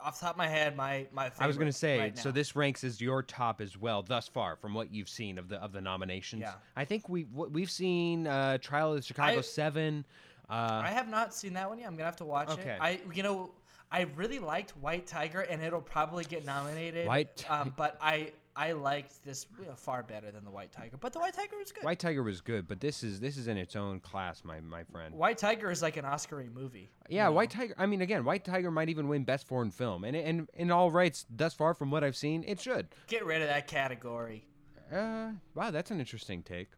off 0.01 0.20
the 0.20 0.27
top 0.27 0.35
of 0.35 0.38
my 0.38 0.46
head 0.46 0.77
my 0.77 1.07
my. 1.12 1.31
Favorite 1.31 1.44
I 1.44 1.46
was 1.48 1.57
going 1.57 1.68
to 1.70 1.77
say. 1.77 1.98
right 1.98 2.18
so 2.18 2.31
this 2.31 2.55
ranks 2.55 2.85
as 2.85 3.01
your 3.01 3.22
top 3.22 3.61
as 3.61 3.77
well 3.77 4.03
thus 4.03 4.29
far 4.29 4.55
from 4.55 4.74
what 4.74 4.92
you've 4.94 5.09
seen 5.09 5.38
of 5.38 5.48
the 5.48 5.57
of 5.57 5.72
the 5.72 5.81
nominations. 5.81 6.42
Yeah. 6.42 6.53
I 6.77 6.85
think 6.85 7.09
we 7.09 7.24
we've 7.24 7.70
seen 7.70 8.27
uh, 8.29 8.59
Trial 8.59 8.90
of 8.92 8.96
the 8.98 9.03
Chicago 9.03 9.38
I- 9.38 9.40
Seven. 9.40 10.05
Uh, 10.48 10.80
I 10.84 10.90
have 10.90 11.08
not 11.08 11.34
seen 11.34 11.52
that 11.54 11.68
one 11.68 11.78
yet. 11.78 11.87
I'm 11.88 11.94
gonna 11.94 12.04
have 12.04 12.16
to 12.16 12.24
watch 12.24 12.50
Okay. 12.50 12.70
it. 12.70 12.78
I 12.80 13.00
you 13.14 13.22
know 13.22 13.50
I 13.90 14.02
really 14.16 14.38
liked 14.38 14.70
White 14.78 15.06
Tiger 15.06 15.40
and 15.40 15.62
it'll 15.62 15.80
probably 15.80 16.24
get 16.24 16.44
nominated. 16.44 17.07
White 17.07 17.44
um, 17.51 17.72
but 17.76 17.99
I 18.01 18.32
I 18.57 18.72
liked 18.72 19.24
this 19.24 19.46
you 19.61 19.66
know, 19.66 19.74
far 19.76 20.03
better 20.03 20.32
than 20.32 20.44
the 20.44 20.51
White 20.51 20.72
Tiger. 20.72 20.96
But 20.99 21.12
the 21.12 21.20
White 21.20 21.32
Tiger 21.34 21.57
was 21.57 21.70
good. 21.70 21.84
White 21.84 22.01
Tiger 22.01 22.24
was 22.24 22.40
good, 22.40 22.66
but 22.66 22.80
this 22.80 23.05
is 23.05 23.20
this 23.20 23.36
is 23.36 23.46
in 23.46 23.57
its 23.57 23.76
own 23.76 24.01
class, 24.01 24.42
my 24.44 24.61
my 24.61 24.82
friend. 24.84 25.14
White 25.14 25.38
Tiger 25.38 25.70
is 25.70 25.80
like 25.80 25.96
an 25.96 26.05
Oscar 26.05 26.44
movie. 26.53 26.90
Yeah, 27.09 27.28
White 27.28 27.51
Tiger. 27.51 27.74
I 27.78 27.86
mean, 27.86 28.01
again, 28.01 28.24
White 28.24 28.44
Tiger 28.44 28.70
might 28.72 28.88
even 28.88 29.07
win 29.07 29.22
Best 29.24 29.46
Foreign 29.46 29.70
Film, 29.70 30.03
and 30.03 30.16
and 30.16 30.49
in 30.55 30.70
all 30.72 30.90
rights, 30.90 31.24
thus 31.30 31.55
far 31.55 31.72
from 31.72 31.90
what 31.92 32.03
I've 32.03 32.16
seen, 32.16 32.42
it 32.49 32.61
should. 32.61 32.88
Get 33.07 33.24
rid 33.24 33.42
of 33.42 33.49
that 33.49 33.68
category. 33.68 34.44
Uh, 34.92 35.32
wow, 35.55 35.70
that's 35.70 35.90
an 35.92 36.01
interesting 36.01 36.42
take. 36.42 36.68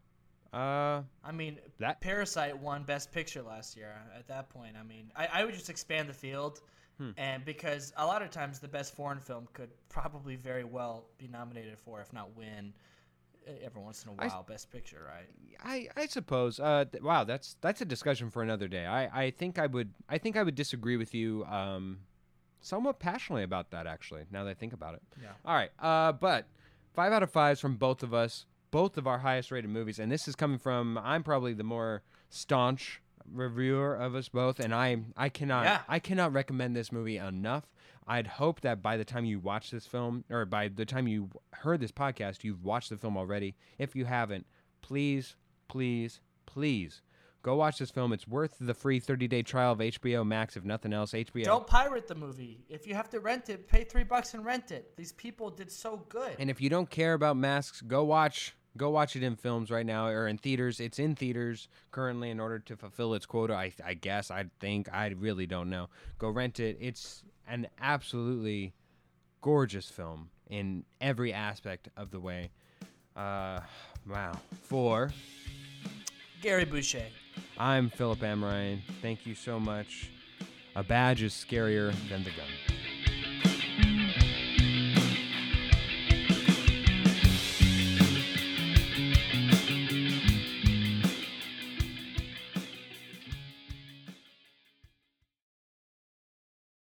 Uh, 0.53 1.03
I 1.25 1.33
mean, 1.33 1.59
That- 1.79 2.01
Parasite 2.01 2.59
won 2.59 2.83
Best 2.85 3.13
Picture 3.13 3.43
last 3.43 3.77
year. 3.77 3.95
At 4.17 4.27
that 4.29 4.49
point, 4.51 4.75
I 4.79 4.83
mean, 4.83 5.13
I, 5.15 5.29
I 5.33 5.45
would 5.45 5.55
just 5.55 5.71
expand 5.71 6.09
the 6.09 6.15
field, 6.15 6.61
Hmm. 6.99 7.13
and 7.17 7.45
because 7.45 7.93
a 7.97 8.05
lot 8.05 8.21
of 8.21 8.31
times 8.31 8.59
the 8.59 8.69
best 8.69 8.95
foreign 8.95 9.21
film 9.21 9.49
could 9.55 9.71
probably 9.89 10.37
very 10.37 10.65
well 10.65 11.07
be 11.19 11.29
nominated 11.29 11.79
for, 11.79 12.01
if 12.01 12.13
not 12.13 12.37
win, 12.37 12.75
every 13.63 13.81
once 13.81 14.05
in 14.05 14.11
a 14.11 14.13
while. 14.13 14.43
Best 14.43 14.71
Picture, 14.71 15.07
right? 15.09 15.27
I, 15.65 15.89
I 15.97 16.07
suppose. 16.07 16.61
Uh, 16.61 16.85
th- 16.91 17.03
wow, 17.03 17.25
that's 17.25 17.57
that's 17.61 17.81
a 17.81 17.85
discussion 17.87 18.29
for 18.31 18.43
another 18.43 18.69
day. 18.69 18.87
I, 18.87 19.25
I 19.27 19.31
think 19.31 19.59
I 19.59 19.67
would 19.67 19.93
I 20.09 20.19
think 20.19 20.37
I 20.37 20.43
would 20.43 20.55
disagree 20.55 20.97
with 20.99 21.15
you 21.15 21.45
um, 21.47 22.01
somewhat 22.61 22.99
passionately 22.99 23.45
about 23.45 23.71
that. 23.71 23.87
Actually, 23.87 24.25
now 24.31 24.45
that 24.45 24.51
I 24.51 24.55
think 24.55 24.73
about 24.75 24.95
it. 24.95 25.03
Yeah. 25.23 25.29
All 25.45 25.55
right. 25.55 25.71
Uh, 25.79 26.13
but 26.13 26.47
five 26.93 27.13
out 27.13 27.23
of 27.23 27.31
fives 27.31 27.61
from 27.61 27.77
both 27.77 28.03
of 28.03 28.13
us, 28.13 28.45
both 28.71 28.97
of 28.97 29.07
our 29.07 29.19
highest 29.19 29.51
rated 29.51 29.71
movies, 29.71 29.99
and 29.99 30.11
this 30.11 30.29
is 30.29 30.35
coming 30.35 30.59
from 30.59 30.99
I'm 30.99 31.23
probably 31.23 31.53
the 31.55 31.65
more 31.65 32.03
staunch 32.29 33.01
reviewer 33.33 33.95
of 33.95 34.15
us 34.15 34.29
both, 34.29 34.61
and 34.61 34.75
I 34.75 34.99
I 35.17 35.29
cannot 35.29 35.65
Yeah. 35.65 35.81
I 35.89 35.99
cannot 35.99 36.33
recommend 36.33 36.75
this 36.77 36.93
movie 36.93 37.17
enough. 37.17 37.65
I'd 38.07 38.27
hope 38.27 38.63
that 38.63 38.83
by 38.83 38.97
the 38.97 39.05
time 39.05 39.25
you 39.25 39.39
watch 39.39 39.71
this 39.71 39.87
film, 39.87 40.25
or 40.31 40.45
by 40.45 40.69
the 40.69 40.85
time 40.87 41.07
you 41.07 41.31
heard 41.53 41.81
this 41.81 41.93
podcast, 41.93 42.43
you've 42.43 42.65
watched 42.65 42.91
the 42.91 42.97
film 42.97 43.17
already. 43.17 43.55
If 43.79 43.95
you 43.95 44.05
haven't, 44.05 44.47
please, 44.83 45.37
please, 45.69 46.21
please 46.47 47.03
go 47.43 47.57
watch 47.57 47.79
this 47.79 47.91
film. 47.91 48.13
It's 48.13 48.27
worth 48.27 48.57
the 48.61 48.75
free 48.75 49.01
30 49.01 49.29
day 49.29 49.43
trial 49.43 49.73
of 49.73 49.79
HBO 49.79 50.27
Max, 50.27 50.57
if 50.57 50.65
nothing 50.65 50.93
else. 50.93 51.13
HBO. 51.13 51.45
Don't 51.45 51.67
pirate 51.67 52.09
the 52.09 52.15
movie. 52.15 52.65
If 52.69 52.87
you 52.87 52.95
have 52.95 53.09
to 53.11 53.21
rent 53.21 53.49
it, 53.49 53.69
pay 53.69 53.85
three 53.85 54.05
bucks 54.05 54.35
and 54.35 54.45
rent 54.45 54.73
it. 54.73 54.97
These 54.97 55.13
people 55.13 55.51
did 55.51 55.71
so 55.71 56.05
good. 56.09 56.35
And 56.39 56.51
if 56.51 56.61
you 56.61 56.69
don't 56.71 56.91
care 56.91 57.15
about 57.15 57.37
masks, 57.37 57.81
go 57.81 58.05
watch 58.05 58.55
go 58.77 58.91
watch 58.91 59.17
it 59.17 59.23
in 59.23 59.37
films 59.37 59.71
right 59.71 59.87
now 59.87 60.07
or 60.07 60.29
in 60.29 60.39
theaters. 60.39 60.81
It's 60.81 60.99
in 60.99 61.15
theaters 61.15 61.69
currently 61.91 62.31
in 62.31 62.41
order 62.41 62.59
to 62.59 62.77
fulfill 62.77 63.15
its 63.15 63.27
quota. 63.27 63.55
I, 63.55 63.73
I 63.85 63.95
guess 63.95 64.31
I 64.31 64.47
think 64.61 64.93
I 64.93 65.09
really 65.09 65.47
don't 65.47 65.71
know. 65.71 65.89
Go 66.19 66.31
rent 66.31 66.61
it. 66.61 66.77
It's 66.81 67.23
an 67.49 67.69
absolutely 67.81 68.75
gorgeous 69.41 69.89
film 69.89 70.31
in 70.49 70.85
every 71.01 71.33
aspect 71.33 71.89
of 71.97 72.11
the 72.11 72.21
way. 72.21 72.51
Uh, 73.17 73.61
wow. 74.09 74.33
For 74.63 75.11
Gary 76.43 76.65
Boucher. 76.65 77.07
I'm 77.59 77.91
Philip 77.91 78.21
Amrine. 78.21 78.81
Thank 79.03 79.27
you 79.27 79.35
so 79.35 79.61
much. 79.61 80.11
A 80.77 80.83
badge 80.83 81.23
is 81.23 81.33
scarier 81.33 81.93
than 82.09 82.23
the 82.25 82.31
gun. 82.31 82.80